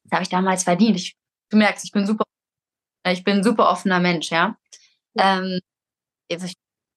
das 0.04 0.12
habe 0.12 0.22
ich 0.22 0.28
damals 0.28 0.64
verdient. 0.64 0.96
Ich, 0.96 1.16
du 1.50 1.56
merkst, 1.56 1.84
ich 1.84 1.92
bin 1.92 2.06
super, 2.06 2.24
ich 3.06 3.24
bin 3.24 3.38
ein 3.38 3.44
super 3.44 3.70
offener 3.70 4.00
Mensch, 4.00 4.30
ja. 4.30 4.56
Ähm, 5.18 5.60
also 6.30 6.46
ich 6.46 6.54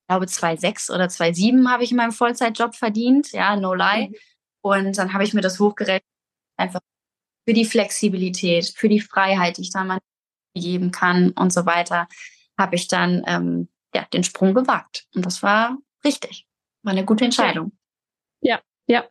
glaube 0.07 0.25
2,6 0.25 0.93
oder 0.93 1.05
2,7 1.05 1.69
habe 1.69 1.83
ich 1.83 1.91
in 1.91 1.97
meinem 1.97 2.11
Vollzeitjob 2.11 2.75
verdient, 2.75 3.31
ja, 3.31 3.55
no 3.55 3.73
lie. 3.73 4.09
Mhm. 4.09 4.15
Und 4.61 4.97
dann 4.97 5.13
habe 5.13 5.23
ich 5.23 5.33
mir 5.33 5.41
das 5.41 5.59
hochgerechnet, 5.59 6.03
einfach 6.57 6.79
für 7.45 7.53
die 7.53 7.65
Flexibilität, 7.65 8.73
für 8.75 8.89
die 8.89 9.01
Freiheit, 9.01 9.57
die 9.57 9.63
ich 9.63 9.71
da 9.71 9.83
mal 9.83 9.99
geben 10.55 10.91
kann 10.91 11.31
und 11.31 11.51
so 11.51 11.65
weiter, 11.65 12.07
habe 12.57 12.75
ich 12.75 12.87
dann 12.87 13.23
ähm, 13.27 13.69
ja, 13.93 14.05
den 14.13 14.23
Sprung 14.23 14.53
gewagt. 14.53 15.07
Und 15.15 15.25
das 15.25 15.43
war 15.43 15.77
richtig. 16.05 16.47
War 16.83 16.91
eine 16.91 17.05
gute 17.05 17.25
Entscheidung. 17.25 17.71
Ja, 18.41 18.61
ja. 18.87 19.03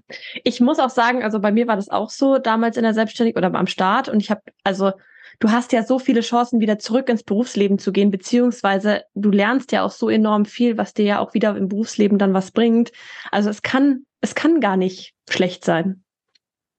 Ich 0.45 0.61
muss 0.61 0.79
auch 0.79 0.91
sagen, 0.91 1.23
also 1.23 1.41
bei 1.41 1.53
mir 1.53 1.67
war 1.67 1.77
das 1.77 1.89
auch 1.89 2.11
so 2.11 2.39
damals 2.39 2.77
in 2.77 2.83
der 2.83 2.95
Selbstständigkeit 2.95 3.45
oder 3.45 3.59
am 3.59 3.67
Start. 3.67 4.09
Und 4.09 4.21
ich 4.21 4.31
habe, 4.31 4.43
also 4.65 4.93
du 5.41 5.51
hast 5.51 5.73
ja 5.73 5.83
so 5.83 5.99
viele 5.99 6.21
Chancen, 6.21 6.61
wieder 6.61 6.79
zurück 6.79 7.09
ins 7.09 7.23
Berufsleben 7.23 7.79
zu 7.79 7.93
gehen, 7.93 8.11
beziehungsweise 8.11 9.05
du 9.15 9.31
lernst 9.31 9.73
ja 9.73 9.83
auch 9.83 9.91
so 9.91 10.09
enorm 10.09 10.45
viel, 10.45 10.77
was 10.77 10.95
dir 10.95 11.05
ja 11.05 11.19
auch 11.21 11.35
wieder 11.35 11.57
im 11.57 11.69
Berufsleben 11.69 12.19
dann 12.19 12.35
was 12.35 12.51
bringt. 12.51 12.93
Also 13.31 13.51
es 13.51 13.63
kann, 13.63 14.07
es 14.21 14.35
kann 14.35 14.61
gar 14.61 14.77
nicht 14.77 15.15
schlecht 15.29 15.65
sein. 15.65 16.05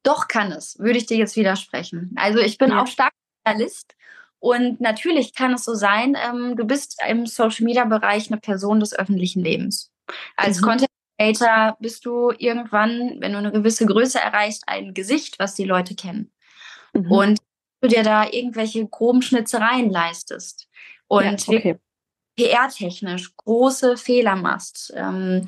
Doch 0.03 0.27
kann 0.27 0.51
es, 0.51 0.77
würde 0.79 0.97
ich 0.97 1.05
dir 1.05 1.17
jetzt 1.17 1.35
widersprechen. 1.35 2.13
Also 2.15 2.39
ich 2.39 2.57
bin 2.57 2.71
ja. 2.71 2.81
auch 2.81 2.87
stark 2.87 3.13
Realist 3.47 3.95
und 4.39 4.81
natürlich 4.81 5.33
kann 5.33 5.53
es 5.53 5.63
so 5.63 5.73
sein, 5.73 6.17
ähm, 6.21 6.57
du 6.57 6.65
bist 6.65 7.01
im 7.07 7.25
Social 7.25 7.63
Media 7.63 7.85
Bereich 7.85 8.29
eine 8.29 8.41
Person 8.41 8.81
des 8.81 8.93
öffentlichen 8.93 9.41
Lebens. 9.41 9.89
Als 10.35 10.59
mhm. 10.59 10.65
Content 10.65 10.89
Creator 11.17 11.77
bist 11.79 12.05
du 12.05 12.31
irgendwann, 12.37 13.17
wenn 13.19 13.33
du 13.33 13.37
eine 13.37 13.51
gewisse 13.51 13.85
Größe 13.85 14.19
erreichst, 14.19 14.63
ein 14.67 14.93
Gesicht, 14.93 15.39
was 15.39 15.55
die 15.55 15.65
Leute 15.65 15.95
kennen. 15.95 16.31
Mhm. 16.93 17.11
Und 17.11 17.39
du 17.81 17.87
dir 17.87 18.03
da 18.03 18.27
irgendwelche 18.29 18.85
groben 18.87 19.21
Schnitzereien 19.21 19.89
leistest 19.89 20.67
und 21.07 21.47
ja, 21.47 21.57
okay. 21.57 21.79
PR-technisch 22.37 23.35
große 23.35 23.97
Fehler 23.97 24.35
machst. 24.35 24.93
Ähm, 24.95 25.47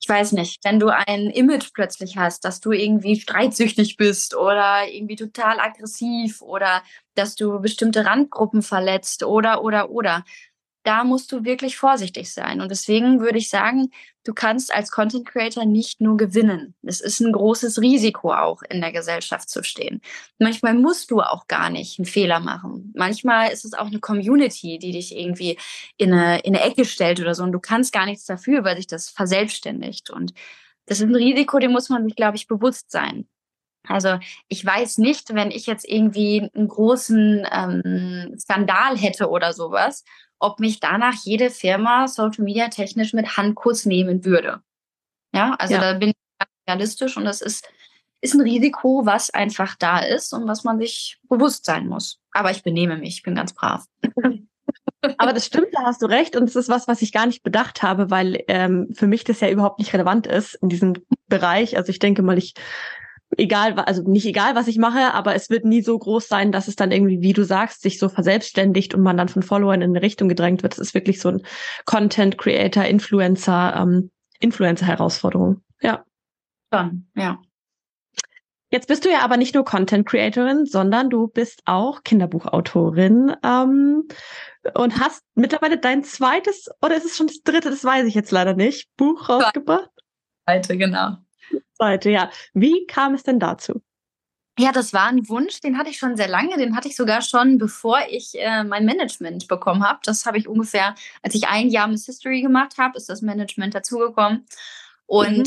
ich 0.00 0.08
weiß 0.08 0.32
nicht, 0.32 0.64
wenn 0.64 0.78
du 0.78 0.88
ein 0.88 1.26
Image 1.30 1.70
plötzlich 1.74 2.16
hast, 2.16 2.44
dass 2.44 2.60
du 2.60 2.72
irgendwie 2.72 3.20
streitsüchtig 3.20 3.96
bist 3.96 4.34
oder 4.34 4.88
irgendwie 4.88 5.16
total 5.16 5.58
aggressiv 5.58 6.40
oder 6.40 6.82
dass 7.14 7.34
du 7.34 7.60
bestimmte 7.60 8.06
Randgruppen 8.06 8.62
verletzt 8.62 9.24
oder, 9.24 9.62
oder, 9.62 9.90
oder. 9.90 10.24
Da 10.88 11.04
musst 11.04 11.32
du 11.32 11.44
wirklich 11.44 11.76
vorsichtig 11.76 12.32
sein. 12.32 12.62
Und 12.62 12.70
deswegen 12.70 13.20
würde 13.20 13.36
ich 13.36 13.50
sagen, 13.50 13.90
du 14.24 14.32
kannst 14.32 14.74
als 14.74 14.90
Content 14.90 15.28
Creator 15.28 15.66
nicht 15.66 16.00
nur 16.00 16.16
gewinnen. 16.16 16.74
Es 16.82 17.02
ist 17.02 17.20
ein 17.20 17.30
großes 17.30 17.82
Risiko 17.82 18.32
auch 18.32 18.62
in 18.62 18.80
der 18.80 18.90
Gesellschaft 18.90 19.50
zu 19.50 19.62
stehen. 19.62 20.00
Manchmal 20.38 20.72
musst 20.72 21.10
du 21.10 21.20
auch 21.20 21.46
gar 21.46 21.68
nicht 21.68 21.98
einen 21.98 22.06
Fehler 22.06 22.40
machen. 22.40 22.90
Manchmal 22.96 23.52
ist 23.52 23.66
es 23.66 23.74
auch 23.74 23.88
eine 23.88 24.00
Community, 24.00 24.78
die 24.78 24.92
dich 24.92 25.14
irgendwie 25.14 25.58
in 25.98 26.10
eine, 26.10 26.38
in 26.38 26.56
eine 26.56 26.64
Ecke 26.64 26.86
stellt 26.86 27.20
oder 27.20 27.34
so. 27.34 27.42
Und 27.42 27.52
du 27.52 27.60
kannst 27.60 27.92
gar 27.92 28.06
nichts 28.06 28.24
dafür, 28.24 28.64
weil 28.64 28.78
sich 28.78 28.86
das 28.86 29.10
verselbstständigt. 29.10 30.08
Und 30.08 30.32
das 30.86 31.00
ist 31.00 31.06
ein 31.06 31.14
Risiko, 31.14 31.58
dem 31.58 31.72
muss 31.72 31.90
man 31.90 32.06
sich, 32.06 32.16
glaube 32.16 32.38
ich, 32.38 32.46
bewusst 32.46 32.90
sein. 32.90 33.28
Also 33.86 34.18
ich 34.48 34.64
weiß 34.64 34.96
nicht, 34.98 35.34
wenn 35.34 35.50
ich 35.50 35.66
jetzt 35.66 35.86
irgendwie 35.86 36.50
einen 36.54 36.68
großen 36.68 37.46
ähm, 37.52 38.34
Skandal 38.38 38.96
hätte 38.96 39.28
oder 39.28 39.52
sowas, 39.52 40.04
ob 40.38 40.60
mich 40.60 40.80
danach 40.80 41.14
jede 41.24 41.50
Firma 41.50 42.08
Social 42.08 42.44
Media 42.44 42.68
technisch 42.68 43.12
mit 43.12 43.36
Handkuss 43.36 43.86
nehmen 43.86 44.24
würde. 44.24 44.62
Ja, 45.34 45.54
also 45.58 45.74
ja. 45.74 45.80
da 45.80 45.98
bin 45.98 46.10
ich 46.10 46.46
realistisch 46.68 47.16
und 47.16 47.24
das 47.24 47.40
ist, 47.40 47.68
ist 48.20 48.34
ein 48.34 48.40
Risiko, 48.40 49.04
was 49.04 49.30
einfach 49.30 49.76
da 49.76 49.98
ist 49.98 50.32
und 50.32 50.46
was 50.46 50.64
man 50.64 50.78
sich 50.78 51.18
bewusst 51.28 51.64
sein 51.64 51.86
muss. 51.86 52.20
Aber 52.32 52.50
ich 52.50 52.62
benehme 52.62 52.96
mich, 52.96 53.16
ich 53.16 53.22
bin 53.22 53.34
ganz 53.34 53.52
brav. 53.52 53.84
Aber 55.18 55.32
das 55.32 55.46
stimmt, 55.46 55.68
da 55.72 55.82
hast 55.84 56.02
du 56.02 56.06
recht. 56.06 56.34
Und 56.34 56.44
es 56.44 56.56
ist 56.56 56.68
was, 56.68 56.88
was 56.88 57.02
ich 57.02 57.12
gar 57.12 57.26
nicht 57.26 57.42
bedacht 57.42 57.82
habe, 57.82 58.10
weil 58.10 58.42
ähm, 58.48 58.88
für 58.92 59.06
mich 59.06 59.24
das 59.24 59.40
ja 59.40 59.48
überhaupt 59.48 59.78
nicht 59.78 59.92
relevant 59.92 60.26
ist 60.26 60.54
in 60.54 60.68
diesem 60.68 60.94
Bereich. 61.28 61.76
Also 61.76 61.90
ich 61.90 62.00
denke 62.00 62.22
mal, 62.22 62.36
ich 62.36 62.54
egal, 63.36 63.74
also 63.80 64.02
nicht 64.02 64.26
egal, 64.26 64.54
was 64.54 64.68
ich 64.68 64.78
mache, 64.78 65.12
aber 65.14 65.34
es 65.34 65.50
wird 65.50 65.64
nie 65.64 65.82
so 65.82 65.98
groß 65.98 66.28
sein, 66.28 66.52
dass 66.52 66.68
es 66.68 66.76
dann 66.76 66.92
irgendwie, 66.92 67.20
wie 67.20 67.32
du 67.32 67.44
sagst, 67.44 67.82
sich 67.82 67.98
so 67.98 68.08
verselbstständigt 68.08 68.94
und 68.94 69.02
man 69.02 69.16
dann 69.16 69.28
von 69.28 69.42
Followern 69.42 69.82
in 69.82 69.90
eine 69.90 70.02
Richtung 70.02 70.28
gedrängt 70.28 70.62
wird. 70.62 70.74
Es 70.74 70.78
ist 70.78 70.94
wirklich 70.94 71.20
so 71.20 71.28
ein 71.30 71.42
Content 71.84 72.38
Creator, 72.38 72.84
Influencer, 72.84 73.74
ähm, 73.76 74.10
Influencer-Herausforderung. 74.40 75.62
Ja. 75.80 76.04
Schon, 76.72 77.08
ja. 77.14 77.40
Jetzt 78.70 78.88
bist 78.88 79.06
du 79.06 79.10
ja 79.10 79.20
aber 79.20 79.38
nicht 79.38 79.54
nur 79.54 79.64
Content 79.64 80.06
Creatorin, 80.06 80.66
sondern 80.66 81.08
du 81.08 81.28
bist 81.28 81.62
auch 81.64 82.02
Kinderbuchautorin 82.02 83.34
ähm, 83.42 84.06
und 84.74 85.00
hast 85.00 85.22
mittlerweile 85.34 85.78
dein 85.78 86.04
zweites 86.04 86.68
oder 86.82 86.96
ist 86.96 87.06
es 87.06 87.16
schon 87.16 87.28
das 87.28 87.40
dritte, 87.42 87.70
das 87.70 87.82
weiß 87.82 88.06
ich 88.06 88.14
jetzt 88.14 88.30
leider 88.30 88.52
nicht, 88.52 88.94
Buch 88.98 89.30
rausgebracht. 89.30 89.88
Zweite, 90.44 90.76
genau. 90.76 91.16
Zweite, 91.74 92.10
ja. 92.10 92.30
Wie 92.54 92.86
kam 92.86 93.14
es 93.14 93.22
denn 93.22 93.38
dazu? 93.38 93.82
Ja, 94.58 94.72
das 94.72 94.92
war 94.92 95.06
ein 95.06 95.28
Wunsch, 95.28 95.60
den 95.60 95.78
hatte 95.78 95.90
ich 95.90 95.98
schon 95.98 96.16
sehr 96.16 96.26
lange, 96.26 96.56
den 96.56 96.74
hatte 96.74 96.88
ich 96.88 96.96
sogar 96.96 97.22
schon, 97.22 97.58
bevor 97.58 98.00
ich 98.10 98.32
äh, 98.34 98.64
mein 98.64 98.84
Management 98.84 99.46
bekommen 99.46 99.84
habe. 99.84 100.00
Das 100.02 100.26
habe 100.26 100.36
ich 100.38 100.48
ungefähr, 100.48 100.96
als 101.22 101.36
ich 101.36 101.46
ein 101.46 101.68
Jahr 101.68 101.86
Miss 101.86 102.06
History 102.06 102.42
gemacht 102.42 102.76
habe, 102.76 102.96
ist 102.96 103.08
das 103.08 103.22
Management 103.22 103.76
dazugekommen. 103.76 104.46
Und 105.06 105.38
mhm 105.38 105.44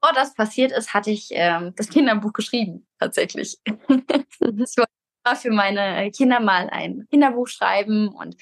bevor 0.00 0.14
das 0.14 0.34
passiert 0.34 0.72
ist, 0.72 0.94
hatte 0.94 1.10
ich 1.10 1.28
ähm, 1.32 1.72
das 1.76 1.88
Kinderbuch 1.88 2.32
geschrieben, 2.32 2.86
tatsächlich. 2.98 3.58
das 4.40 4.76
war 4.76 5.36
für 5.36 5.50
meine 5.50 6.10
Kinder 6.10 6.40
mal 6.40 6.68
ein 6.70 7.06
Kinderbuch 7.10 7.48
schreiben 7.48 8.08
und 8.08 8.36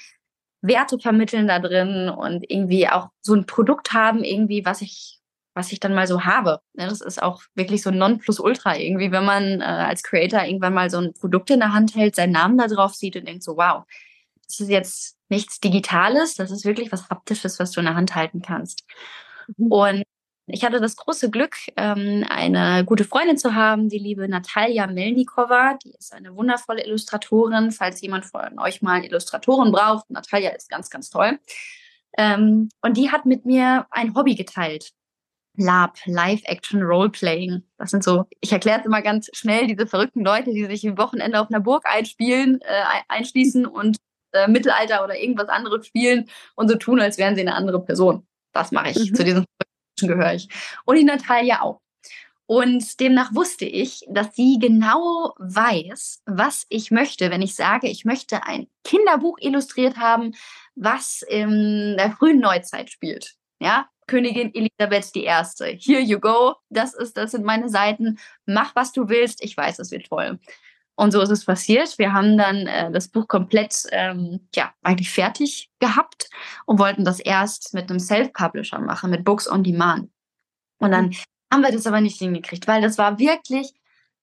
Werte 0.61 0.98
vermitteln 0.98 1.48
da 1.48 1.59
drin 1.59 2.09
und 2.09 2.50
irgendwie 2.50 2.88
auch 2.88 3.11
so 3.20 3.35
ein 3.35 3.46
Produkt 3.46 3.92
haben, 3.92 4.24
irgendwie, 4.24 4.64
was 4.64 4.80
ich, 4.80 5.20
was 5.54 5.72
ich 5.72 5.80
dann 5.80 5.94
mal 5.94 6.06
so 6.06 6.24
habe. 6.24 6.60
Ja, 6.74 6.88
das 6.88 7.00
ist 7.00 7.22
auch 7.22 7.42
wirklich 7.54 7.82
so 7.82 7.90
ein 7.90 7.98
Nonplusultra 7.98 8.76
irgendwie, 8.76 9.12
wenn 9.12 9.24
man 9.24 9.60
äh, 9.60 9.64
als 9.64 10.02
Creator 10.02 10.44
irgendwann 10.44 10.74
mal 10.74 10.90
so 10.90 10.98
ein 10.98 11.14
Produkt 11.14 11.50
in 11.50 11.60
der 11.60 11.72
Hand 11.72 11.94
hält, 11.94 12.16
seinen 12.16 12.32
Namen 12.32 12.58
da 12.58 12.66
drauf 12.66 12.94
sieht 12.94 13.16
und 13.16 13.26
denkt 13.26 13.44
so, 13.44 13.56
wow, 13.56 13.84
das 14.46 14.60
ist 14.60 14.68
jetzt 14.68 15.16
nichts 15.28 15.60
Digitales, 15.60 16.34
das 16.34 16.50
ist 16.50 16.64
wirklich 16.64 16.92
was 16.92 17.08
Haptisches, 17.08 17.58
was 17.58 17.70
du 17.70 17.80
in 17.80 17.86
der 17.86 17.94
Hand 17.94 18.14
halten 18.14 18.42
kannst. 18.42 18.84
Mhm. 19.56 19.72
Und 19.72 20.04
ich 20.46 20.62
hatte 20.64 20.80
das 20.80 20.96
große 20.96 21.30
Glück, 21.30 21.56
ähm, 21.76 22.24
eine 22.28 22.84
gute 22.84 23.04
Freundin 23.04 23.38
zu 23.38 23.54
haben, 23.54 23.88
die 23.88 23.98
liebe 23.98 24.28
Natalia 24.28 24.86
Melnikova. 24.86 25.78
Die 25.82 25.94
ist 25.98 26.12
eine 26.12 26.36
wundervolle 26.36 26.84
Illustratorin. 26.84 27.70
Falls 27.70 28.02
jemand 28.02 28.26
von 28.26 28.58
euch 28.58 28.82
mal 28.82 29.04
Illustratoren 29.04 29.72
braucht, 29.72 30.10
Natalia 30.10 30.50
ist 30.50 30.68
ganz, 30.68 30.90
ganz 30.90 31.08
toll. 31.08 31.38
Ähm, 32.18 32.68
und 32.82 32.96
die 32.98 33.10
hat 33.10 33.24
mit 33.24 33.46
mir 33.46 33.86
ein 33.90 34.14
Hobby 34.14 34.34
geteilt. 34.34 34.90
Lab, 35.56 35.96
Live-Action 36.06 36.82
Roleplaying. 36.82 37.62
Das 37.78 37.90
sind 37.90 38.02
so, 38.02 38.24
ich 38.40 38.52
erkläre 38.52 38.80
es 38.80 38.86
immer 38.86 39.02
ganz 39.02 39.30
schnell, 39.32 39.66
diese 39.66 39.86
verrückten 39.86 40.24
Leute, 40.24 40.52
die 40.52 40.64
sich 40.66 40.84
im 40.84 40.98
Wochenende 40.98 41.40
auf 41.40 41.48
einer 41.48 41.60
Burg 41.60 41.84
einspielen, 41.86 42.60
äh, 42.62 43.02
einschließen 43.08 43.66
und 43.66 43.96
äh, 44.32 44.48
Mittelalter 44.48 45.04
oder 45.04 45.18
irgendwas 45.18 45.48
anderes 45.48 45.86
spielen 45.86 46.28
und 46.56 46.68
so 46.68 46.76
tun, 46.76 47.00
als 47.00 47.18
wären 47.18 47.36
sie 47.36 47.42
eine 47.42 47.54
andere 47.54 47.82
Person. 47.82 48.26
Das 48.52 48.72
mache 48.72 48.90
ich 48.90 49.10
mhm. 49.10 49.14
zu 49.14 49.24
diesen 49.24 49.44
gehöre 50.00 50.34
ich. 50.34 50.48
Und 50.84 50.96
die 50.96 51.04
Natalia 51.04 51.62
auch. 51.62 51.80
Und 52.46 53.00
demnach 53.00 53.34
wusste 53.34 53.64
ich, 53.64 54.04
dass 54.08 54.34
sie 54.36 54.58
genau 54.60 55.34
weiß, 55.38 56.22
was 56.26 56.66
ich 56.68 56.90
möchte, 56.90 57.30
wenn 57.30 57.40
ich 57.40 57.54
sage, 57.54 57.88
ich 57.88 58.04
möchte 58.04 58.44
ein 58.44 58.66
Kinderbuch 58.84 59.38
illustriert 59.40 59.96
haben, 59.96 60.34
was 60.74 61.22
in 61.22 61.96
der 61.96 62.10
frühen 62.12 62.40
Neuzeit 62.40 62.90
spielt. 62.90 63.36
Ja, 63.60 63.88
Königin 64.06 64.52
Elisabeth 64.54 65.14
I. 65.16 65.78
Here 65.80 66.00
you 66.00 66.18
go. 66.18 66.54
Das 66.70 66.94
ist, 66.94 67.16
das 67.16 67.32
sind 67.32 67.44
meine 67.44 67.68
Seiten. 67.68 68.18
Mach, 68.46 68.74
was 68.74 68.92
du 68.92 69.08
willst. 69.08 69.42
Ich 69.42 69.56
weiß, 69.56 69.78
es 69.78 69.90
wird 69.90 70.06
toll. 70.06 70.38
Und 70.96 71.10
so 71.10 71.20
ist 71.20 71.30
es 71.30 71.44
passiert. 71.44 71.98
Wir 71.98 72.12
haben 72.12 72.38
dann 72.38 72.66
äh, 72.66 72.90
das 72.92 73.08
Buch 73.08 73.26
komplett, 73.26 73.84
ähm, 73.90 74.46
ja, 74.54 74.72
eigentlich 74.82 75.10
fertig 75.10 75.70
gehabt 75.80 76.30
und 76.66 76.78
wollten 76.78 77.04
das 77.04 77.18
erst 77.18 77.74
mit 77.74 77.90
einem 77.90 77.98
Self-Publisher 77.98 78.78
machen, 78.78 79.10
mit 79.10 79.24
Books 79.24 79.50
on 79.50 79.64
Demand. 79.64 80.10
Und 80.78 80.92
dann 80.92 81.14
haben 81.52 81.62
wir 81.62 81.72
das 81.72 81.86
aber 81.86 82.00
nicht 82.00 82.18
hingekriegt, 82.18 82.68
weil 82.68 82.80
das 82.80 82.98
war 82.98 83.18
wirklich, 83.18 83.72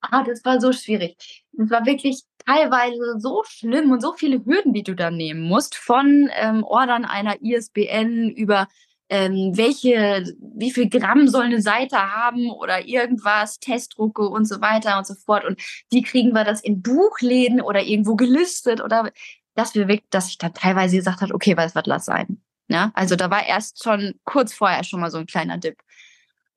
ah, 0.01 0.23
das 0.23 0.45
war 0.45 0.61
so 0.61 0.71
schwierig. 0.71 1.43
Das 1.53 1.69
war 1.69 1.85
wirklich 1.85 2.23
teilweise 2.45 3.19
so 3.19 3.43
schlimm 3.45 3.91
und 3.91 4.01
so 4.01 4.13
viele 4.13 4.43
Hürden, 4.45 4.73
die 4.73 4.83
du 4.83 4.95
da 4.95 5.11
nehmen 5.11 5.41
musst, 5.41 5.75
von 5.75 6.29
ähm, 6.33 6.63
Ordern 6.63 7.05
einer 7.05 7.41
ISBN 7.41 8.29
über 8.29 8.67
ähm, 9.11 9.51
welche, 9.55 10.23
wie 10.39 10.71
viel 10.71 10.89
Gramm 10.89 11.27
soll 11.27 11.43
eine 11.43 11.61
Seite 11.61 11.97
haben 11.97 12.49
oder 12.49 12.87
irgendwas, 12.87 13.59
Testdrucke 13.59 14.27
und 14.29 14.45
so 14.45 14.61
weiter 14.61 14.97
und 14.97 15.05
so 15.05 15.15
fort. 15.15 15.43
Und 15.43 15.61
wie 15.91 16.01
kriegen 16.01 16.31
wir 16.31 16.45
das 16.45 16.61
in 16.61 16.81
Buchläden 16.81 17.59
oder 17.59 17.83
irgendwo 17.83 18.15
gelistet 18.15 18.79
oder 18.81 19.11
wir 19.53 19.87
wirklich, 19.87 20.09
dass 20.09 20.29
ich 20.29 20.37
dann 20.37 20.53
teilweise 20.53 20.95
gesagt 20.95 21.21
habe, 21.21 21.35
okay, 21.35 21.57
was 21.57 21.75
wird 21.75 21.87
das 21.87 22.05
sein? 22.05 22.41
Ja, 22.69 22.91
also 22.95 23.17
da 23.17 23.29
war 23.29 23.45
erst 23.45 23.83
schon 23.83 24.15
kurz 24.23 24.53
vorher 24.53 24.85
schon 24.85 25.01
mal 25.01 25.11
so 25.11 25.17
ein 25.17 25.25
kleiner 25.25 25.57
Dip. 25.57 25.77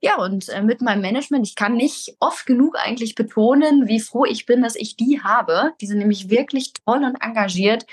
Ja, 0.01 0.17
und 0.19 0.49
äh, 0.51 0.63
mit 0.63 0.81
meinem 0.81 1.01
Management, 1.01 1.49
ich 1.49 1.57
kann 1.57 1.75
nicht 1.75 2.15
oft 2.21 2.47
genug 2.47 2.77
eigentlich 2.79 3.17
betonen, 3.17 3.89
wie 3.89 3.99
froh 3.99 4.25
ich 4.27 4.47
bin, 4.47 4.63
dass 4.63 4.77
ich 4.77 4.97
die 4.97 5.21
habe. 5.25 5.73
Die 5.81 5.87
sind 5.87 5.99
nämlich 5.99 6.31
wirklich 6.31 6.73
toll 6.73 7.03
und 7.03 7.17
engagiert 7.21 7.85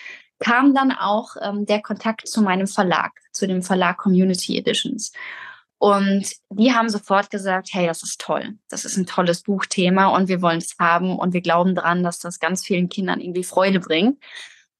kam 0.42 0.74
dann 0.74 0.92
auch 0.92 1.36
ähm, 1.42 1.66
der 1.66 1.82
Kontakt 1.82 2.28
zu 2.28 2.42
meinem 2.42 2.68
Verlag, 2.68 3.12
zu 3.32 3.48
dem 3.48 3.62
Verlag 3.64 3.98
Community 3.98 4.58
Editions. 4.58 5.14
Und 5.78 6.34
die 6.50 6.74
haben 6.74 6.90
sofort 6.90 7.32
gesagt, 7.32 7.70
hey, 7.72 7.88
das 7.88 8.04
ist 8.04 8.22
toll. 8.22 8.56
Das 8.70 8.86
ist 8.86 8.98
ein 8.98 9.08
tolles 9.08 9.42
Buchthema 9.42 10.16
und 10.16 10.28
wir 10.28 10.42
wollen 10.42 10.60
es 10.60 10.76
haben 10.80 11.18
und 11.18 11.34
wir 11.34 11.42
glauben 11.42 11.74
daran, 11.74 12.04
dass 12.04 12.20
das 12.20 12.40
ganz 12.40 12.64
vielen 12.64 12.90
Kindern 12.90 13.20
irgendwie 13.20 13.44
Freude 13.44 13.80
bringt. 13.80 14.22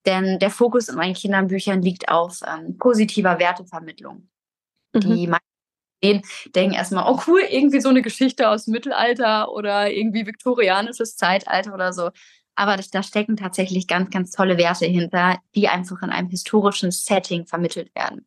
Denn 0.06 0.40
der 0.40 0.50
Fokus 0.52 0.90
in 0.90 0.96
meinen 0.96 1.16
Kinderbüchern 1.16 1.82
liegt 1.82 2.10
auf 2.10 2.42
ähm, 2.46 2.78
positiver 2.78 3.40
Wertevermittlung. 3.40 4.30
Mhm. 4.94 5.00
Die 5.00 5.28
meisten 5.28 6.22
denken 6.56 6.76
erstmal, 6.76 7.12
oh 7.12 7.20
cool, 7.28 7.42
irgendwie 7.50 7.82
so 7.82 7.90
eine 7.90 8.02
Geschichte 8.02 8.50
aus 8.50 8.66
dem 8.66 8.74
Mittelalter 8.74 9.52
oder 9.52 9.92
irgendwie 9.92 10.26
viktorianisches 10.26 11.16
Zeitalter 11.16 11.74
oder 11.74 11.94
so. 11.94 12.10
Aber 12.56 12.78
da 12.78 13.04
stecken 13.04 13.38
tatsächlich 13.38 13.88
ganz, 13.88 14.10
ganz 14.10 14.32
tolle 14.32 14.58
Werte 14.58 14.86
hinter, 14.86 15.40
die 15.56 15.68
einfach 15.68 16.02
in 16.02 16.10
einem 16.10 16.30
historischen 16.30 16.92
Setting 16.92 17.46
vermittelt 17.46 17.94
werden. 17.96 18.26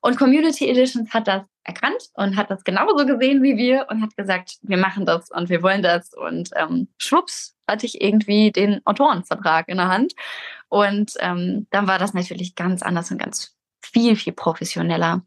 Und 0.00 0.18
Community 0.18 0.68
Editions 0.68 1.12
hat 1.12 1.26
das 1.26 1.42
erkannt 1.64 2.10
und 2.14 2.36
hat 2.36 2.50
das 2.50 2.62
genauso 2.62 3.06
gesehen 3.06 3.42
wie 3.42 3.56
wir 3.56 3.86
und 3.90 4.02
hat 4.02 4.16
gesagt, 4.16 4.58
wir 4.62 4.76
machen 4.76 5.04
das 5.04 5.30
und 5.30 5.48
wir 5.48 5.62
wollen 5.62 5.82
das. 5.82 6.14
Und 6.14 6.50
ähm, 6.54 6.88
schwupps 6.98 7.56
hatte 7.66 7.86
ich 7.86 8.00
irgendwie 8.00 8.52
den 8.52 8.80
Autorenvertrag 8.86 9.68
in 9.68 9.78
der 9.78 9.88
Hand. 9.88 10.14
Und 10.68 11.14
ähm, 11.18 11.66
dann 11.70 11.88
war 11.88 11.98
das 11.98 12.14
natürlich 12.14 12.54
ganz 12.54 12.82
anders 12.82 13.10
und 13.10 13.18
ganz 13.18 13.56
viel, 13.82 14.16
viel 14.16 14.32
professioneller. 14.32 15.22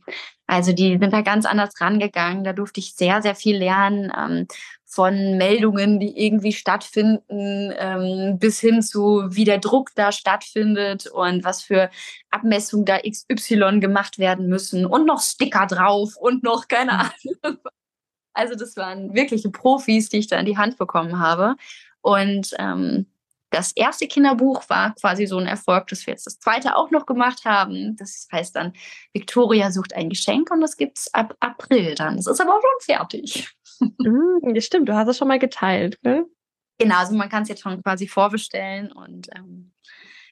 Also 0.47 0.73
die 0.73 0.97
sind 0.97 1.11
da 1.11 1.21
ganz 1.21 1.45
anders 1.45 1.79
rangegangen. 1.79 2.43
Da 2.43 2.53
durfte 2.53 2.79
ich 2.79 2.95
sehr, 2.95 3.21
sehr 3.21 3.35
viel 3.35 3.57
lernen. 3.57 4.11
Ähm, 4.17 4.47
von 4.91 5.38
Meldungen, 5.38 5.99
die 5.99 6.17
irgendwie 6.25 6.52
stattfinden, 6.52 7.71
ähm, 7.78 8.39
bis 8.39 8.60
hin 8.60 8.82
zu, 8.82 9.23
wie 9.30 9.45
der 9.45 9.60
Druck 9.60 9.91
da 9.93 10.12
stattfindet 10.12 11.06
und 11.06 11.43
was 11.43 11.62
für 11.62 11.91
Abmessungen 12.32 12.86
da 12.86 12.97
XY 12.97 13.82
gemacht 13.82 14.17
werden 14.17 14.47
müssen 14.47 14.88
und 14.88 15.06
noch 15.06 15.21
Sticker 15.21 15.67
drauf 15.67 16.15
und 16.17 16.41
noch 16.41 16.67
keine 16.67 16.93
mhm. 16.93 16.99
Ahnung. 17.43 17.58
Also 18.34 18.56
das 18.56 18.78
waren 18.78 19.13
wirkliche 19.13 19.52
Profis, 19.52 20.10
die 20.10 20.17
ich 20.17 20.28
da 20.28 20.39
in 20.39 20.47
die 20.47 20.58
Hand 20.58 20.78
bekommen 20.78 21.19
habe. 21.19 21.56
Und 22.02 22.56
ähm, 22.58 23.06
das 23.52 23.71
erste 23.73 24.08
Kinderbuch 24.08 24.69
war 24.69 24.95
quasi 24.95 25.28
so 25.28 25.38
ein 25.38 25.47
Erfolg, 25.47 25.88
dass 25.88 26.06
wir 26.08 26.13
jetzt 26.13 26.25
das 26.25 26.39
zweite 26.39 26.75
auch 26.75 26.89
noch 26.91 27.06
gemacht 27.06 27.45
haben. 27.45 27.95
Das 27.97 28.28
heißt 28.32 28.56
dann, 28.56 28.73
Victoria 29.13 29.71
sucht 29.71 29.93
ein 29.93 30.10
Geschenk 30.10 30.52
und 30.52 30.62
das 30.62 30.78
gibt 30.78 30.99
es 30.99 31.13
ab 31.13 31.36
April 31.39 31.95
dann. 31.95 32.17
Das 32.17 32.28
ist 32.28 32.39
aber 32.39 32.56
auch 32.56 32.62
schon 32.62 32.95
fertig. 32.95 33.49
Ja, 33.79 34.61
stimmt, 34.61 34.89
du 34.89 34.95
hast 34.95 35.07
es 35.07 35.17
schon 35.17 35.27
mal 35.27 35.39
geteilt, 35.39 35.97
ne? 36.03 36.25
Genau, 36.79 36.97
also 36.97 37.15
man 37.15 37.29
kann 37.29 37.43
es 37.43 37.49
jetzt 37.49 37.61
schon 37.61 37.83
quasi 37.83 38.07
vorbestellen 38.07 38.91
und 38.91 39.27
ähm, 39.35 39.73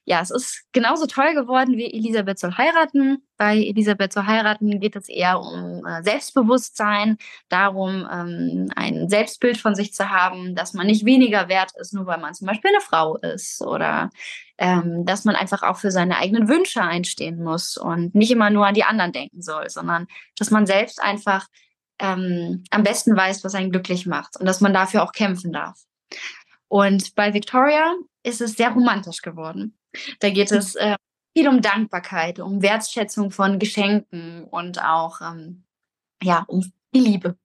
ja, 0.05 0.21
es 0.21 0.31
ist 0.31 0.63
genauso 0.71 1.05
toll 1.05 1.33
geworden 1.33 1.75
wie 1.75 1.91
Elisabeth 1.93 2.39
soll 2.39 2.53
heiraten. 2.57 3.27
Bei 3.35 3.57
Elisabeth 3.57 4.13
soll 4.13 4.25
heiraten 4.25 4.79
geht 4.79 4.95
es 4.95 5.09
eher 5.09 5.41
um 5.41 5.85
äh, 5.85 6.01
Selbstbewusstsein, 6.01 7.17
darum, 7.49 8.07
ähm, 8.09 8.69
ein 8.77 9.09
Selbstbild 9.09 9.57
von 9.57 9.75
sich 9.75 9.93
zu 9.93 10.09
haben, 10.09 10.55
dass 10.55 10.73
man 10.73 10.87
nicht 10.87 11.03
weniger 11.03 11.49
wert 11.49 11.73
ist, 11.77 11.93
nur 11.93 12.05
weil 12.05 12.19
man 12.19 12.33
zum 12.33 12.47
Beispiel 12.47 12.71
eine 12.71 12.79
Frau 12.79 13.17
ist 13.17 13.61
oder 13.61 14.09
ähm, 14.57 15.05
dass 15.05 15.25
man 15.25 15.35
einfach 15.35 15.61
auch 15.63 15.75
für 15.75 15.91
seine 15.91 16.15
eigenen 16.17 16.47
Wünsche 16.47 16.81
einstehen 16.81 17.43
muss 17.43 17.75
und 17.75 18.15
nicht 18.15 18.31
immer 18.31 18.49
nur 18.49 18.65
an 18.65 18.75
die 18.75 18.85
anderen 18.85 19.11
denken 19.11 19.41
soll, 19.41 19.69
sondern 19.69 20.07
dass 20.37 20.51
man 20.51 20.65
selbst 20.65 21.01
einfach 21.03 21.47
ähm, 21.99 22.63
am 22.69 22.83
besten 22.83 23.15
weiß, 23.15 23.43
was 23.43 23.55
einen 23.55 23.71
glücklich 23.71 24.05
macht 24.05 24.37
und 24.37 24.45
dass 24.45 24.61
man 24.61 24.73
dafür 24.73 25.03
auch 25.03 25.11
kämpfen 25.11 25.51
darf. 25.51 25.79
Und 26.67 27.15
bei 27.15 27.33
Victoria 27.33 27.95
ist 28.23 28.41
es 28.41 28.53
sehr 28.53 28.71
romantisch 28.71 29.21
geworden. 29.21 29.77
Da 30.19 30.29
geht 30.29 30.51
es 30.51 30.75
äh, 30.75 30.95
viel 31.35 31.47
um 31.47 31.61
Dankbarkeit, 31.61 32.39
um 32.39 32.61
Wertschätzung 32.61 33.31
von 33.31 33.59
Geschenken 33.59 34.43
und 34.43 34.83
auch 34.83 35.21
ähm, 35.21 35.63
ja 36.21 36.43
um 36.47 36.71
die 36.93 36.99
Liebe. 36.99 37.37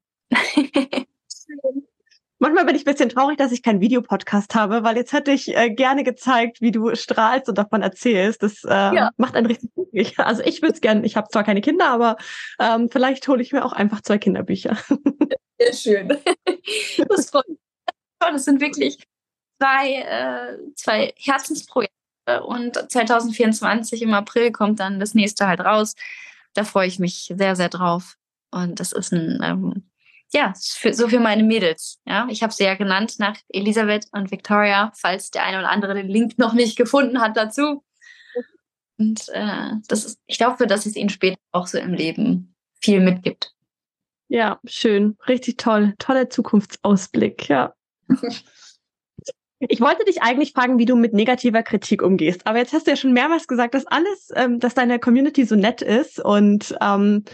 Manchmal 2.43 2.65
bin 2.65 2.75
ich 2.75 2.83
ein 2.83 2.93
bisschen 2.93 3.09
traurig, 3.09 3.39
dass 3.39 3.53
ich 3.53 3.63
keinen 3.63 3.81
Videopodcast 3.81 4.57
habe, 4.57 4.83
weil 4.83 4.97
jetzt 4.97 5.13
hätte 5.13 5.31
ich 5.31 5.57
äh, 5.57 5.71
gerne 5.71 6.03
gezeigt, 6.03 6.61
wie 6.61 6.73
du 6.73 6.93
strahlst 6.97 7.49
und 7.49 7.57
davon 7.57 7.83
erzählst. 7.83 8.43
Das 8.43 8.65
äh, 8.65 8.69
ja. 8.69 9.11
macht 9.17 9.37
einen 9.37 9.47
richtig 9.47 9.73
glücklich. 9.75 10.19
Also 10.19 10.43
ich 10.43 10.61
würde 10.61 10.75
es 10.75 10.81
gerne, 10.81 11.07
ich 11.07 11.17
habe 11.17 11.29
zwar 11.29 11.45
keine 11.45 11.61
Kinder, 11.61 11.89
aber 11.91 12.17
ähm, 12.59 12.89
vielleicht 12.91 13.29
hole 13.29 13.41
ich 13.41 13.53
mir 13.53 13.65
auch 13.65 13.73
einfach 13.73 14.01
zwei 14.01 14.19
Kinderbücher. 14.19 14.77
Sehr 15.61 15.73
schön. 15.73 16.19
Das 17.09 17.31
freut 17.31 17.49
mich. 17.49 17.59
Das 18.19 18.45
sind 18.45 18.61
wirklich 18.61 18.99
zwei, 19.61 19.93
äh, 20.03 20.75
zwei 20.75 21.15
Herzensprojekte 21.19 22.43
und 22.45 22.75
2024 22.91 24.03
im 24.03 24.15
April 24.15 24.51
kommt 24.51 24.81
dann 24.81 24.99
das 24.99 25.15
nächste 25.15 25.47
halt 25.47 25.61
raus. 25.61 25.95
Da 26.55 26.65
freue 26.65 26.89
ich 26.89 26.99
mich 26.99 27.33
sehr, 27.37 27.55
sehr 27.55 27.69
drauf. 27.69 28.17
Und 28.51 28.81
das 28.81 28.91
ist 28.91 29.13
ein, 29.13 29.41
ähm, 29.45 29.92
ja, 30.33 30.55
für, 30.57 30.95
so 30.95 31.09
für 31.09 31.21
meine 31.21 31.43
Mädels. 31.43 32.01
Ja, 32.07 32.27
ich 32.31 32.43
habe 32.43 32.53
sie 32.53 32.65
ja 32.65 32.75
genannt 32.75 33.17
nach 33.19 33.37
Elisabeth 33.49 34.07
und 34.13 34.31
Victoria, 34.31 34.93
falls 34.95 35.31
der 35.31 35.45
eine 35.45 35.59
oder 35.59 35.71
andere 35.71 35.95
den 35.95 36.09
Link 36.09 36.39
noch 36.39 36.55
nicht 36.55 36.77
gefunden 36.77 37.21
hat 37.21 37.37
dazu. 37.37 37.85
Und 38.99 39.29
äh, 39.31 39.71
das 39.89 40.05
ist, 40.05 40.21
ich 40.27 40.39
glaube, 40.39 40.67
dass 40.67 40.87
es 40.87 40.97
ihnen 40.97 41.09
später 41.09 41.39
auch 41.51 41.67
so 41.67 41.79
im 41.79 41.93
Leben 41.93 42.55
viel 42.81 43.01
mitgibt. 43.01 43.53
Ja, 44.29 44.61
schön, 44.65 45.17
richtig 45.29 45.59
toll, 45.59 45.95
toller 45.99 46.31
Zukunftsausblick, 46.31 47.49
ja. 47.49 47.75
Ich 49.69 49.81
wollte 49.81 50.05
dich 50.05 50.23
eigentlich 50.23 50.53
fragen, 50.55 50.79
wie 50.79 50.87
du 50.87 50.97
mit 50.97 51.13
negativer 51.13 51.63
Kritik 51.63 52.03
umgehst. 52.03 52.49
Aber 52.49 52.59
jetzt 52.59 52.73
hast 52.73 52.89
du 52.89 52.91
ja 52.91 52.97
schon 52.97 53.13
mehrmals 53.13 53.47
gesagt, 53.47 53.75
dass 53.75 53.87
alles, 53.87 54.33
ähm, 54.35 54.59
dass 54.59 54.75
deine 54.75 54.99
Community 54.99 55.45
so 55.45 55.55
nett 55.55 55.83
ist 55.83 56.19
und 56.19 56.75
ähm, 56.81 57.25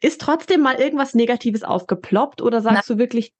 ist 0.00 0.20
trotzdem 0.20 0.60
mal 0.60 0.76
irgendwas 0.76 1.14
Negatives 1.14 1.62
aufgeploppt 1.62 2.42
oder 2.42 2.60
sagst 2.60 2.88
Na, 2.88 2.94
du 2.94 2.98
wirklich? 2.98 3.32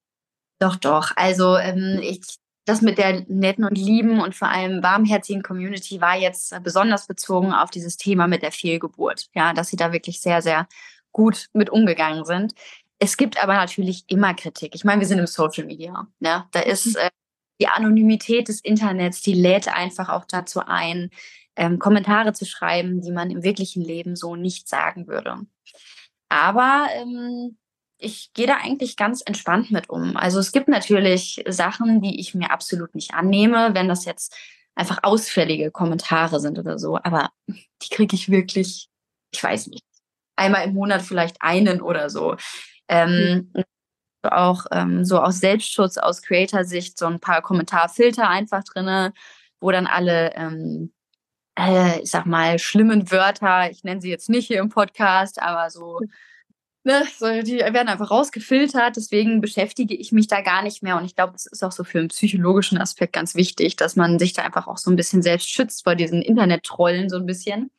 Doch, 0.58 0.76
doch. 0.76 1.12
Also 1.16 1.56
ähm, 1.56 2.00
ich, 2.02 2.20
das 2.64 2.82
mit 2.82 2.98
der 2.98 3.24
netten 3.28 3.64
und 3.64 3.78
lieben 3.78 4.20
und 4.20 4.34
vor 4.34 4.48
allem 4.48 4.82
warmherzigen 4.82 5.42
Community 5.42 6.00
war 6.00 6.16
jetzt 6.16 6.54
besonders 6.62 7.06
bezogen 7.06 7.52
auf 7.52 7.70
dieses 7.70 7.96
Thema 7.96 8.26
mit 8.26 8.42
der 8.42 8.52
Fehlgeburt. 8.52 9.28
Ja, 9.34 9.52
dass 9.52 9.68
sie 9.68 9.76
da 9.76 9.92
wirklich 9.92 10.20
sehr, 10.20 10.42
sehr 10.42 10.66
gut 11.12 11.46
mit 11.52 11.70
umgegangen 11.70 12.24
sind. 12.24 12.54
Es 12.98 13.16
gibt 13.16 13.42
aber 13.42 13.54
natürlich 13.54 14.04
immer 14.08 14.34
Kritik. 14.34 14.74
Ich 14.74 14.84
meine, 14.84 15.00
wir 15.00 15.06
sind 15.06 15.20
im 15.20 15.26
Social 15.26 15.64
Media. 15.64 16.08
Ne? 16.18 16.46
Da 16.50 16.60
ist 16.60 16.86
mhm. 16.86 16.96
äh, 16.96 17.10
die 17.60 17.68
Anonymität 17.68 18.48
des 18.48 18.60
Internets, 18.60 19.22
die 19.22 19.34
lädt 19.34 19.68
einfach 19.68 20.08
auch 20.08 20.24
dazu 20.24 20.60
ein, 20.66 21.10
ähm, 21.56 21.78
Kommentare 21.78 22.32
zu 22.32 22.46
schreiben, 22.46 23.00
die 23.00 23.10
man 23.10 23.30
im 23.30 23.42
wirklichen 23.42 23.82
Leben 23.82 24.16
so 24.16 24.36
nicht 24.36 24.68
sagen 24.68 25.08
würde. 25.08 25.38
Aber 26.28 26.88
ähm, 26.92 27.56
ich 27.98 28.32
gehe 28.32 28.46
da 28.46 28.58
eigentlich 28.62 28.96
ganz 28.96 29.22
entspannt 29.22 29.70
mit 29.70 29.90
um. 29.90 30.16
Also 30.16 30.38
es 30.38 30.52
gibt 30.52 30.68
natürlich 30.68 31.42
Sachen, 31.48 32.00
die 32.00 32.20
ich 32.20 32.34
mir 32.34 32.50
absolut 32.50 32.94
nicht 32.94 33.14
annehme, 33.14 33.74
wenn 33.74 33.88
das 33.88 34.04
jetzt 34.04 34.36
einfach 34.74 35.00
ausfällige 35.02 35.70
Kommentare 35.70 36.38
sind 36.38 36.58
oder 36.58 36.78
so. 36.78 36.96
Aber 36.96 37.30
die 37.46 37.88
kriege 37.90 38.14
ich 38.14 38.30
wirklich, 38.30 38.88
ich 39.32 39.42
weiß 39.42 39.66
nicht, 39.66 39.82
einmal 40.36 40.64
im 40.64 40.74
Monat 40.74 41.02
vielleicht 41.02 41.42
einen 41.42 41.82
oder 41.82 42.08
so. 42.08 42.36
Ähm, 42.88 43.50
mhm. 43.52 43.64
Auch 44.22 44.66
ähm, 44.70 45.04
so 45.04 45.20
aus 45.20 45.40
Selbstschutz, 45.40 45.98
aus 45.98 46.22
Creator-Sicht 46.22 46.96
so 46.98 47.06
ein 47.06 47.20
paar 47.20 47.42
Kommentarfilter 47.42 48.28
einfach 48.28 48.62
drinne, 48.64 49.12
wo 49.60 49.70
dann 49.70 49.86
alle 49.86 50.34
ähm, 50.34 50.92
äh, 51.58 52.00
ich 52.00 52.10
sag 52.10 52.26
mal, 52.26 52.58
schlimmen 52.58 53.10
Wörter, 53.10 53.70
ich 53.70 53.84
nenne 53.84 54.00
sie 54.00 54.10
jetzt 54.10 54.28
nicht 54.28 54.46
hier 54.46 54.60
im 54.60 54.68
Podcast, 54.68 55.42
aber 55.42 55.70
so, 55.70 56.00
ne, 56.84 57.04
so, 57.18 57.26
die 57.42 57.58
werden 57.58 57.88
einfach 57.88 58.10
rausgefiltert, 58.10 58.96
deswegen 58.96 59.40
beschäftige 59.40 59.94
ich 59.94 60.12
mich 60.12 60.28
da 60.28 60.40
gar 60.40 60.62
nicht 60.62 60.82
mehr. 60.82 60.96
Und 60.96 61.04
ich 61.04 61.16
glaube, 61.16 61.34
es 61.34 61.46
ist 61.46 61.64
auch 61.64 61.72
so 61.72 61.84
für 61.84 61.98
einen 61.98 62.08
psychologischen 62.08 62.78
Aspekt 62.78 63.12
ganz 63.12 63.34
wichtig, 63.34 63.76
dass 63.76 63.96
man 63.96 64.18
sich 64.18 64.32
da 64.32 64.42
einfach 64.42 64.68
auch 64.68 64.78
so 64.78 64.90
ein 64.90 64.96
bisschen 64.96 65.22
selbst 65.22 65.50
schützt 65.50 65.84
vor 65.84 65.96
diesen 65.96 66.22
Internet-Trollen 66.22 67.08
so 67.08 67.16
ein 67.16 67.26
bisschen. 67.26 67.70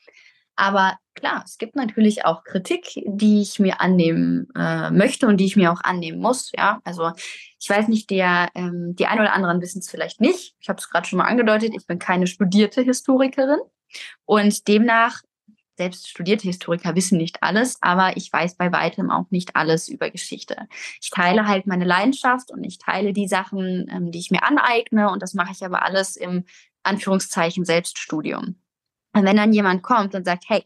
Aber 0.56 0.98
klar, 1.20 1.44
es 1.46 1.58
gibt 1.58 1.76
natürlich 1.76 2.26
auch 2.26 2.44
Kritik, 2.44 3.02
die 3.06 3.42
ich 3.42 3.60
mir 3.60 3.82
annehmen 3.82 4.48
äh, 4.56 4.90
möchte 4.92 5.28
und 5.28 5.38
die 5.38 5.46
ich 5.46 5.56
mir 5.56 5.72
auch 5.72 5.82
annehmen 5.82 6.20
muss. 6.20 6.52
Ja, 6.58 6.80
also 6.84 7.12
ich 7.60 7.70
weiß 7.70 7.88
nicht, 7.88 8.10
der, 8.10 8.50
ähm, 8.56 8.96
die 8.96 9.06
ein 9.06 9.20
oder 9.20 9.34
anderen 9.34 9.62
wissen 9.62 9.80
es 9.80 9.90
vielleicht 9.90 10.22
nicht. 10.22 10.56
Ich 10.60 10.70
habe 10.70 10.80
es 10.80 10.90
gerade 10.90 11.08
schon 11.08 11.18
mal 11.18 11.26
angedeutet. 11.26 11.74
Ich 11.76 11.86
bin 11.86 12.00
keine 12.00 12.28
studierte 12.28 12.82
Historikerin 12.82 13.60
und 14.26 14.68
demnach 14.68 15.22
selbst 15.78 16.10
studierte 16.10 16.44
Historiker 16.44 16.94
wissen 16.96 17.18
nicht 17.18 17.42
alles, 17.42 17.78
aber 17.80 18.18
ich 18.18 18.32
weiß 18.34 18.56
bei 18.56 18.70
weitem 18.74 19.10
auch 19.10 19.32
nicht 19.32 19.56
alles 19.56 19.88
über 19.88 20.10
Geschichte. 20.10 20.68
Ich 21.02 21.10
teile 21.10 21.48
halt 21.48 21.68
meine 21.68 21.86
Leidenschaft 21.86 22.52
und 22.52 22.66
ich 22.66 22.80
teile 22.80 23.14
die 23.14 23.30
Sachen, 23.30 23.88
ähm, 23.90 24.12
die 24.12 24.20
ich 24.20 24.30
mir 24.30 24.44
aneigne 24.44 25.10
und 25.10 25.24
das 25.24 25.34
mache 25.34 25.54
ich 25.54 25.64
aber 25.64 25.84
alles 25.84 26.18
im 26.18 26.44
Anführungszeichen 26.84 27.64
Selbststudium. 27.64 28.58
Und 29.14 29.26
wenn 29.26 29.38
dann 29.38 29.54
jemand 29.54 29.82
kommt 29.82 30.16
und 30.16 30.26
sagt, 30.26 30.46
hey, 30.48 30.64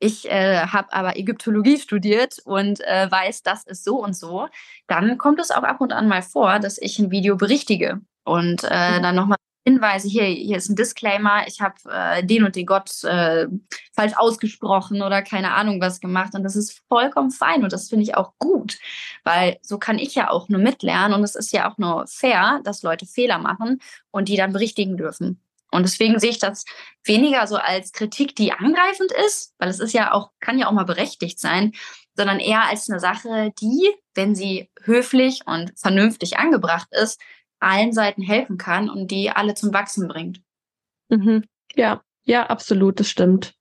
ich 0.00 0.28
äh, 0.30 0.66
habe 0.66 0.92
aber 0.92 1.16
Ägyptologie 1.16 1.78
studiert 1.78 2.38
und 2.44 2.80
äh, 2.80 3.10
weiß, 3.10 3.42
das 3.42 3.64
ist 3.64 3.84
so 3.84 4.02
und 4.02 4.16
so, 4.16 4.48
dann 4.88 5.18
kommt 5.18 5.38
es 5.40 5.50
auch 5.50 5.62
ab 5.62 5.80
und 5.80 5.92
an 5.92 6.08
mal 6.08 6.22
vor, 6.22 6.58
dass 6.58 6.78
ich 6.78 6.98
ein 6.98 7.10
Video 7.10 7.36
berichtige 7.36 8.00
und 8.24 8.64
äh, 8.64 8.98
mhm. 8.98 9.02
dann 9.02 9.14
nochmal 9.14 9.36
Hinweise, 9.66 10.08
hier, 10.08 10.24
hier 10.24 10.56
ist 10.56 10.70
ein 10.70 10.76
Disclaimer, 10.76 11.46
ich 11.46 11.60
habe 11.60 11.74
äh, 11.92 12.24
den 12.24 12.44
und 12.44 12.56
den 12.56 12.64
Gott 12.64 13.04
äh, 13.04 13.46
falsch 13.94 14.14
ausgesprochen 14.16 15.02
oder 15.02 15.20
keine 15.20 15.52
Ahnung 15.52 15.82
was 15.82 16.00
gemacht 16.00 16.34
und 16.34 16.44
das 16.44 16.56
ist 16.56 16.80
vollkommen 16.88 17.30
fein 17.30 17.62
und 17.62 17.70
das 17.70 17.90
finde 17.90 18.04
ich 18.04 18.14
auch 18.16 18.32
gut, 18.38 18.78
weil 19.22 19.58
so 19.60 19.78
kann 19.78 19.98
ich 19.98 20.14
ja 20.14 20.30
auch 20.30 20.48
nur 20.48 20.60
mitlernen 20.60 21.12
und 21.12 21.24
es 21.24 21.34
ist 21.34 21.52
ja 21.52 21.70
auch 21.70 21.76
nur 21.76 22.06
fair, 22.06 22.60
dass 22.64 22.82
Leute 22.82 23.04
Fehler 23.04 23.38
machen 23.38 23.80
und 24.10 24.28
die 24.28 24.36
dann 24.36 24.54
berichtigen 24.54 24.96
dürfen. 24.96 25.42
Und 25.70 25.84
deswegen 25.84 26.18
sehe 26.18 26.30
ich 26.30 26.38
das 26.38 26.64
weniger 27.04 27.46
so 27.46 27.56
als 27.56 27.92
Kritik, 27.92 28.34
die 28.36 28.52
angreifend 28.52 29.12
ist, 29.26 29.54
weil 29.58 29.68
es 29.68 29.80
ist 29.80 29.92
ja 29.92 30.12
auch, 30.12 30.30
kann 30.40 30.58
ja 30.58 30.66
auch 30.66 30.72
mal 30.72 30.84
berechtigt 30.84 31.38
sein, 31.38 31.72
sondern 32.14 32.40
eher 32.40 32.64
als 32.64 32.90
eine 32.90 33.00
Sache, 33.00 33.52
die, 33.60 33.90
wenn 34.14 34.34
sie 34.34 34.70
höflich 34.82 35.42
und 35.46 35.72
vernünftig 35.78 36.38
angebracht 36.38 36.88
ist, 36.90 37.20
allen 37.60 37.92
Seiten 37.92 38.22
helfen 38.22 38.58
kann 38.58 38.90
und 38.90 39.10
die 39.10 39.30
alle 39.30 39.54
zum 39.54 39.72
Wachsen 39.72 40.08
bringt. 40.08 40.40
Mhm. 41.08 41.44
Ja, 41.74 42.02
ja, 42.24 42.46
absolut, 42.46 43.00
das 43.00 43.08
stimmt. 43.08 43.54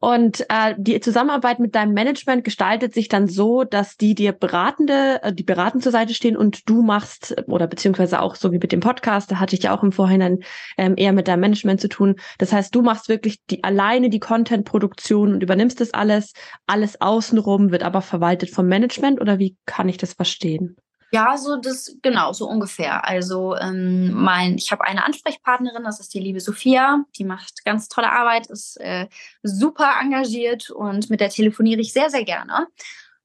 Und 0.00 0.44
äh, 0.48 0.74
die 0.76 1.00
Zusammenarbeit 1.00 1.58
mit 1.58 1.74
deinem 1.74 1.94
Management 1.94 2.44
gestaltet 2.44 2.94
sich 2.94 3.08
dann 3.08 3.26
so, 3.26 3.64
dass 3.64 3.96
die 3.96 4.14
dir 4.14 4.32
beratende, 4.32 5.20
äh, 5.22 5.32
die 5.32 5.42
beratend 5.42 5.82
zur 5.82 5.92
Seite 5.92 6.14
stehen 6.14 6.36
und 6.36 6.68
du 6.68 6.82
machst, 6.82 7.36
oder 7.46 7.66
beziehungsweise 7.66 8.20
auch 8.20 8.34
so 8.34 8.52
wie 8.52 8.58
mit 8.58 8.72
dem 8.72 8.80
Podcast, 8.80 9.30
da 9.30 9.40
hatte 9.40 9.56
ich 9.56 9.62
ja 9.64 9.76
auch 9.76 9.82
im 9.82 9.92
Vorhinein 9.92 10.40
ähm, 10.76 10.94
eher 10.96 11.12
mit 11.12 11.28
deinem 11.28 11.40
Management 11.40 11.80
zu 11.80 11.88
tun. 11.88 12.16
Das 12.38 12.52
heißt, 12.52 12.74
du 12.74 12.82
machst 12.82 13.08
wirklich 13.08 13.40
die 13.50 13.64
alleine 13.64 14.10
die 14.10 14.20
Content-Produktion 14.20 15.34
und 15.34 15.42
übernimmst 15.42 15.80
das 15.80 15.92
alles. 15.92 16.32
Alles 16.66 17.00
außenrum 17.00 17.70
wird 17.70 17.82
aber 17.82 18.02
verwaltet 18.02 18.50
vom 18.50 18.66
Management 18.66 19.20
oder 19.20 19.38
wie 19.38 19.56
kann 19.66 19.88
ich 19.88 19.96
das 19.96 20.14
verstehen? 20.14 20.76
Ja, 21.10 21.38
so 21.38 21.56
das 21.56 21.96
genau 22.02 22.32
so 22.32 22.46
ungefähr. 22.46 23.06
Also 23.06 23.56
ähm, 23.56 24.12
mein, 24.12 24.56
ich 24.56 24.70
habe 24.72 24.84
eine 24.84 25.04
Ansprechpartnerin, 25.04 25.84
das 25.84 26.00
ist 26.00 26.12
die 26.12 26.20
liebe 26.20 26.40
Sophia. 26.40 27.04
Die 27.16 27.24
macht 27.24 27.64
ganz 27.64 27.88
tolle 27.88 28.12
Arbeit, 28.12 28.48
ist 28.48 28.78
äh, 28.80 29.08
super 29.42 29.92
engagiert 30.02 30.70
und 30.70 31.08
mit 31.08 31.20
der 31.20 31.30
telefoniere 31.30 31.80
ich 31.80 31.92
sehr 31.92 32.10
sehr 32.10 32.24
gerne. 32.24 32.66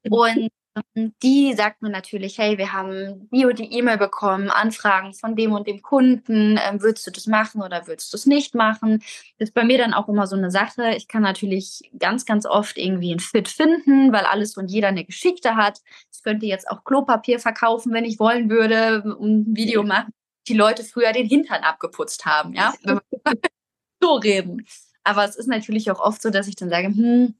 Mhm. 0.04 0.14
Und 0.14 0.50
die 0.96 1.54
sagt 1.54 1.82
mir 1.82 1.90
natürlich, 1.90 2.38
hey, 2.38 2.58
wir 2.58 2.74
haben 2.74 3.30
die 3.32 3.46
und 3.46 3.60
die 3.60 3.72
E-Mail 3.74 3.98
bekommen, 3.98 4.50
Anfragen 4.50 5.14
von 5.14 5.36
dem 5.36 5.52
und 5.52 5.68
dem 5.68 5.82
Kunden, 5.82 6.60
ähm, 6.62 6.82
würdest 6.82 7.06
du 7.06 7.12
das 7.12 7.28
machen 7.28 7.62
oder 7.62 7.88
würdest 7.88 8.12
du 8.12 8.18
es 8.18 8.26
nicht 8.26 8.56
machen? 8.56 9.00
Das 9.38 9.50
ist 9.50 9.54
bei 9.54 9.64
mir 9.64 9.78
dann 9.78 9.94
auch 9.94 10.10
immer 10.10 10.26
so 10.26 10.36
eine 10.36 10.50
Sache. 10.50 10.96
Ich 10.96 11.08
kann 11.08 11.22
natürlich 11.22 11.92
ganz, 12.00 12.26
ganz 12.26 12.46
oft 12.46 12.78
irgendwie 12.78 13.14
ein 13.14 13.20
Fit 13.20 13.48
finden, 13.48 14.12
weil 14.12 14.26
alles 14.26 14.58
und 14.58 14.72
jeder 14.72 14.88
eine 14.88 15.06
Geschichte 15.06 15.56
hat. 15.56 15.82
Ich 16.12 16.24
könnte 16.24 16.46
jetzt 16.46 16.70
auch 16.70 16.84
Klopapier 16.84 17.40
verkaufen, 17.40 17.94
wenn 17.94 18.06
ich 18.06 18.20
wollen 18.20 18.50
würde, 18.50 19.04
und 19.18 19.50
ein 19.50 19.56
Video 19.56 19.84
machen, 19.84 20.12
die 20.48 20.56
Leute 20.56 20.84
früher 20.84 21.12
den 21.12 21.28
Hintern 21.28 21.64
abgeputzt 21.64 22.26
haben, 22.26 22.54
ja? 22.54 22.74
so 24.02 24.16
reden. 24.16 24.66
Aber 25.04 25.26
es 25.26 25.36
ist 25.36 25.48
natürlich 25.48 25.92
auch 25.92 26.00
oft 26.00 26.22
so, 26.22 26.30
dass 26.30 26.48
ich 26.48 26.56
dann 26.56 26.70
sage, 26.70 26.88
hm, 26.88 27.36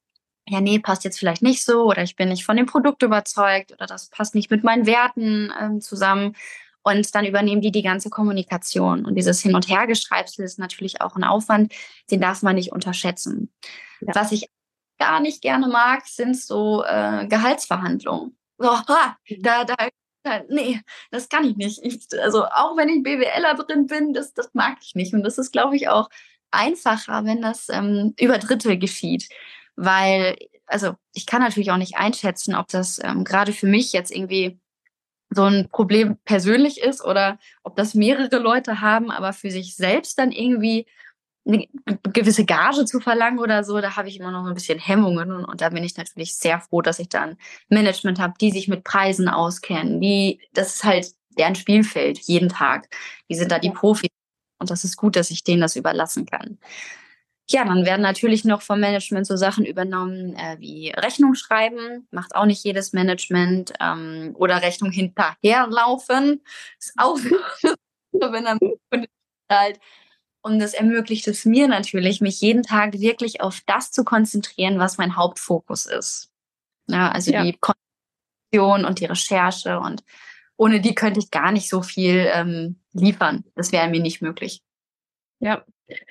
ja, 0.48 0.60
nee, 0.60 0.80
passt 0.80 1.04
jetzt 1.04 1.20
vielleicht 1.20 1.41
nicht 1.41 1.64
so 1.64 1.84
oder 1.84 2.04
ich 2.04 2.16
bin 2.16 2.30
nicht 2.30 2.46
von 2.46 2.58
dem 2.58 2.66
Produkt 2.66 3.02
überzeugt 3.02 3.72
oder 3.72 3.86
das 3.86 4.10
passt 4.10 4.36
nicht 4.36 4.52
mit 4.52 4.64
meinen 4.64 4.86
Werten 4.86 5.52
ähm, 5.60 5.82
zusammen. 5.82 6.36
Und 6.86 7.16
dann 7.16 7.26
übernehmen 7.26 7.62
die 7.62 7.72
die 7.72 7.82
ganze 7.82 8.10
Kommunikation. 8.10 9.06
Und 9.06 9.16
dieses 9.16 9.41
Hin- 9.41 9.56
und 9.56 9.70
Hergeschreibsel 9.70 10.44
ist 10.44 10.60
natürlich 10.60 11.00
auch 11.00 11.16
ein 11.16 11.24
Aufwand, 11.24 11.74
den 12.12 12.20
darf 12.20 12.41
man 12.41 12.56
nicht 12.56 12.74
unterschätzen. 12.74 13.54
Ja. 14.02 14.14
Was 14.16 14.34
ich 14.34 14.50
gar 15.00 15.22
nicht 15.22 15.41
gerne 15.41 15.70
mag, 15.70 16.06
sind 16.08 16.38
so 16.38 16.84
äh, 16.84 17.26
Gehaltsverhandlungen. 17.28 18.38
So, 18.58 18.70
ha, 18.70 19.18
da, 19.39 19.64
da, 19.64 19.76
da, 20.24 20.41
nee, 20.50 20.82
das 21.10 21.30
kann 21.30 21.46
ich 21.46 21.56
nicht. 21.56 21.80
Ich, 21.84 22.06
also 22.22 22.44
auch 22.48 22.76
wenn 22.76 22.89
ich 22.89 23.02
BWLer 23.02 23.56
drin 23.56 23.88
bin, 23.88 24.12
das, 24.12 24.34
das 24.34 24.54
mag 24.54 24.78
ich 24.82 24.94
nicht. 24.94 25.14
Und 25.14 25.24
das 25.24 25.38
ist, 25.38 25.54
glaube 25.54 25.78
ich, 25.78 25.88
auch 25.88 26.10
einfacher, 26.52 27.24
wenn 27.24 27.41
das 27.41 27.70
ähm, 27.70 28.14
über 28.20 28.39
Dritte 28.39 28.78
geschieht 28.78 29.30
weil, 29.76 30.36
also 30.65 30.93
ich 31.13 31.26
kann 31.26 31.41
natürlich 31.41 31.71
auch 31.71 31.78
nicht 31.78 31.97
einschätzen, 31.97 32.55
ob 32.55 32.67
das 32.67 32.99
ähm, 33.03 33.24
gerade 33.24 33.53
für 33.53 33.67
mich 33.67 33.93
jetzt 33.93 34.11
irgendwie 34.11 34.59
so 35.30 35.43
ein 35.43 35.69
Problem 35.69 36.17
persönlich 36.26 36.82
ist 36.82 37.03
oder 37.03 37.39
ob 37.63 37.76
das 37.76 37.93
mehrere 37.93 38.38
Leute 38.38 38.82
haben, 38.82 39.11
aber 39.11 39.34
für 39.34 39.51
sich 39.51 39.76
selbst 39.76 40.19
dann 40.19 40.32
irgendwie 40.32 40.86
eine 41.45 41.67
gewisse 42.13 42.45
Gage 42.45 42.86
zu 42.86 42.99
verlangen 43.01 43.39
oder 43.39 43.63
so, 43.63 43.82
da 43.82 43.97
habe 43.97 44.07
ich 44.07 44.19
immer 44.19 44.32
noch 44.32 44.45
ein 44.45 44.53
bisschen 44.53 44.80
Hemmungen 44.80 45.32
und, 45.32 45.45
und 45.45 45.59
da 45.59 45.69
bin 45.69 45.84
ich 45.84 45.97
natürlich 45.97 46.36
sehr 46.36 46.61
froh, 46.61 46.82
dass 46.82 46.99
ich 46.99 47.09
dann 47.09 47.38
Management 47.67 48.19
habe, 48.19 48.34
die 48.39 48.51
sich 48.51 48.67
mit 48.67 48.84
Preisen 48.84 49.28
auskennen, 49.28 49.99
die 49.99 50.39
das 50.53 50.76
ist 50.76 50.84
halt 50.84 51.07
deren 51.38 51.55
Spielfeld 51.55 52.19
jeden 52.19 52.49
Tag. 52.49 52.88
Die 53.30 53.36
sind 53.36 53.51
da 53.51 53.59
die 53.59 53.71
Profis 53.71 54.09
und 54.59 54.69
das 54.69 54.84
ist 54.86 54.95
gut, 54.95 55.15
dass 55.15 55.32
ich 55.32 55.43
denen 55.43 55.61
das 55.61 55.76
überlassen 55.76 56.26
kann. 56.26 56.59
Ja, 57.50 57.66
dann 57.66 57.86
werden 57.86 58.02
natürlich 58.02 58.46
noch 58.46 58.62
vom 58.62 58.80
Management 58.80 59.28
so 59.28 59.36
Sachen 59.36 59.66
übernommen 59.66 60.36
äh, 60.36 60.56
wie 60.60 60.91
Rechnung 60.91 61.36
schreiben, 61.36 62.08
macht 62.10 62.36
auch 62.36 62.46
nicht 62.46 62.64
jedes 62.64 62.94
Management, 62.94 63.74
ähm, 63.82 64.34
oder 64.36 64.62
Rechnung 64.62 64.91
hinterherlaufen, 64.91 66.41
ist 66.80 66.94
auch 66.98 67.18
wenn 68.12 68.46
er 68.46 68.58
halt. 69.52 69.80
Und 70.41 70.60
das 70.60 70.74
ermöglicht 70.74 71.28
es 71.28 71.46
mir 71.46 71.68
natürlich, 71.68 72.20
mich 72.20 72.41
jeden 72.41 72.64
Tag 72.64 73.00
wirklich 73.00 73.41
auf 73.41 73.62
das 73.66 73.91
zu 73.91 74.04
konzentrieren, 74.04 74.78
was 74.78 74.98
mein 74.98 75.16
Hauptfokus 75.16 75.86
ist. 75.86 76.32
Ja, 76.88 77.12
also 77.12 77.32
ja. 77.32 77.44
die 77.44 77.58
Konzentration 77.58 78.86
und 78.86 79.00
die 79.00 79.06
Recherche 79.06 79.80
und 79.80 80.04
ohne 80.58 80.82
die 80.82 80.96
könnte 80.96 81.20
ich 81.20 81.32
gar 81.32 81.52
nicht 81.52 81.70
so 81.70 81.82
viel 81.82 82.30
ähm, 82.32 82.80
liefern. 82.91 83.46
Das 83.56 83.72
wäre 83.72 83.88
mir 83.88 84.02
nicht 84.02 84.22
möglich. 84.22 84.62
Ja, 85.39 85.66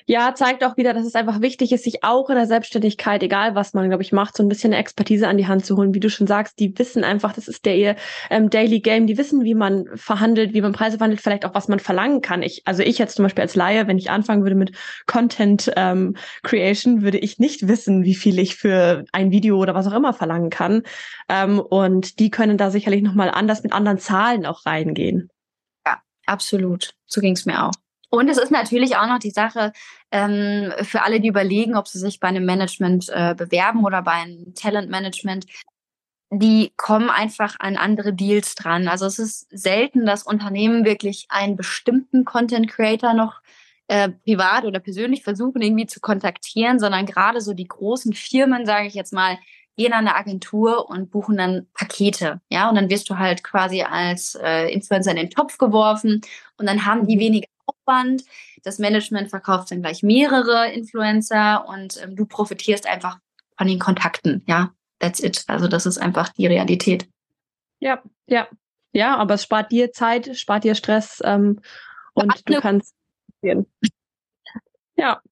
ja, 0.07 0.35
zeigt 0.35 0.65
auch 0.65 0.77
wieder, 0.77 0.93
dass 0.93 1.07
es 1.07 1.15
einfach 1.15 1.41
wichtig 1.41 1.73
ist, 1.73 1.85
sich 1.85 2.05
auch 2.05 2.29
in 2.29 2.37
der 2.37 2.47
Selbstständigkeit, 2.47 3.23
egal 3.23 3.55
was 3.55 3.73
man, 3.73 3.89
glaube 3.89 4.03
ich, 4.03 4.13
macht, 4.13 4.37
so 4.37 4.43
ein 4.43 4.49
bisschen 4.49 4.73
Expertise 4.73 5.27
an 5.27 5.39
die 5.39 5.47
Hand 5.47 5.65
zu 5.65 5.77
holen. 5.77 5.95
Wie 5.95 6.01
du 6.01 6.11
schon 6.11 6.27
sagst, 6.27 6.59
die 6.59 6.79
wissen 6.79 7.05
einfach, 7.05 7.33
das 7.33 7.49
ist 7.49 7.65
der 7.65 7.77
ihr 7.77 7.97
ähm, 8.29 8.51
Daily 8.51 8.81
Game, 8.81 9.07
die 9.07 9.17
wissen, 9.17 9.45
wie 9.45 9.55
man 9.55 9.87
verhandelt, 9.95 10.53
wie 10.53 10.61
man 10.61 10.73
Preise 10.73 10.99
verhandelt, 10.99 11.23
vielleicht 11.23 11.47
auch, 11.47 11.55
was 11.55 11.69
man 11.69 11.81
verlangen 11.81 12.21
kann. 12.21 12.43
Ich, 12.43 12.63
also 12.67 12.83
ich 12.83 12.99
jetzt 12.99 13.17
zum 13.17 13.25
Beispiel 13.25 13.43
als 13.43 13.57
Laie, 13.57 13.87
wenn 13.87 13.99
ich 13.99 14.11
anfangen 14.11 14.43
würde 14.43 14.57
mit 14.57 14.73
Content 15.07 15.73
ähm, 15.77 16.17
Creation, 16.43 17.03
würde 17.03 17.19
ich 17.19 17.39
nicht 17.39 17.67
wissen, 17.67 18.05
wie 18.05 18.15
viel 18.15 18.39
ich 18.39 18.57
für 18.57 19.05
ein 19.13 19.31
Video 19.31 19.57
oder 19.57 19.75
was 19.75 19.87
auch 19.87 19.95
immer 19.95 20.13
verlangen 20.13 20.51
kann. 20.51 20.83
Ähm, 21.29 21.59
und 21.59 22.19
die 22.19 22.31
können 22.31 22.59
da 22.59 22.71
sicherlich 22.71 23.03
nochmal 23.03 23.31
anders 23.31 23.63
mit 23.63 23.73
anderen 23.73 23.99
Zahlen 23.99 24.45
auch 24.45 24.67
reingehen. 24.67 25.31
Ja, 25.87 25.99
absolut. 26.27 26.95
So 27.07 27.21
ging 27.23 27.33
es 27.33 27.47
mir 27.47 27.65
auch. 27.65 27.73
Und 28.15 28.29
es 28.29 28.37
ist 28.37 28.51
natürlich 28.51 28.97
auch 28.97 29.07
noch 29.07 29.21
die 29.21 29.31
Sache 29.31 29.73
ähm, 30.11 30.71
für 30.83 31.03
alle, 31.03 31.19
die 31.19 31.29
überlegen, 31.29 31.75
ob 31.77 31.89
sie 31.89 31.99
sich 31.99 32.21
bei 32.21 32.29
einem 32.29 32.45
Management 32.45 33.09
äh, 33.09 33.35
bewerben 33.35 33.85
oder 33.87 34.03
bei 34.03 34.13
einem 34.13 34.55
Talentmanagement. 34.55 35.47
Die 36.31 36.75
kommen 36.77 37.09
einfach 37.09 37.57
an 37.59 37.79
andere 37.79 38.13
Deals 38.13 38.55
dran. 38.55 38.87
Also 38.87 39.07
es 39.07 39.19
ist 39.19 39.47
selten, 39.51 40.05
dass 40.05 40.25
Unternehmen 40.25 40.85
wirklich 40.85 41.25
einen 41.31 41.57
bestimmten 41.57 42.27
Content 42.27 42.69
Creator 42.69 43.15
noch 43.15 43.41
äh, 43.89 44.11
privat 44.11 44.67
oder 44.67 44.79
persönlich 44.79 45.23
versuchen 45.23 45.63
irgendwie 45.63 45.87
zu 45.87 46.01
kontaktieren, 46.01 46.79
sondern 46.79 47.07
gerade 47.07 47.41
so 47.41 47.55
die 47.55 47.69
großen 47.69 48.13
Firmen, 48.13 48.67
sage 48.67 48.89
ich 48.89 48.95
jetzt 48.95 49.15
mal, 49.15 49.39
gehen 49.79 49.95
an 49.95 50.07
eine 50.07 50.17
Agentur 50.17 50.91
und 50.91 51.11
buchen 51.11 51.39
dann 51.39 51.67
Pakete, 51.73 52.43
ja, 52.51 52.69
und 52.69 52.75
dann 52.75 52.91
wirst 52.91 53.09
du 53.09 53.17
halt 53.17 53.43
quasi 53.43 53.81
als 53.81 54.35
äh, 54.35 54.71
Influencer 54.71 55.13
in 55.13 55.17
den 55.17 55.31
Topf 55.31 55.57
geworfen 55.57 56.21
und 56.59 56.67
dann 56.67 56.85
haben 56.85 57.07
die 57.07 57.19
weniger 57.19 57.47
Aufwand. 57.67 58.25
Das 58.63 58.79
Management 58.79 59.31
verkauft 59.31 59.71
dann 59.71 59.83
gleich 59.83 60.03
mehrere 60.03 60.71
Influencer 60.73 61.67
und 61.69 62.03
ähm, 62.03 62.17
du 62.17 62.27
profitierst 62.27 62.87
einfach 62.87 63.19
von 63.57 63.67
den 63.67 63.79
Kontakten. 63.79 64.43
Ja, 64.47 64.73
that's 64.99 65.21
it. 65.21 65.45
Also 65.47 65.69
das 65.69 65.87
ist 65.87 65.99
einfach 65.99 66.31
die 66.31 66.47
Realität. 66.47 67.09
Ja, 67.81 68.03
ja. 68.27 68.49
Ja, 68.95 69.17
aber 69.17 69.35
es 69.35 69.43
spart 69.43 69.73
dir 69.73 69.93
Zeit, 69.93 70.37
spart 70.37 70.65
dir 70.65 70.75
Stress 70.75 71.21
ähm, 71.25 71.61
und 72.15 72.43
du 72.47 72.61
kannst. 72.61 72.95
Ja, 74.95 75.23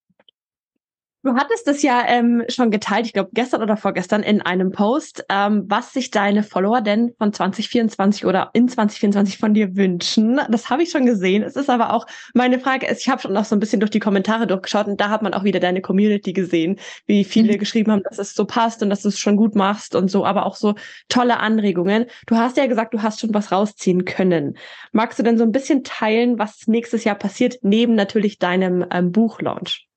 Du 1.22 1.34
hattest 1.34 1.68
es 1.68 1.82
ja 1.82 2.02
ähm, 2.06 2.44
schon 2.48 2.70
geteilt, 2.70 3.04
ich 3.04 3.12
glaube 3.12 3.28
gestern 3.34 3.62
oder 3.62 3.76
vorgestern 3.76 4.22
in 4.22 4.40
einem 4.40 4.72
Post, 4.72 5.26
ähm, 5.28 5.64
was 5.66 5.92
sich 5.92 6.10
deine 6.10 6.42
Follower 6.42 6.80
denn 6.80 7.12
von 7.18 7.30
2024 7.30 8.24
oder 8.24 8.48
in 8.54 8.68
2024 8.68 9.36
von 9.36 9.52
dir 9.52 9.76
wünschen. 9.76 10.40
Das 10.48 10.70
habe 10.70 10.82
ich 10.82 10.90
schon 10.90 11.04
gesehen. 11.04 11.42
Es 11.42 11.56
ist 11.56 11.68
aber 11.68 11.92
auch 11.92 12.06
meine 12.32 12.58
Frage 12.58 12.86
ist, 12.86 13.02
ich 13.02 13.10
habe 13.10 13.20
schon 13.20 13.34
noch 13.34 13.44
so 13.44 13.54
ein 13.54 13.60
bisschen 13.60 13.80
durch 13.80 13.90
die 13.90 13.98
Kommentare 13.98 14.46
durchgeschaut 14.46 14.86
und 14.86 14.98
da 14.98 15.10
hat 15.10 15.20
man 15.20 15.34
auch 15.34 15.44
wieder 15.44 15.60
deine 15.60 15.82
Community 15.82 16.32
gesehen, 16.32 16.80
wie 17.04 17.24
viele 17.24 17.52
mhm. 17.52 17.58
geschrieben 17.58 17.92
haben, 17.92 18.02
dass 18.02 18.18
es 18.18 18.34
so 18.34 18.46
passt 18.46 18.82
und 18.82 18.88
dass 18.88 19.02
du 19.02 19.08
es 19.08 19.18
schon 19.18 19.36
gut 19.36 19.54
machst 19.54 19.94
und 19.94 20.10
so, 20.10 20.24
aber 20.24 20.46
auch 20.46 20.56
so 20.56 20.74
tolle 21.10 21.38
Anregungen. 21.38 22.06
Du 22.28 22.36
hast 22.36 22.56
ja 22.56 22.64
gesagt, 22.64 22.94
du 22.94 23.02
hast 23.02 23.20
schon 23.20 23.34
was 23.34 23.52
rausziehen 23.52 24.06
können. 24.06 24.56
Magst 24.92 25.18
du 25.18 25.22
denn 25.22 25.36
so 25.36 25.44
ein 25.44 25.52
bisschen 25.52 25.84
teilen, 25.84 26.38
was 26.38 26.66
nächstes 26.66 27.04
Jahr 27.04 27.16
passiert, 27.16 27.58
neben 27.60 27.94
natürlich 27.94 28.38
deinem 28.38 28.86
ähm, 28.90 29.12
Buchlaunch? 29.12 29.89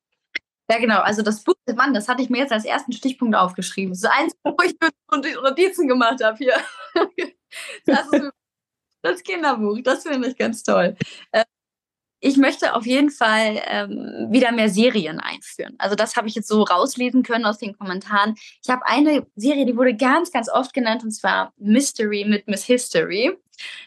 Ja, 0.69 0.79
genau. 0.79 1.01
Also 1.01 1.21
das 1.21 1.43
Buch, 1.43 1.55
Mann, 1.75 1.93
das 1.93 2.07
hatte 2.07 2.21
ich 2.21 2.29
mir 2.29 2.39
jetzt 2.39 2.53
als 2.53 2.65
ersten 2.65 2.93
Stichpunkt 2.93 3.35
aufgeschrieben. 3.35 3.93
Ist 3.93 4.05
eins, 4.05 4.33
wo 4.43 4.55
ich 4.63 4.75
Notizen 5.41 5.87
gemacht 5.87 6.23
habe 6.23 6.37
hier. 6.37 6.55
Das 7.85 8.07
ist 8.11 8.31
das 9.03 9.21
Kinderbuch. 9.21 9.77
Das 9.83 10.01
finde 10.01 10.27
ich 10.27 10.35
ganz 10.35 10.63
toll. 10.63 10.95
Äh, 11.31 11.43
ich 12.19 12.37
möchte 12.37 12.73
auf 12.73 12.85
jeden 12.85 13.09
Fall 13.09 13.61
ähm, 13.67 14.27
wieder 14.31 14.53
mehr 14.53 14.69
Serien 14.69 15.19
einführen. 15.19 15.75
Also 15.77 15.95
das 15.95 16.15
habe 16.15 16.29
ich 16.29 16.35
jetzt 16.35 16.47
so 16.47 16.63
rauslesen 16.63 17.21
können 17.21 17.45
aus 17.45 17.57
den 17.57 17.77
Kommentaren. 17.77 18.35
Ich 18.63 18.69
habe 18.69 18.87
eine 18.87 19.27
Serie, 19.35 19.65
die 19.65 19.75
wurde 19.75 19.93
ganz, 19.93 20.31
ganz 20.31 20.49
oft 20.49 20.73
genannt, 20.73 21.03
und 21.03 21.11
zwar 21.11 21.53
Mystery 21.57 22.23
mit 22.25 22.47
Miss 22.47 22.63
History. 22.63 23.37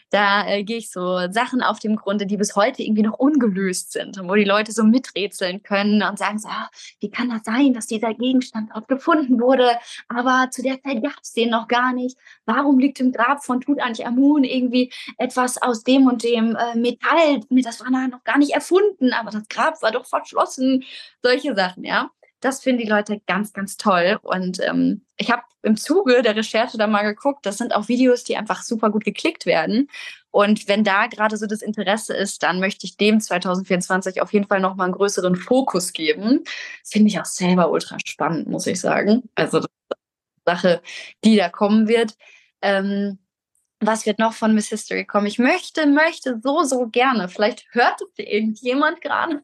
Da 0.09 0.47
äh, 0.47 0.63
gehe 0.63 0.77
ich 0.77 0.91
so 0.91 1.29
Sachen 1.31 1.61
auf 1.61 1.79
dem 1.79 1.95
Grunde, 1.95 2.25
die 2.25 2.37
bis 2.37 2.55
heute 2.55 2.83
irgendwie 2.83 3.01
noch 3.01 3.19
ungelöst 3.19 3.91
sind 3.91 4.17
und 4.19 4.29
wo 4.29 4.35
die 4.35 4.43
Leute 4.43 4.71
so 4.71 4.83
miträtseln 4.83 5.63
können 5.63 6.01
und 6.01 6.17
sagen 6.17 6.39
so, 6.39 6.47
ah, 6.47 6.69
wie 6.99 7.09
kann 7.09 7.29
das 7.29 7.43
sein, 7.43 7.73
dass 7.73 7.87
dieser 7.87 8.13
Gegenstand 8.13 8.71
dort 8.73 8.87
gefunden 8.87 9.39
wurde, 9.39 9.71
aber 10.07 10.49
zu 10.51 10.61
der 10.61 10.81
Zeit 10.81 11.03
gab 11.03 11.19
es 11.21 11.33
den 11.33 11.49
noch 11.49 11.67
gar 11.67 11.93
nicht. 11.93 12.17
Warum 12.45 12.79
liegt 12.79 12.99
im 12.99 13.11
Grab 13.11 13.43
von 13.43 13.61
Tutanchamun 13.61 14.43
irgendwie 14.43 14.91
etwas 15.17 15.61
aus 15.61 15.83
dem 15.83 16.07
und 16.07 16.23
dem 16.23 16.55
äh, 16.55 16.75
Metall? 16.75 17.41
Das 17.49 17.81
war 17.81 17.89
noch 18.07 18.23
gar 18.23 18.37
nicht 18.37 18.53
erfunden, 18.53 19.13
aber 19.13 19.31
das 19.31 19.47
Grab 19.49 19.81
war 19.81 19.91
doch 19.91 20.05
verschlossen. 20.05 20.83
Solche 21.21 21.55
Sachen, 21.55 21.83
ja. 21.83 22.11
Das 22.39 22.61
finden 22.61 22.83
die 22.83 22.89
Leute 22.89 23.19
ganz, 23.25 23.53
ganz 23.53 23.77
toll. 23.77 24.19
Und 24.21 24.59
ähm, 24.61 25.05
ich 25.17 25.31
habe 25.31 25.41
im 25.63 25.75
Zuge 25.75 26.21
der 26.21 26.35
Recherche 26.35 26.77
da 26.77 26.87
mal 26.87 27.03
geguckt, 27.03 27.45
das 27.45 27.57
sind 27.57 27.75
auch 27.75 27.87
Videos, 27.87 28.23
die 28.23 28.37
einfach 28.37 28.61
super 28.63 28.89
gut 28.89 29.03
geklickt 29.03 29.45
werden. 29.45 29.89
Und 30.31 30.67
wenn 30.67 30.83
da 30.83 31.07
gerade 31.07 31.35
so 31.35 31.47
das 31.47 31.61
Interesse 31.61 32.15
ist, 32.15 32.43
dann 32.43 32.59
möchte 32.59 32.85
ich 32.85 32.95
dem 32.97 33.19
2024 33.19 34.21
auf 34.21 34.33
jeden 34.33 34.47
Fall 34.47 34.59
nochmal 34.59 34.85
einen 34.85 34.95
größeren 34.95 35.35
Fokus 35.35 35.93
geben. 35.93 36.43
Finde 36.83 37.07
ich 37.07 37.19
auch 37.19 37.25
selber 37.25 37.71
ultra 37.71 37.97
spannend, 38.05 38.47
muss 38.47 38.67
ich 38.67 38.79
sagen. 38.79 39.23
Also 39.35 39.59
das 39.59 39.67
ist 39.67 39.97
eine 40.45 40.55
Sache, 40.55 40.81
die 41.23 41.35
da 41.35 41.49
kommen 41.49 41.87
wird. 41.87 42.15
Ähm, 42.61 43.19
was 43.79 44.05
wird 44.05 44.19
noch 44.19 44.33
von 44.33 44.53
Miss 44.53 44.69
History 44.69 45.05
kommen? 45.05 45.27
Ich 45.27 45.39
möchte, 45.39 45.85
möchte 45.85 46.39
so, 46.43 46.63
so 46.63 46.87
gerne. 46.87 47.29
Vielleicht 47.29 47.67
hört 47.71 48.01
es 48.01 48.25
irgendjemand 48.25 49.01
gerade 49.01 49.43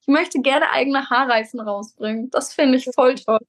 ich 0.00 0.06
möchte 0.06 0.40
gerne 0.40 0.70
eigene 0.70 1.08
Haarreifen 1.10 1.60
rausbringen. 1.60 2.30
Das 2.30 2.54
finde 2.54 2.78
ich 2.78 2.88
voll 2.94 3.14
toll. 3.16 3.40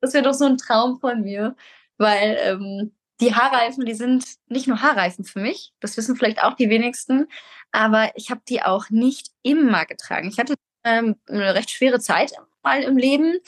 Das 0.00 0.14
wäre 0.14 0.24
doch 0.24 0.34
so 0.34 0.44
ein 0.44 0.58
Traum 0.58 1.00
von 1.00 1.22
mir, 1.22 1.56
weil 1.96 2.38
ähm, 2.40 2.92
die 3.20 3.34
Haarreifen, 3.34 3.84
die 3.84 3.94
sind 3.94 4.24
nicht 4.46 4.68
nur 4.68 4.80
Haarreifen 4.82 5.24
für 5.24 5.40
mich, 5.40 5.72
das 5.80 5.96
wissen 5.96 6.16
vielleicht 6.16 6.42
auch 6.42 6.54
die 6.54 6.70
wenigsten, 6.70 7.26
aber 7.72 8.12
ich 8.14 8.30
habe 8.30 8.40
die 8.48 8.62
auch 8.62 8.90
nicht 8.90 9.30
immer 9.42 9.86
getragen. 9.86 10.28
Ich 10.28 10.38
hatte 10.38 10.54
ähm, 10.84 11.16
eine 11.28 11.54
recht 11.54 11.70
schwere 11.70 12.00
Zeit 12.00 12.32
mal 12.62 12.82
im 12.82 12.96
Leben 12.96 13.38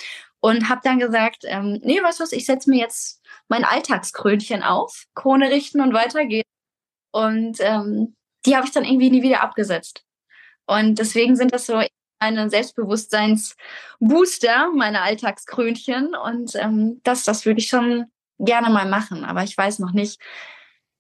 und 0.41 0.69
habe 0.69 0.81
dann 0.83 0.99
gesagt, 0.99 1.45
ähm, 1.45 1.81
nee, 1.83 2.03
weißt 2.03 2.19
du 2.19 2.25
was, 2.25 2.33
ich 2.33 2.47
setze 2.47 2.71
mir 2.71 2.79
jetzt 2.81 3.23
mein 3.49 3.65
Alltagskrönchen 3.65 4.63
auf, 4.63 5.07
Krone 5.15 5.51
richten 5.51 5.81
und 5.81 5.93
weitergehen. 5.93 6.45
Und 7.13 7.59
ähm, 7.61 8.17
die 8.47 8.57
habe 8.57 8.67
ich 8.67 8.73
dann 8.73 8.85
irgendwie 8.85 9.11
nie 9.11 9.23
wieder 9.23 9.43
abgesetzt. 9.43 10.05
Und 10.71 10.99
deswegen 11.01 11.35
sind 11.35 11.53
das 11.53 11.67
so 11.67 11.83
meine 12.21 12.49
Selbstbewusstseinsbooster, 12.49 14.71
meine 14.77 15.03
Alltagskrönchen. 15.03 16.15
Und 16.15 16.55
ähm, 16.55 17.01
das, 17.03 17.25
das 17.25 17.45
würde 17.45 17.59
ich 17.59 17.67
schon 17.67 18.05
gerne 18.39 18.71
mal 18.71 18.89
machen. 18.89 19.25
Aber 19.25 19.43
ich 19.43 19.59
weiß 19.59 19.81
noch 19.81 19.91
nicht, 19.93 20.21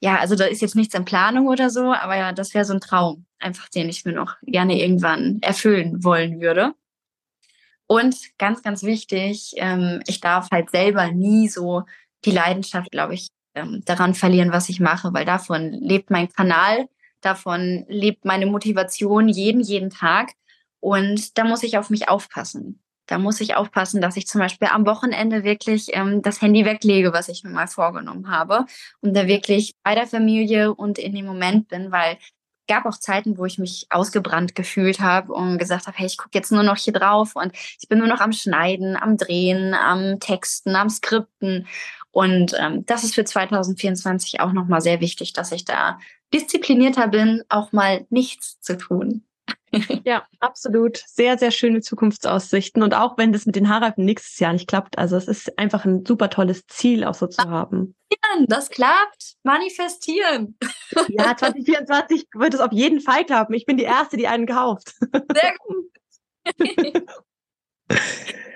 ja, 0.00 0.18
also 0.18 0.34
da 0.34 0.46
ist 0.46 0.62
jetzt 0.62 0.74
nichts 0.74 0.94
in 0.94 1.04
Planung 1.04 1.46
oder 1.46 1.70
so, 1.70 1.92
aber 1.92 2.16
ja, 2.16 2.32
das 2.32 2.52
wäre 2.54 2.64
so 2.64 2.72
ein 2.72 2.80
Traum, 2.80 3.26
einfach 3.38 3.68
den 3.68 3.88
ich 3.88 4.04
mir 4.04 4.12
noch 4.12 4.34
gerne 4.42 4.80
irgendwann 4.80 5.38
erfüllen 5.42 6.02
wollen 6.02 6.40
würde. 6.40 6.74
Und 7.86 8.16
ganz, 8.38 8.62
ganz 8.62 8.82
wichtig, 8.82 9.52
ähm, 9.56 10.02
ich 10.06 10.20
darf 10.20 10.50
halt 10.50 10.70
selber 10.70 11.12
nie 11.12 11.48
so 11.48 11.84
die 12.24 12.32
Leidenschaft, 12.32 12.90
glaube 12.90 13.14
ich, 13.14 13.28
ähm, 13.54 13.82
daran 13.84 14.14
verlieren, 14.14 14.52
was 14.52 14.68
ich 14.68 14.80
mache, 14.80 15.12
weil 15.12 15.24
davon 15.24 15.72
lebt 15.72 16.10
mein 16.10 16.32
Kanal 16.32 16.88
Davon 17.20 17.84
lebt 17.88 18.24
meine 18.24 18.46
Motivation 18.46 19.28
jeden, 19.28 19.60
jeden 19.60 19.90
Tag. 19.90 20.32
Und 20.80 21.36
da 21.38 21.44
muss 21.44 21.62
ich 21.62 21.76
auf 21.78 21.90
mich 21.90 22.08
aufpassen. 22.08 22.80
Da 23.06 23.18
muss 23.18 23.40
ich 23.40 23.56
aufpassen, 23.56 24.00
dass 24.00 24.16
ich 24.16 24.28
zum 24.28 24.40
Beispiel 24.40 24.68
am 24.68 24.86
Wochenende 24.86 25.42
wirklich 25.42 25.88
ähm, 25.94 26.22
das 26.22 26.40
Handy 26.40 26.64
weglege, 26.64 27.12
was 27.12 27.28
ich 27.28 27.42
mir 27.42 27.50
mal 27.50 27.66
vorgenommen 27.66 28.30
habe 28.30 28.66
und 29.00 29.14
da 29.16 29.26
wirklich 29.26 29.72
bei 29.82 29.96
der 29.96 30.06
Familie 30.06 30.72
und 30.72 30.98
in 30.98 31.14
dem 31.14 31.26
Moment 31.26 31.68
bin, 31.68 31.90
weil 31.90 32.18
gab 32.70 32.86
auch 32.86 32.96
Zeiten, 32.96 33.36
wo 33.36 33.46
ich 33.46 33.58
mich 33.58 33.86
ausgebrannt 33.90 34.54
gefühlt 34.54 35.00
habe 35.00 35.32
und 35.32 35.58
gesagt 35.58 35.88
habe, 35.88 35.98
hey, 35.98 36.06
ich 36.06 36.16
gucke 36.16 36.30
jetzt 36.34 36.52
nur 36.52 36.62
noch 36.62 36.76
hier 36.76 36.92
drauf 36.92 37.34
und 37.34 37.50
ich 37.52 37.88
bin 37.88 37.98
nur 37.98 38.06
noch 38.06 38.20
am 38.20 38.32
Schneiden, 38.32 38.96
am 38.96 39.16
Drehen, 39.16 39.74
am 39.74 40.20
Texten, 40.20 40.76
am 40.76 40.88
Skripten. 40.88 41.66
Und 42.12 42.54
ähm, 42.58 42.84
das 42.86 43.04
ist 43.04 43.14
für 43.14 43.24
2024 43.24 44.40
auch 44.40 44.52
nochmal 44.52 44.80
sehr 44.80 45.00
wichtig, 45.00 45.32
dass 45.32 45.52
ich 45.52 45.64
da 45.64 45.98
disziplinierter 46.34 47.08
bin, 47.08 47.42
auch 47.48 47.72
mal 47.72 48.06
nichts 48.11 48.61
zu 48.61 48.76
tun. 48.76 49.24
ja, 50.04 50.26
absolut. 50.40 51.02
Sehr, 51.06 51.38
sehr 51.38 51.50
schöne 51.50 51.80
Zukunftsaussichten. 51.80 52.82
Und 52.82 52.94
auch 52.94 53.16
wenn 53.18 53.32
das 53.32 53.46
mit 53.46 53.56
den 53.56 53.68
Haarreifen 53.68 54.04
nächstes 54.04 54.38
Jahr 54.38 54.52
nicht 54.52 54.68
klappt, 54.68 54.98
also 54.98 55.16
es 55.16 55.28
ist 55.28 55.58
einfach 55.58 55.84
ein 55.84 56.04
super 56.04 56.28
tolles 56.30 56.66
Ziel 56.66 57.04
auch 57.04 57.14
so 57.14 57.26
zu 57.28 57.42
haben. 57.44 57.94
Das 58.46 58.70
klappt. 58.70 59.36
Manifestieren. 59.42 60.56
Ja, 61.08 61.36
2024 61.36 62.26
wird 62.34 62.52
es 62.52 62.58
auf 62.58 62.72
jeden 62.72 63.00
Fall 63.00 63.24
klappen. 63.24 63.54
Ich 63.54 63.64
bin 63.64 63.76
die 63.76 63.84
Erste, 63.84 64.16
die 64.16 64.26
einen 64.26 64.46
kauft. 64.46 64.94
Sehr 65.32 65.54
gut. 65.61 65.86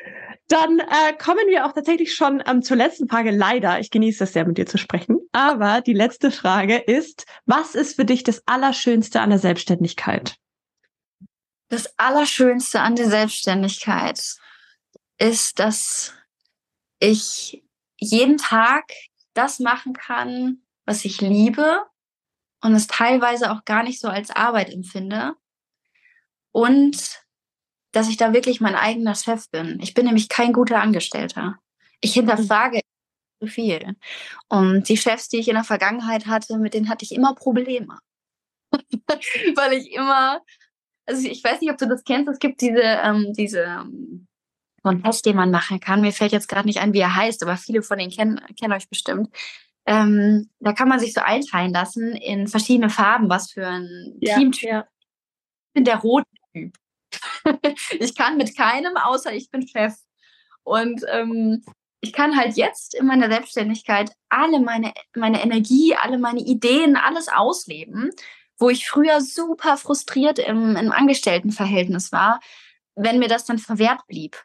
Dann 0.49 0.79
äh, 0.79 1.15
kommen 1.19 1.47
wir 1.49 1.65
auch 1.65 1.73
tatsächlich 1.73 2.15
schon 2.15 2.43
ähm, 2.47 2.63
zur 2.63 2.77
letzten 2.77 3.09
Frage. 3.09 3.31
Leider, 3.31 3.81
ich 3.81 3.91
genieße 3.91 4.25
es 4.25 4.35
sehr, 4.35 4.47
mit 4.47 4.59
dir 4.59 4.67
zu 4.67 4.77
sprechen. 4.77 5.19
Aber 5.33 5.81
die 5.81 5.95
letzte 5.95 6.31
Frage 6.31 6.77
ist, 6.77 7.25
was 7.47 7.75
ist 7.75 7.97
für 7.97 8.05
dich 8.05 8.25
das 8.25 8.43
Allerschönste 8.47 9.21
an 9.21 9.31
der 9.31 9.39
Selbstständigkeit? 9.39 10.37
Das 11.71 11.99
Allerschönste 11.99 12.81
an 12.81 12.95
der 12.95 13.09
Selbstständigkeit 13.09 14.21
ist, 15.19 15.59
dass 15.59 16.13
ich 16.99 17.65
jeden 17.97 18.37
Tag 18.37 18.85
das 19.33 19.61
machen 19.61 19.95
kann, 19.95 20.63
was 20.85 21.05
ich 21.05 21.21
liebe 21.21 21.81
und 22.61 22.75
es 22.75 22.87
teilweise 22.87 23.51
auch 23.51 23.65
gar 23.65 23.83
nicht 23.83 24.01
so 24.01 24.09
als 24.09 24.31
Arbeit 24.31 24.71
empfinde. 24.71 25.35
Und 26.53 27.24
dass 27.95 28.09
ich 28.09 28.17
da 28.17 28.33
wirklich 28.33 28.61
mein 28.61 28.75
eigener 28.75 29.15
Chef 29.15 29.49
bin. 29.51 29.79
Ich 29.81 29.95
bin 29.95 30.07
nämlich 30.07 30.29
kein 30.29 30.53
guter 30.53 30.81
Angestellter. 30.81 31.59
Ich 32.01 32.15
hinterfrage 32.15 32.81
zu 33.41 33.47
viel. 33.49 33.97
Und 34.49 34.89
die 34.89 34.97
Chefs, 34.97 35.29
die 35.29 35.39
ich 35.39 35.49
in 35.49 35.55
der 35.55 35.65
Vergangenheit 35.65 36.27
hatte, 36.27 36.59
mit 36.59 36.75
denen 36.75 36.89
hatte 36.89 37.05
ich 37.05 37.13
immer 37.13 37.35
Probleme. 37.35 37.99
Weil 38.73 39.75
ich 39.75 39.93
immer, 39.93 40.41
also 41.07 41.27
ich 41.27 41.43
weiß 41.43 41.61
nicht, 41.61 41.71
ob 41.71 41.79
du 41.79 41.89
das 41.89 42.05
kennst, 42.05 42.29
es 42.29 42.39
gibt 42.39 42.61
diese, 42.61 42.83
ähm, 42.83 43.33
diese 43.37 43.61
ähm, 43.61 44.27
Contest, 44.83 45.25
den 45.25 45.37
man 45.37 45.51
machen 45.51 45.81
kann. 45.81 46.01
Mir 46.01 46.13
fällt 46.13 46.33
jetzt 46.33 46.49
gerade 46.49 46.67
nicht 46.67 46.81
ein, 46.81 46.93
wie 46.93 47.01
er 47.01 47.17
heißt, 47.17 47.43
aber 47.43 47.57
viele 47.57 47.83
von 47.83 47.99
denen 47.99 48.11
kennen, 48.11 48.41
kennen 48.59 48.73
euch 48.73 48.89
bestimmt. 48.89 49.35
Ähm, 49.87 50.51
da 50.61 50.73
kann 50.73 50.89
man 50.89 50.99
sich 50.99 51.13
so 51.13 51.21
einteilen 51.21 51.73
lassen 51.73 52.13
in 52.17 52.49
verschiedene 52.49 52.91
Farben, 52.91 53.29
was 53.29 53.53
für 53.53 53.67
ein 53.67 54.17
ja, 54.21 54.37
Teamtyp. 54.37 54.69
Ja. 54.69 54.89
Ich 55.69 55.75
bin 55.75 55.85
der 55.85 55.99
rote 55.99 56.27
Typ. 56.53 56.75
ich 57.99 58.15
kann 58.15 58.37
mit 58.37 58.57
keinem, 58.57 58.97
außer 58.97 59.33
ich 59.33 59.51
bin 59.51 59.67
Chef. 59.67 59.95
Und 60.63 61.05
ähm, 61.09 61.65
ich 62.01 62.13
kann 62.13 62.37
halt 62.37 62.57
jetzt 62.57 62.95
in 62.95 63.07
meiner 63.07 63.31
Selbstständigkeit 63.31 64.11
alle 64.29 64.61
meine, 64.61 64.93
meine 65.15 65.43
Energie, 65.43 65.95
alle 65.95 66.19
meine 66.19 66.41
Ideen, 66.41 66.97
alles 66.97 67.29
ausleben, 67.29 68.11
wo 68.59 68.69
ich 68.71 68.89
früher 68.89 69.21
super 69.21 69.77
frustriert 69.77 70.39
im, 70.39 70.77
im 70.77 70.93
Angestelltenverhältnis 70.93 72.13
war, 72.13 72.41
wenn 72.95 73.19
mir 73.19 73.29
das 73.29 73.45
dann 73.45 73.59
verwehrt 73.59 74.07
blieb 74.07 74.45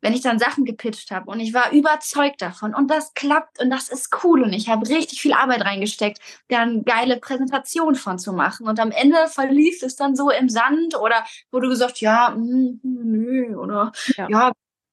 wenn 0.00 0.14
ich 0.14 0.22
dann 0.22 0.38
Sachen 0.38 0.64
gepitcht 0.64 1.10
habe 1.10 1.30
und 1.30 1.40
ich 1.40 1.52
war 1.54 1.72
überzeugt 1.72 2.42
davon 2.42 2.74
und 2.74 2.90
das 2.90 3.14
klappt 3.14 3.60
und 3.60 3.70
das 3.70 3.88
ist 3.88 4.10
cool 4.24 4.42
und 4.42 4.52
ich 4.52 4.68
habe 4.68 4.88
richtig 4.88 5.20
viel 5.20 5.32
Arbeit 5.32 5.62
reingesteckt, 5.62 6.20
da 6.48 6.60
eine 6.60 6.82
geile 6.82 7.18
Präsentation 7.18 7.94
von 7.94 8.18
zu 8.18 8.32
machen 8.32 8.66
und 8.66 8.80
am 8.80 8.90
Ende 8.90 9.28
verlief 9.28 9.82
es 9.82 9.96
dann 9.96 10.16
so 10.16 10.30
im 10.30 10.48
Sand 10.48 10.96
oder 10.96 11.24
wurde 11.50 11.68
gesagt, 11.68 12.00
ja, 12.00 12.30
mh, 12.30 12.78
nö 12.82 13.56
oder 13.56 13.92
ja. 14.16 14.28
ja 14.28 14.52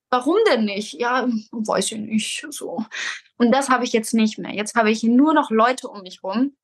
warum 0.09 0.37
denn 0.49 0.65
nicht? 0.65 0.93
Ja, 0.93 1.27
weiß 1.51 1.91
ich 1.91 1.99
nicht. 1.99 2.45
So. 2.49 2.85
Und 3.37 3.51
das 3.51 3.69
habe 3.69 3.83
ich 3.83 3.93
jetzt 3.93 4.13
nicht 4.13 4.37
mehr. 4.37 4.53
Jetzt 4.53 4.75
habe 4.75 4.91
ich 4.91 5.03
nur 5.03 5.33
noch 5.33 5.51
Leute 5.51 5.87
um 5.87 6.01
mich 6.01 6.23
rum, 6.23 6.55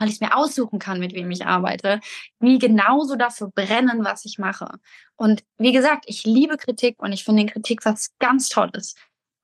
weil 0.00 0.08
ich 0.08 0.20
mir 0.20 0.34
aussuchen 0.34 0.78
kann, 0.78 0.98
mit 0.98 1.14
wem 1.14 1.30
ich 1.30 1.46
arbeite, 1.46 2.00
die 2.40 2.58
genauso 2.58 3.16
dafür 3.16 3.50
brennen, 3.54 4.02
was 4.02 4.24
ich 4.24 4.38
mache. 4.38 4.80
Und 5.16 5.44
wie 5.58 5.72
gesagt, 5.72 6.04
ich 6.08 6.24
liebe 6.24 6.56
Kritik 6.56 7.00
und 7.00 7.12
ich 7.12 7.22
finde 7.22 7.44
Kritik 7.46 7.84
was 7.84 8.10
ganz 8.18 8.48
Tolles. 8.48 8.94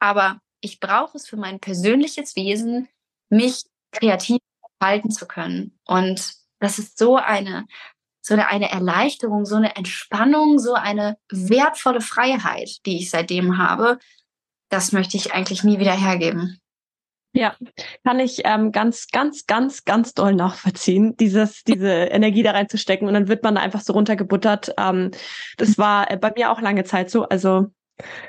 Aber 0.00 0.40
ich 0.60 0.80
brauche 0.80 1.16
es 1.16 1.28
für 1.28 1.36
mein 1.36 1.60
persönliches 1.60 2.36
Wesen, 2.36 2.88
mich 3.28 3.64
kreativ 3.92 4.38
halten 4.82 5.10
zu 5.10 5.26
können. 5.26 5.78
Und 5.84 6.34
das 6.58 6.78
ist 6.78 6.98
so 6.98 7.16
eine, 7.16 7.66
so 8.22 8.34
eine 8.34 8.70
Erleichterung, 8.70 9.44
so 9.44 9.56
eine 9.56 9.76
Entspannung, 9.76 10.58
so 10.58 10.72
eine 10.72 11.18
wertvolle 11.30 12.00
Freiheit, 12.00 12.84
die 12.86 12.98
ich 12.98 13.10
seitdem 13.10 13.58
habe. 13.58 13.98
Das 14.70 14.92
möchte 14.92 15.18
ich 15.18 15.34
eigentlich 15.34 15.64
nie 15.64 15.78
wieder 15.78 15.94
hergeben. 15.94 16.58
Ja, 17.36 17.54
kann 18.02 18.18
ich 18.18 18.40
ähm, 18.46 18.72
ganz, 18.72 19.08
ganz, 19.08 19.44
ganz, 19.44 19.84
ganz 19.84 20.14
doll 20.14 20.34
nachvollziehen, 20.34 21.18
dieses, 21.18 21.64
diese 21.64 21.90
Energie 21.90 22.42
da 22.42 22.52
reinzustecken 22.52 23.06
und 23.06 23.12
dann 23.12 23.28
wird 23.28 23.42
man 23.42 23.56
da 23.56 23.60
einfach 23.60 23.82
so 23.82 23.92
runtergebuttert. 23.92 24.72
Ähm, 24.78 25.10
das 25.58 25.76
war 25.76 26.10
äh, 26.10 26.16
bei 26.16 26.32
mir 26.34 26.50
auch 26.50 26.62
lange 26.62 26.84
Zeit 26.84 27.10
so. 27.10 27.24
Also 27.28 27.66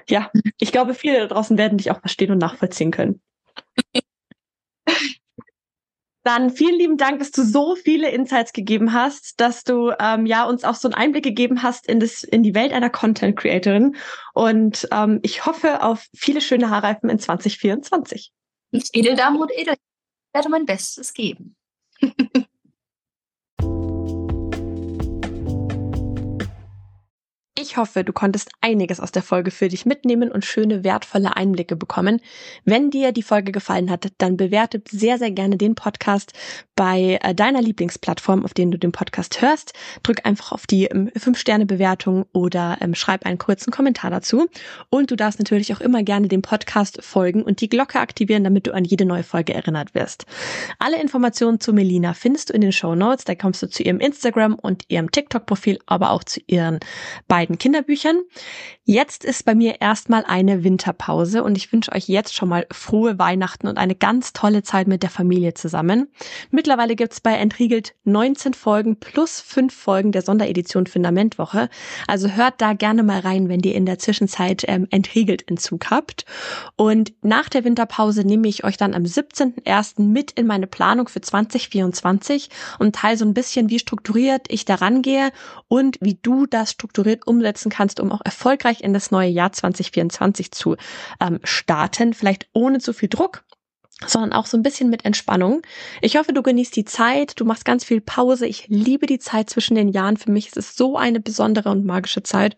ja, 0.10 0.30
ich 0.60 0.74
glaube, 0.74 0.94
viele 0.94 1.20
da 1.20 1.28
draußen 1.28 1.58
werden 1.58 1.78
dich 1.78 1.90
auch 1.90 2.02
verstehen 2.02 2.32
und 2.32 2.40
nachvollziehen 2.40 2.92
können. 2.92 3.22
Dann 6.26 6.50
vielen 6.50 6.78
lieben 6.78 6.98
Dank, 6.98 7.20
dass 7.20 7.32
du 7.32 7.44
so 7.44 7.78
viele 7.78 8.10
Insights 8.10 8.52
gegeben 8.52 8.92
hast, 8.92 9.40
dass 9.40 9.64
du 9.64 9.94
ähm, 9.98 10.26
ja 10.26 10.44
uns 10.44 10.66
auch 10.66 10.76
so 10.76 10.90
einen 10.90 10.96
Einblick 10.96 11.24
gegeben 11.24 11.64
hast 11.64 11.88
in 11.88 12.02
das 12.02 12.24
in 12.24 12.44
die 12.44 12.56
Welt 12.56 12.74
einer 12.74 12.90
Content 12.90 13.38
Creatorin. 13.38 13.96
Und 14.34 14.86
ähm, 14.92 15.22
ich 15.24 15.46
hoffe 15.46 15.82
auf 15.82 16.06
viele 16.14 16.42
schöne 16.42 16.70
Haarreifen 16.70 17.10
in 17.10 17.20
2024. 17.20 18.34
Edeldame 18.94 19.40
und 19.40 19.52
Edel. 19.52 19.74
Ich 19.74 20.34
werde 20.34 20.50
mein 20.50 20.66
Bestes 20.66 21.14
geben. 21.14 21.56
Ich 27.68 27.76
hoffe, 27.76 28.06
du 28.06 28.14
konntest 28.14 28.50
einiges 28.62 29.02
aus 29.02 29.12
der 29.12 29.22
Folge 29.22 29.52
für 29.52 29.68
dich 29.68 29.86
mitnehmen 29.86 30.32
und 30.32 30.46
schöne, 30.46 30.86
wertvolle 30.86 31.36
Einblicke 31.36 31.76
bekommen. 31.76 32.22
Wenn 32.64 32.92
dir 32.92 33.12
die 33.12 33.24
Folge 33.24 33.52
gefallen 33.52 33.92
hat, 33.92 34.08
dann 34.20 34.38
bewerte 34.38 34.82
sehr, 34.90 35.18
sehr 35.18 35.32
gerne 35.32 35.58
den 35.58 35.76
Podcast 35.76 36.32
bei 36.78 37.20
äh, 37.22 37.36
deiner 37.36 37.62
Lieblingsplattform, 37.62 38.46
auf 38.46 38.54
denen 38.54 38.72
du 38.72 38.80
den 38.80 38.94
Podcast 38.94 39.42
hörst. 39.42 39.74
Drück 40.02 40.26
einfach 40.26 40.54
auf 40.54 40.66
die 40.66 40.88
5-Sterne-Bewertung 40.88 42.20
ähm, 42.20 42.26
oder 42.32 42.78
ähm, 42.80 42.96
schreib 42.96 43.26
einen 43.26 43.38
kurzen 43.38 43.72
Kommentar 43.72 44.12
dazu. 44.12 44.48
Und 44.90 45.12
du 45.12 45.18
darfst 45.18 45.40
natürlich 45.40 45.74
auch 45.74 45.82
immer 45.82 46.04
gerne 46.04 46.30
dem 46.30 46.44
Podcast 46.44 47.04
folgen 47.04 47.44
und 47.44 47.60
die 47.60 47.68
Glocke 47.68 48.00
aktivieren, 48.00 48.46
damit 48.46 48.68
du 48.68 48.74
an 48.74 48.86
jede 48.86 49.04
neue 49.04 49.24
Folge 49.24 49.54
erinnert 49.54 49.94
wirst. 49.94 50.26
Alle 50.80 51.02
Informationen 51.02 51.60
zu 51.60 51.74
Melina 51.74 52.14
findest 52.14 52.50
du 52.50 52.54
in 52.54 52.62
den 52.62 52.72
Show 52.72 52.96
Notes. 52.96 53.26
Da 53.26 53.36
kommst 53.36 53.62
du 53.62 53.68
zu 53.68 53.84
ihrem 53.84 54.00
Instagram 54.00 54.56
und 54.56 54.86
ihrem 54.88 55.12
TikTok-Profil, 55.12 55.80
aber 55.86 56.12
auch 56.12 56.24
zu 56.24 56.40
ihren 56.48 56.80
beiden 57.28 57.57
Kinderbüchern. 57.58 58.22
Jetzt 58.84 59.26
ist 59.26 59.44
bei 59.44 59.54
mir 59.54 59.82
erstmal 59.82 60.24
eine 60.26 60.64
Winterpause 60.64 61.44
und 61.44 61.58
ich 61.58 61.74
wünsche 61.74 61.92
euch 61.92 62.08
jetzt 62.08 62.34
schon 62.34 62.48
mal 62.48 62.66
frohe 62.72 63.20
Weihnachten 63.20 63.68
und 63.68 63.78
eine 63.78 63.96
ganz 63.96 64.32
tolle 64.32 64.64
Zeit 64.64 64.88
mit 64.88 65.04
der 65.04 65.10
Familie 65.10 65.54
zusammen. 65.54 66.08
Mittlerweile 66.52 66.96
gibt's 66.96 67.20
bei 67.20 67.34
Entriegelt 67.34 67.96
19 68.06 68.54
Folgen 68.54 68.98
plus 68.98 69.42
5 69.42 69.74
Folgen 69.74 70.14
der 70.14 70.22
Sonderedition 70.22 70.88
Fundamentwoche. 70.88 71.70
Also 72.08 72.30
hört 72.30 72.62
da 72.62 72.74
gerne 72.74 73.04
mal 73.04 73.20
rein, 73.20 73.50
wenn 73.50 73.60
ihr 73.60 73.76
in 73.76 73.86
der 73.86 74.00
Zwischenzeit 74.00 74.64
ähm, 74.68 74.88
Entriegelt 74.90 75.50
Entzug 75.50 75.90
habt. 75.92 76.26
Und 76.78 77.14
nach 77.22 77.50
der 77.50 77.66
Winterpause 77.66 78.24
nehme 78.24 78.48
ich 78.48 78.64
euch 78.64 78.78
dann 78.78 78.94
am 78.94 79.04
17.01. 79.04 80.02
mit 80.02 80.32
in 80.32 80.48
meine 80.48 80.68
Planung 80.68 81.10
für 81.10 81.20
2024 81.20 82.50
und 82.80 82.96
teile 82.96 83.18
so 83.18 83.26
ein 83.26 83.34
bisschen, 83.34 83.70
wie 83.70 83.80
strukturiert 83.80 84.48
ich 84.48 84.64
daran 84.64 85.02
gehe 85.02 85.32
und 85.68 85.98
wie 86.00 86.18
du 86.22 86.46
das 86.46 86.72
strukturiert 86.72 87.28
um 87.28 87.40
umsetzen 87.48 87.70
kannst, 87.70 88.00
um 88.00 88.12
auch 88.12 88.22
erfolgreich 88.24 88.82
in 88.82 88.94
das 88.94 89.12
neue 89.12 89.30
Jahr 89.30 89.52
2024 89.52 90.52
zu 90.52 90.76
ähm, 91.22 91.40
starten. 91.44 92.14
Vielleicht 92.14 92.48
ohne 92.54 92.80
zu 92.80 92.92
viel 92.92 93.08
Druck, 93.10 93.44
sondern 94.06 94.34
auch 94.34 94.46
so 94.46 94.58
ein 94.58 94.64
bisschen 94.64 94.90
mit 94.90 95.06
Entspannung. 95.06 95.62
Ich 96.02 96.18
hoffe, 96.18 96.34
du 96.34 96.44
genießt 96.44 96.76
die 96.76 96.86
Zeit, 96.86 97.40
du 97.40 97.46
machst 97.46 97.64
ganz 97.64 97.86
viel 97.86 98.02
Pause. 98.02 98.48
Ich 98.48 98.68
liebe 98.68 99.06
die 99.06 99.20
Zeit 99.20 99.50
zwischen 99.50 99.76
den 99.76 99.88
Jahren. 99.88 100.18
Für 100.18 100.32
mich 100.32 100.48
ist 100.48 100.58
es 100.58 100.76
so 100.76 100.98
eine 100.98 101.22
besondere 101.22 101.70
und 101.70 101.86
magische 101.86 102.22
Zeit. 102.22 102.58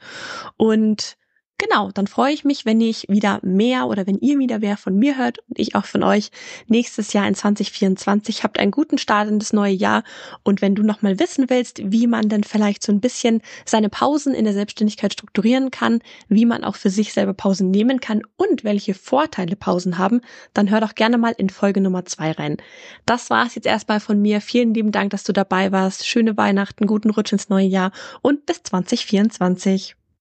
Und 0.58 1.18
genau, 1.60 1.92
dann 1.92 2.08
freue 2.08 2.34
ich 2.34 2.44
mich, 2.44 2.66
wenn 2.66 2.82
ich 2.82 3.06
wieder 3.08 3.40
mehr 3.44 3.86
oder 3.86 4.08
wenn 4.08 4.18
ihr 4.18 4.40
wieder 4.40 4.60
mehr 4.60 4.78
von 4.78 4.98
mir 4.98 5.18
hört 5.18 5.38
und 5.48 5.60
ich 5.60 5.76
auch 5.76 5.86
von 5.86 6.04
euch 6.04 6.32
nächstes 6.68 7.14
Jahr 7.14 7.28
in 7.28 7.36
2024. 7.36 8.44
Habt 8.44 8.58
einen 8.58 8.72
guten 8.72 8.98
Start 8.98 9.30
in 9.30 9.38
das 9.38 9.54
neue 9.54 9.74
Jahr 9.74 10.04
und 10.44 10.64
wenn 10.64 10.74
du 10.74 10.82
nochmal 10.82 11.20
wissen 11.20 11.50
willst, 11.50 11.80
wie 11.84 12.08
man 12.08 12.30
denn 12.30 12.44
vielleicht 12.44 12.82
so 12.82 12.92
ein 12.92 13.02
bisschen 13.02 13.42
seine 13.66 13.90
Pausen 13.90 14.34
in 14.34 14.46
der 14.46 14.54
Selbstständigkeit 14.54 15.14
strukturieren 15.14 15.70
kann, 15.70 16.00
wie 16.30 16.46
man 16.46 16.64
auch 16.64 16.76
für 16.76 16.90
sich 16.90 17.14
selber 17.14 17.34
Pausen 17.34 17.70
nehmen 17.70 18.00
kann 18.00 18.24
und 18.38 18.64
welche 18.64 18.96
Vorteile 18.96 19.56
Pausen 19.56 19.98
haben, 20.00 20.22
dann 20.54 20.72
hör 20.72 20.82
doch 20.82 20.96
gerne 20.96 21.20
mal 21.20 21.36
in 21.38 21.50
Folge 21.50 21.82
Nummer 21.82 22.06
zwei 22.06 22.32
rein. 22.32 22.58
Das 23.06 23.30
war's 23.30 23.56
jetzt 23.56 23.68
erstmal 23.68 24.00
von 24.00 24.22
mir. 24.22 24.42
Vielen 24.42 24.74
lieben 24.74 24.92
Dank, 24.92 25.12
dass 25.12 25.24
du 25.24 25.34
dabei 25.34 25.72
warst. 25.72 26.08
Schöne 26.08 26.38
Weihnachten, 26.38 26.88
guten 26.88 27.10
Rutsch 27.10 27.34
ins 27.34 27.50
neue 27.50 27.68
Jahr 27.68 27.92
und 28.22 28.46
bis 28.46 28.64
2024. 28.64 29.99